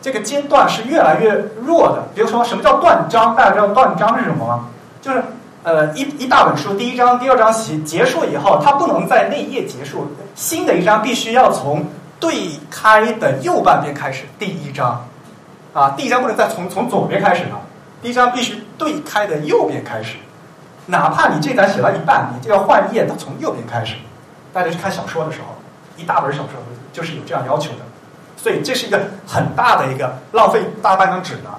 [0.00, 1.32] 这个间断是越来越
[1.64, 2.02] 弱的。
[2.14, 3.36] 比如说，什么叫断章？
[3.36, 4.68] 大家知道断章是什么吗？
[5.00, 5.22] 就是
[5.62, 11.84] 呃，一一大本书，第一章、第二章结结束以后，它不能在那页结束，新的一章必须要从
[12.18, 14.24] 对开的右半边开始。
[14.38, 15.04] 第一章
[15.72, 17.60] 啊，第一章不能再从从左边开始了。
[18.00, 20.16] 第一章必须对开的右边开始，
[20.86, 23.96] 哪怕你这章写到一半，你就要换页，它从右边开始。
[24.52, 25.48] 大家去看小说的时候，
[25.96, 26.52] 一大本小说
[26.92, 27.80] 就是有这样要求的，
[28.36, 31.50] 所以这是一个很大的一个浪费大半张纸的，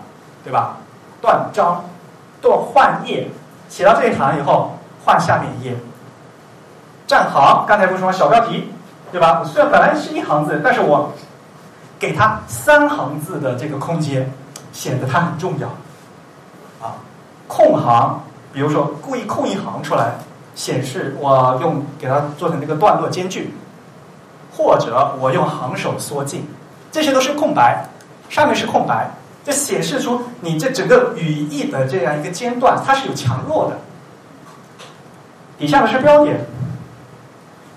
[0.43, 0.77] 对吧？
[1.21, 1.83] 断章，
[2.41, 3.27] 断换页，
[3.67, 5.75] 写到这一行以后换下面一页。
[7.05, 8.71] 站行，刚才不是说小标题，
[9.11, 9.43] 对吧？
[9.43, 11.11] 虽然本来是一行字，但是我
[11.99, 14.31] 给它三行字的这个空间，
[14.71, 15.67] 显得它很重要。
[17.49, 18.21] 空行，
[18.53, 20.11] 比如说故意空一行出来，
[20.53, 23.55] 显示我用给它做成那个段落间距，
[24.55, 26.47] 或者我用行首缩进，
[26.91, 27.83] 这些都是空白，
[28.29, 29.09] 上面是空白，
[29.43, 33.77] 这显示出你这整个语义的这样一个间断，它是有强弱的。
[35.57, 36.45] 底下的是标点，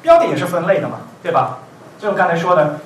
[0.02, 1.58] 标点也是分类的嘛，对吧？
[1.98, 2.78] 就我刚才说的，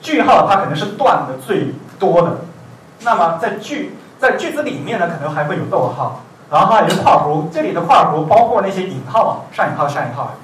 [0.00, 2.38] 句号它可能是断的最多的，
[3.00, 3.94] 那么在句。
[4.22, 10.34] 在句子里面呢，可能还会有逗号，然后还有括弧，这里的括弧包括那些引号啊，上引号、下引号。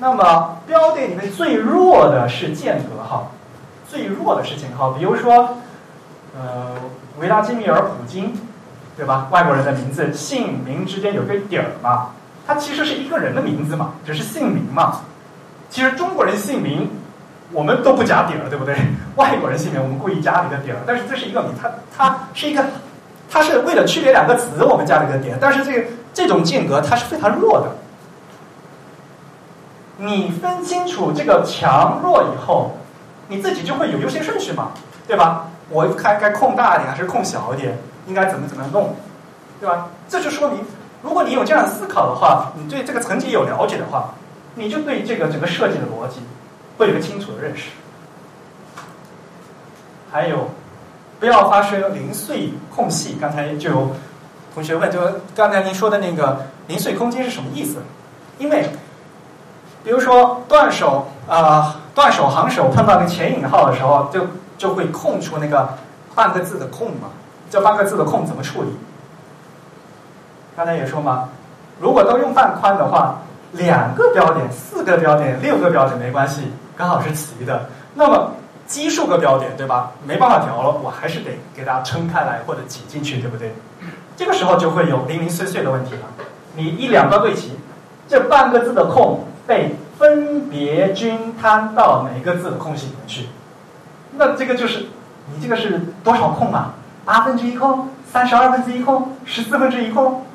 [0.00, 3.30] 那么标点里面最弱的是间隔号，
[3.88, 4.90] 最弱的是间隔号。
[4.90, 5.58] 比如说，
[6.36, 6.74] 呃，
[7.20, 8.36] 维拉基米尔普京，
[8.96, 9.28] 对吧？
[9.30, 12.08] 外国人的名字姓名之间有个点儿嘛，
[12.48, 15.02] 它其实是一个人的名字嘛，只是姓名嘛。
[15.70, 16.90] 其实中国人姓名
[17.52, 18.74] 我们都不加点儿，对不对？
[19.14, 22.64] 外国人姓名我们故意加了一个点儿，但是这是一个名，它它是一个，
[23.30, 27.76] 它是为了区别两个词我们加了一个点，但是这个这种间隔它是非常弱的。
[29.98, 32.78] 你分清楚这个强弱以后，
[33.28, 34.70] 你自己就会有优先顺序嘛，
[35.06, 35.48] 对吧？
[35.70, 37.76] 我该该控大一点还是控小一点？
[38.06, 38.94] 应该怎么怎么弄，
[39.60, 39.88] 对吧？
[40.08, 40.60] 这就说明，
[41.02, 44.14] 如果你有这样思考的话，你对这个层级有了解的话，
[44.54, 46.20] 你就对这个整个设计的逻辑
[46.78, 47.64] 会有个清楚的认识。
[50.10, 50.48] 还有，
[51.18, 53.16] 不要发生零碎空隙。
[53.20, 53.90] 刚才就有
[54.54, 55.00] 同学问，就
[55.34, 57.78] 刚才您说的那个零碎空间是什么意思？
[58.38, 58.68] 因为，
[59.82, 64.26] 比如说断手啊，断手行手碰到个前引号的时候，就
[64.56, 65.68] 就会空出那个
[66.14, 67.08] 半个字的空嘛。
[67.50, 68.68] 这半个字的空怎么处理？
[70.56, 71.28] 刚才也说嘛，
[71.80, 73.18] 如果都用半宽的话，
[73.52, 77.66] 两个标点、四个标点、六个标点没关系，刚好是齐的。
[77.94, 78.32] 那么
[78.68, 79.92] 奇数个标点，对吧？
[80.06, 83.54] 没办法调了，我还是得给它撑开来或者挤进去，对不对？
[84.14, 86.00] 这个时候就会有零零碎碎的问题了。
[86.54, 87.52] 你一两段对齐，
[88.06, 93.28] 这半个字的空被分别均摊到每个字的空隙里面去，
[94.16, 94.86] 那这个就是
[95.34, 96.74] 你这个是多少空啊？
[97.06, 100.26] 八分之一空，三十二分之一空，十四分之一空，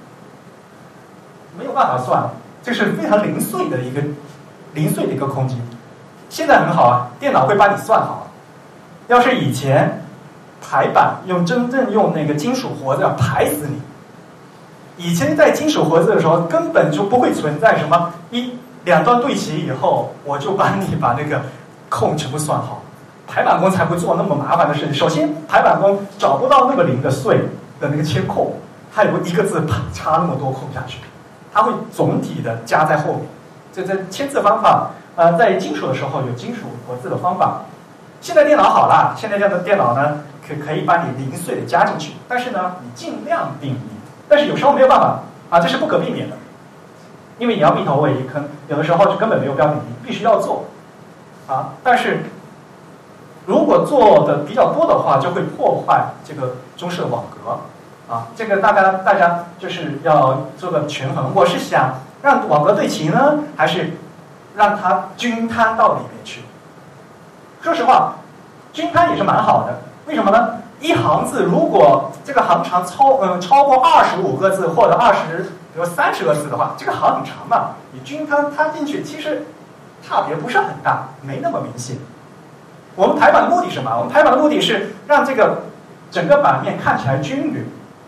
[1.55, 2.31] 没有办法算，
[2.63, 4.01] 这是非常零碎的一个
[4.73, 5.55] 零碎的一个空间。
[6.29, 8.22] 现在很好啊，电脑会帮你算好。
[9.07, 10.01] 要是以前
[10.61, 13.81] 排版用真正用那个金属活字排死你，
[14.97, 18.53] 以前在金属活字的时候根本就不会存在什么一
[18.85, 21.41] 两段对齐以后，我就帮你把那个
[21.89, 22.81] 空全部算好。
[23.27, 24.93] 排版工才会做那么麻烦的事情。
[24.93, 27.37] 首先，排版工找不到那么零的碎
[27.79, 28.53] 的那个切空，
[28.93, 30.99] 他也不一个字啪插那么多空下去，
[31.53, 33.21] 他会总体的加在后面。
[33.73, 37.61] 这这签字方法，呃，在金属的时候有金属活字的方法。
[38.23, 43.79] 现在电脑好了，现在这样的电脑呢，可可以把你零碎的加进去，但是呢，你尽量避免。
[44.29, 45.19] 但是有时候没有办法
[45.49, 46.37] 啊，这是不可避免的，
[47.37, 50.65] 因为你要避头为一坑，有的时候是根本没有标准，你必须要做
[51.47, 52.23] 啊，但是。
[53.45, 57.59] 如果做的比较多的话，就会破坏这个中式的网格，
[58.09, 61.33] 啊，这个大家大家就是要做个权衡。
[61.35, 63.97] 我是想让网格对齐呢，还是
[64.55, 66.43] 让它均摊到里面去？
[67.63, 68.15] 说实话，
[68.73, 69.79] 均摊也是蛮好的。
[70.05, 70.55] 为什么呢？
[70.81, 79.45] 一行字如果这个行长超嗯超过二十五个字或者二十比如三十个字的话，这个行很长嘛，你均摊摊进去，其实
[80.05, 81.95] 差别不是很大，没那么明显。
[82.95, 83.95] 我们排版的目的是什么？
[83.97, 85.61] 我们排版的目的是让这个
[86.11, 87.65] 整个版面看起来均匀，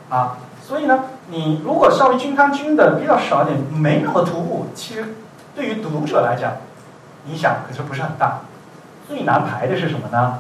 [0.10, 5.16] 啊，所以呢，你如果稍微均摊均的比较少一点，没那么突兀，其实
[5.56, 6.52] 对于读者来讲，
[7.28, 8.40] 影响可是不是很大。
[9.08, 10.40] 最难排的是什么呢？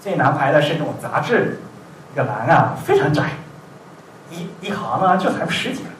[0.00, 1.60] 最难排的是那种杂志，
[2.14, 3.30] 这个栏啊非常窄，
[4.30, 5.90] 一一行呢就才十几个，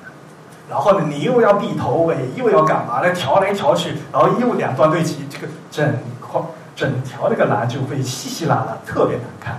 [0.68, 3.12] 然后呢你又要避头尾，又要干嘛呢？
[3.12, 6.40] 调来调去，然后又两段对齐，这个整块。
[6.74, 9.58] 整条那个栏就会稀稀拉拉，特别难看，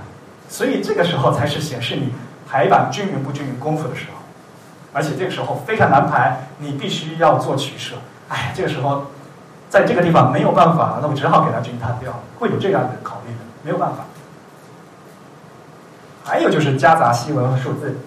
[0.50, 2.12] 所以这个时候才是显示你
[2.50, 4.18] 排版均匀不均匀功夫的时候，
[4.92, 7.98] 而且这个时候非常难排，你必须要做取舍。
[8.30, 9.06] 哎，这个时候
[9.74, 14.06] 在这个地方没有办法，那我只好给它均摊掉，会有这样的考虑的，没有办法。
[16.24, 17.98] 还有就是夹杂西文和数字，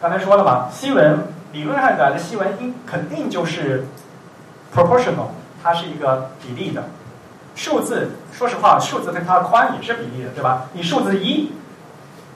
[0.00, 1.20] 刚才说了嘛，西文
[1.52, 3.86] 理论上讲的西文应肯定就是
[4.74, 5.28] proportional，
[5.62, 6.82] 它是一个比例的。
[7.54, 10.64] 数字，说实话，数字跟它的宽也是比例的，对吧？
[10.72, 11.52] 你数字一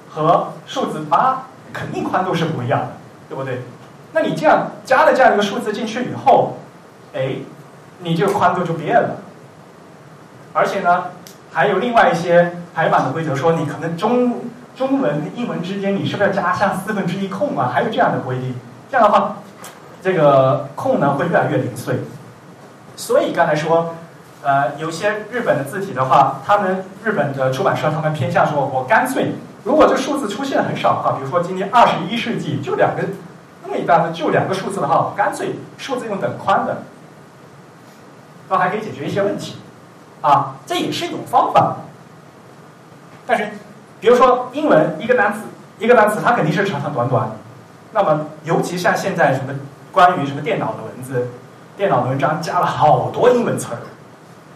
[0.09, 2.89] 和数字八，肯定宽度是不一样的，
[3.29, 3.63] 对不对？
[4.13, 6.59] 那你这样加了这样一个数字进去以后，
[7.13, 7.39] 哎，
[8.03, 9.17] 你这个宽度就变了。
[10.53, 11.05] 而且呢，
[11.53, 14.41] 还有另外一些排版的规则，说你可能中
[14.77, 17.71] 中文跟英文之间，你是不是要加上四分之一空啊？
[17.73, 18.55] 还有这样的规定，
[18.91, 19.37] 这样的话，
[20.03, 22.01] 这个空呢会越来越零碎。
[22.97, 23.95] 所以刚才说。
[24.43, 29.33] 呃，有些日本的字体的话，他们日本的出版社他们偏向说，我干脆，
[29.65, 33.03] 如果这数字出现很少的话，比如说今天二十一世纪就两个
[33.63, 36.79] 那么一大的就两个数字的话，我干脆数字用等宽的，
[38.51, 39.57] 那还可以解决一些问题，
[40.21, 41.77] 啊，这也是一种方法。
[43.25, 43.49] 但是，
[44.01, 45.43] 比如说英文一个单词
[45.79, 47.31] 一个单词，它肯定是长长短短，
[47.93, 49.55] 那么尤其像现在什么
[49.93, 51.29] 关于什么电脑的文字、
[51.77, 53.79] 电脑的文章加了好多英文词儿。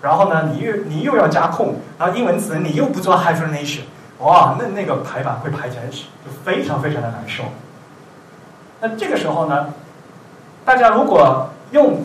[0.03, 3.83] 然后呢，你又你又要加空，然后英文词你又不做 hyphenation，
[4.19, 7.45] 哇，那那个排版会排起来就非常非常的难受。
[8.81, 9.69] 那这个时候呢，
[10.65, 12.03] 大家如果用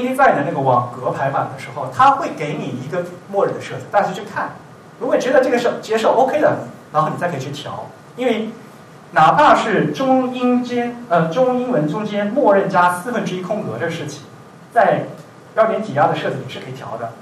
[0.00, 4.50] InDesign 的那个网格排版的时候，它会给你一个默认的设置，大家去看。
[5.00, 6.58] 如果觉得这个是接受 OK 的，
[6.92, 7.86] 然后你再可以去调，
[8.16, 8.50] 因为
[9.12, 14.22] 哪怕是中英间呃中英文中间默认加四分之一空格这事情，
[14.72, 15.04] 在
[15.54, 17.12] 标点挤压的设置里是可以调的，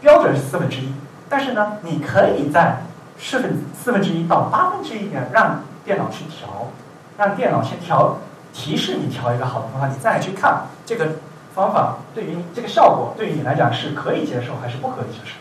[0.00, 0.92] 标准是四分之一，
[1.28, 2.82] 但是呢，你可以在
[3.18, 6.70] 四分四分之一到八分之一点让电脑去调，
[7.16, 8.18] 让电脑先调
[8.52, 11.08] 提示你调一个好的方法，你再去看这个
[11.56, 15.32] 方法对于这个效果对于你来讲是可以接受还是不可以接受。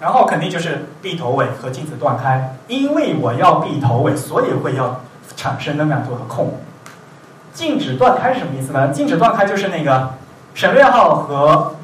[0.00, 5.00] 然后肯定就是闭头尾和静止断开，因为我要闭头尾，所以会要
[5.34, 6.54] 产生那么样多的空。
[7.52, 8.88] 静止断开是什么意思呢？
[8.88, 10.10] 静止断开就是那个
[10.54, 11.74] 省略号和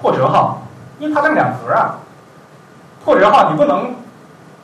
[0.00, 0.62] 破折号，
[0.98, 1.98] 因为它这两格啊，
[3.04, 3.94] 破折号你不能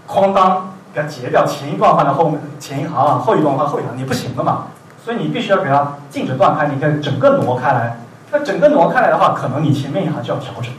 [0.08, 4.66] 哐当给它截掉，前一段放在后面前一行，后一段放后一行，你不行的嘛。
[5.04, 7.96] 所以你必须要给它静止断开，你可以整个挪开来。
[8.32, 10.72] 那整个挪开来的话，可能你前面一行就要调整。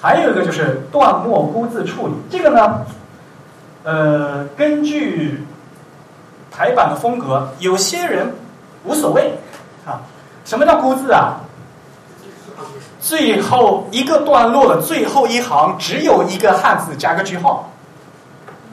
[0.00, 2.82] 还有一个就是断末孤字处理，这个呢，
[3.84, 5.42] 呃，根据
[6.50, 8.34] 排版的风格，有些人
[8.84, 9.32] 无所谓
[9.86, 10.02] 啊。
[10.44, 11.40] 什么叫孤字啊？
[13.00, 17.70] 最后一个段落的最后一行只有一个汉字加个句号，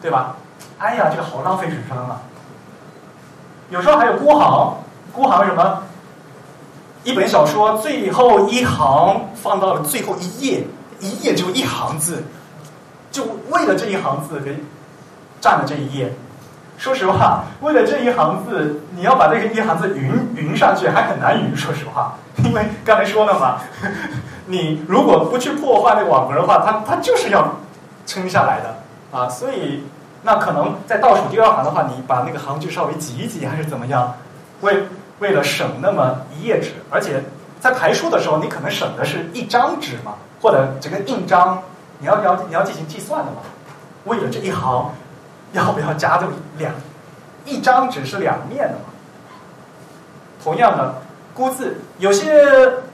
[0.01, 0.35] 对吧？
[0.79, 2.21] 哎呀，这个好浪费纸张啊！
[3.71, 4.75] 有时候还有孤行，
[5.11, 5.81] 孤行什么？
[7.03, 10.67] 一本小说最后一行放到了最后一页。
[10.99, 12.23] 一页就一行字，
[13.11, 14.63] 就为了这一行字给
[15.39, 16.13] 占了这一页。
[16.77, 21.57] 说实话，为了这一行字，你要把这个一行字匀匀上去还很难匀。
[21.57, 23.61] 说实话，因为刚才说了嘛，
[24.45, 27.55] 你如果不去破坏那个网格的话，它它就是要
[28.05, 29.27] 撑下来的啊。
[29.27, 29.83] 所以
[30.23, 34.15] 那可能在倒数第二行的话，你把那个行距稍微挤一挤，还是怎么样？
[34.61, 34.83] 为
[35.19, 37.23] 为了省那么一页纸，而且
[37.59, 40.13] 在排书的时候，你可能省的是一张纸嘛。
[40.41, 41.61] 或者整个印章，
[41.99, 43.37] 你要要你要进行计算的嘛？
[44.05, 44.91] 为了这一行，
[45.51, 46.25] 要不要加这
[46.57, 46.73] 两？
[47.45, 48.89] 一张纸是两面的嘛？
[50.43, 50.95] 同样的，
[51.35, 52.33] 孤字有些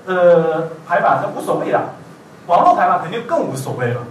[0.06, 1.82] 呃排版它无所谓的，
[2.48, 4.02] 网络排版肯定更无所谓了。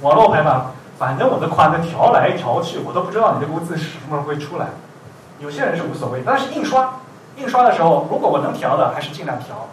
[0.00, 0.64] 网络排版，
[0.98, 4.66] 反正我的宽的调来调去，我都不知道你的孤字什么时候会出来。
[5.38, 6.94] 有些人是无所谓，但是印刷
[7.36, 9.68] 印刷的时候，如果我能调的，还是尽量调。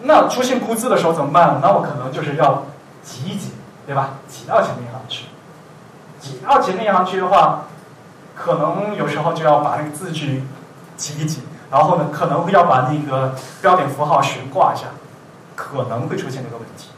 [0.00, 1.58] 那出现枯字的时候怎么办？
[1.60, 2.62] 那我可能就是要
[3.02, 3.52] 挤一挤，
[3.84, 4.14] 对吧？
[4.26, 5.26] 挤到前面一行去，
[6.18, 7.64] 挤到前面一行去的话，
[8.34, 10.44] 可能有时候就要把那个字距
[10.96, 14.86] 挤一挤，然后呢，可能会要把那个标点符号悬挂一下，
[15.54, 16.88] 可能会出现这个问题。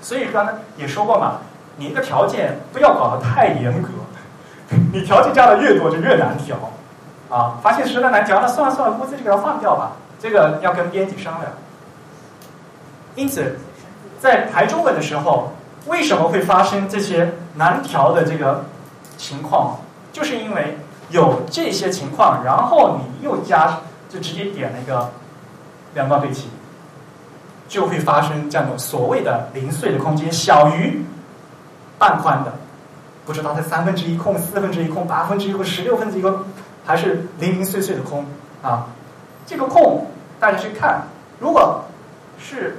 [0.00, 1.38] 所以刚才也说过嘛，
[1.76, 3.88] 你一个条件不要搞得太严格，
[4.92, 6.56] 你条件加的越多就越难调
[7.30, 7.58] 啊。
[7.62, 9.92] 发现实在难调，那算了算了，估字就给它放掉吧。
[10.20, 11.52] 这个要跟编辑商量。
[13.14, 13.58] 因此，
[14.20, 15.52] 在排中文的时候，
[15.86, 18.64] 为什么会发生这些难调的这个
[19.16, 19.78] 情况？
[20.12, 20.78] 就是因为
[21.10, 23.78] 有这些情况，然后你又加，
[24.08, 25.10] 就直接点那个
[25.94, 26.48] 两段对齐，
[27.66, 31.04] 就会发生这样的所谓的零碎的空间，小于
[32.02, 32.52] 半宽的，
[33.24, 36.36] 不知道它三分之一空、四分之一空、八分之一空、十六分之一空，
[36.84, 38.26] 还是零零碎碎的空
[38.60, 38.86] 啊？
[39.46, 40.08] 这个空
[40.40, 41.02] 大家去看，
[41.38, 41.84] 如果
[42.40, 42.78] 是。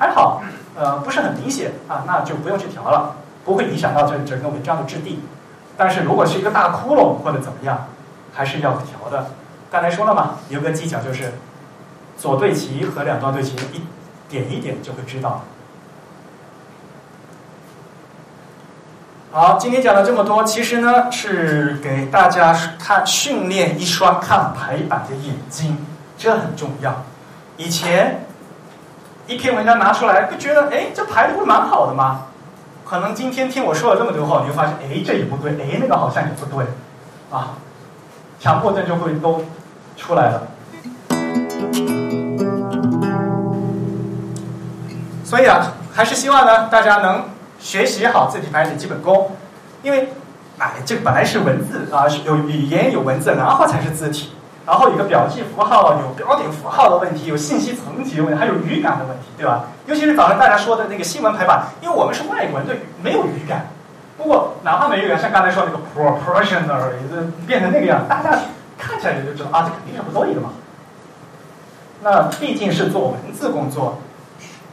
[0.00, 0.40] 还好，
[0.76, 5.18] 呃，不是很明显啊，那就不用去调了，不会影响到这整个文章的质地。
[5.76, 7.88] 但是如果是一个大窟窿或者怎么样，
[8.32, 9.26] 还是要调的。
[9.72, 11.32] 刚才说了嘛，有个技巧就是
[12.16, 13.82] 左对齐和两段对齐，一
[14.28, 15.42] 点一点就会知道。
[19.30, 25.76] 好，今天讲了这么多，其实呢是给大家看训练一双看排版的眼睛，
[26.16, 27.04] 这很重要。
[27.56, 28.24] 以前。
[29.26, 32.22] 一篇文章拿出来，不觉得哎，这排的不蛮好的吗？
[32.82, 36.64] 可能今天听我说了这么多话，你就发现哎，这也不对，哎，那个好像也不对，
[37.30, 37.50] 啊，
[38.40, 39.44] 强迫症就会都
[39.98, 40.46] 出来了。
[45.22, 47.24] 所以啊，还是希望呢，大家能
[47.58, 49.30] 学习好字体排列的基本功，
[49.82, 50.08] 因为
[50.58, 54.32] 哎，这本来是文字啊，有语言有文字，然后才是字体。
[54.66, 59.64] 然后有个表记符号，有标点符号的问题，有信息层级的问题，还有语感的问题，对吧？
[59.86, 63.66] 尤其是早上大家说的那个新闻排版，因为我们是外国人，对没有语感。
[64.18, 66.90] 不过哪怕没有语感，像刚才说那个 proportional，
[67.46, 68.38] 变成那个样，大家
[68.76, 70.50] 看起来也就知道啊，这肯定是不对的嘛。
[72.02, 73.98] 那毕竟是做文字工作，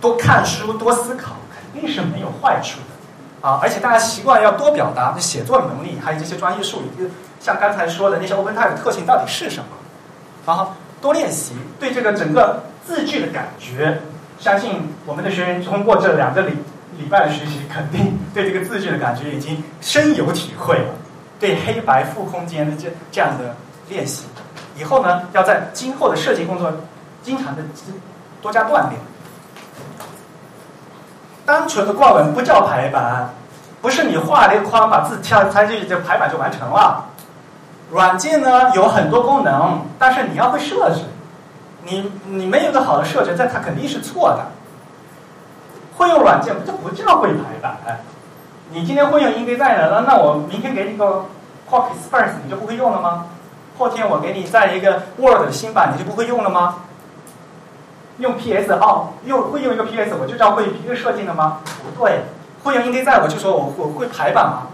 [0.01, 1.35] 多看书多思考，
[1.79, 9.65] 定是没有坏处的啊，而且大家习惯要多表达，写作能力，还有这些专业术语，像刚才说的那些 OpenType 特性到底是什么？
[10.45, 13.99] 然后多练习，对这个整个字句的感觉，
[14.39, 16.53] 相信我们的学员通过这两个礼
[16.97, 20.93] 礼拜的学习，肯定对这个字句的感觉已经深有体会了。
[21.39, 23.55] 对黑白负空间的这这样的
[23.89, 24.23] 练习，
[24.77, 26.71] 以后呢，要在今后的设计工作
[27.21, 27.61] 经常的
[28.41, 28.93] 多加锻炼。
[31.45, 33.29] 单纯的挂文不叫排版，
[33.81, 37.05] 不是你画了一个框把字跳插进去，这排版就完成了。
[37.91, 41.01] 软件呢有很多功能，但是你要会设置。
[41.83, 44.45] 你你没有个好的设置，这它肯定是错的。
[45.95, 47.77] 会用软件，这不叫会排版。
[48.71, 51.25] 你今天会用 InDesign 了，那我明天给你个
[51.69, 53.27] Quark Express，你就不会用了吗？
[53.77, 56.77] 后天我给你再一个 Word 新版，你就不会用了吗？
[58.19, 61.59] 用 PS 哦，用会用一个 PS，我就叫会一个设计的吗？
[61.83, 62.21] 不对，
[62.63, 64.67] 会用 InDesign，我就说我我会排版吗？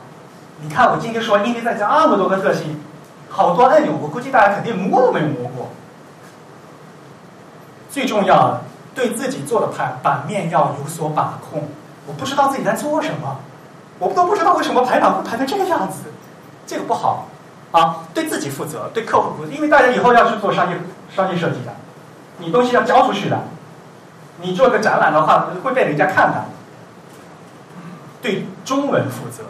[0.61, 2.79] 你看我今天说 InDesign 这么多个特性，
[3.29, 5.69] 好多按钮，我估计大家肯定摸都没摸过。
[7.89, 8.61] 最重要的，
[8.95, 11.67] 对自己做的排版面要有所把控。
[12.07, 13.37] 我不知道自己在做什么。
[13.99, 15.99] 我都不知道为什么排版会排成这个样子，
[16.65, 17.27] 这个不好
[17.71, 17.97] 啊！
[18.15, 20.77] 对自己负责，对客户负责，因为大家以后要去做商业
[21.15, 21.71] 商业设计的，
[22.41, 23.39] 你东西要交出去的，
[24.41, 26.43] 你做个展览的话会被人家看的。
[28.21, 29.43] 对中文负责，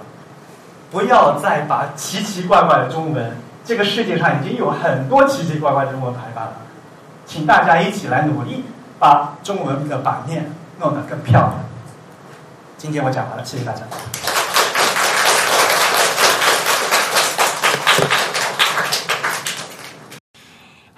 [0.92, 3.36] 不要再把奇奇怪怪的中文，
[3.66, 6.54] 这个世界上已经有很多奇奇怪怪的中文排版了，
[7.26, 8.64] 请大家一起来努力，
[9.00, 11.54] 把中文的版面弄得更漂亮。
[12.78, 13.82] 今天我讲完了，谢谢大家。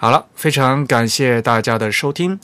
[0.03, 2.37] 好了，非常感谢大家的收听，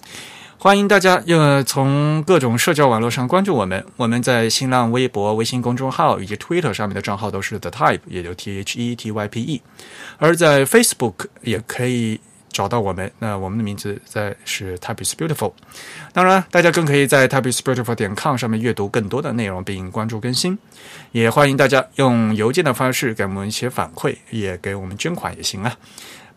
[0.57, 3.85] 欢迎大家呃从各种社交网络上关注我们。
[3.97, 9.61] 我们在新浪微博、微信公众号以及 Twitter 上面的账号都是 The Type，也就 T H E T Y P E。
[10.19, 15.51] 而在 Facebook 也可以找到我们，那我们的名字在是 Type is Beautiful。
[16.13, 20.57] 当然，大家更可以在 Type is Beautiful 点 com 上面阅读更多的内容并关注更新。
[21.11, 25.75] 也欢迎大家用邮件的方式给我们一些反馈，也给我们捐款也行啊。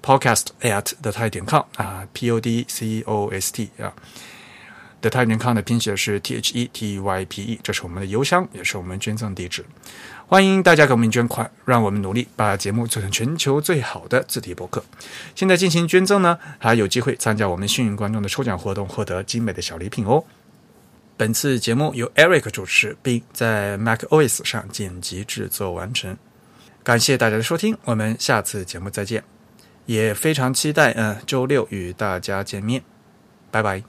[0.02, 3.92] Podcast at the type 点 com 啊，p o d c o s t 啊
[5.00, 9.64] ，the type 点 com 的拼写是 t h e t y p e，这是我们的邮箱，也是我们捐赠地址。
[10.26, 14.82] 欢迎大家给我们捐款，让我们努力把节目做成全球最好的字体博客。
[15.34, 20.24] 现在进行捐赠呢，还有机会参加我们幸运观众的抽奖活动，获得精美的小礼品哦。
[21.18, 26.16] 本次节目由 Eric 主持，并在 Mac OS 上剪辑制作完成。
[26.82, 29.31] 感谢大家的收听，我们下次节目再见。
[29.86, 32.82] 也非常期待，嗯，周六与大家见面，
[33.50, 33.82] 拜拜。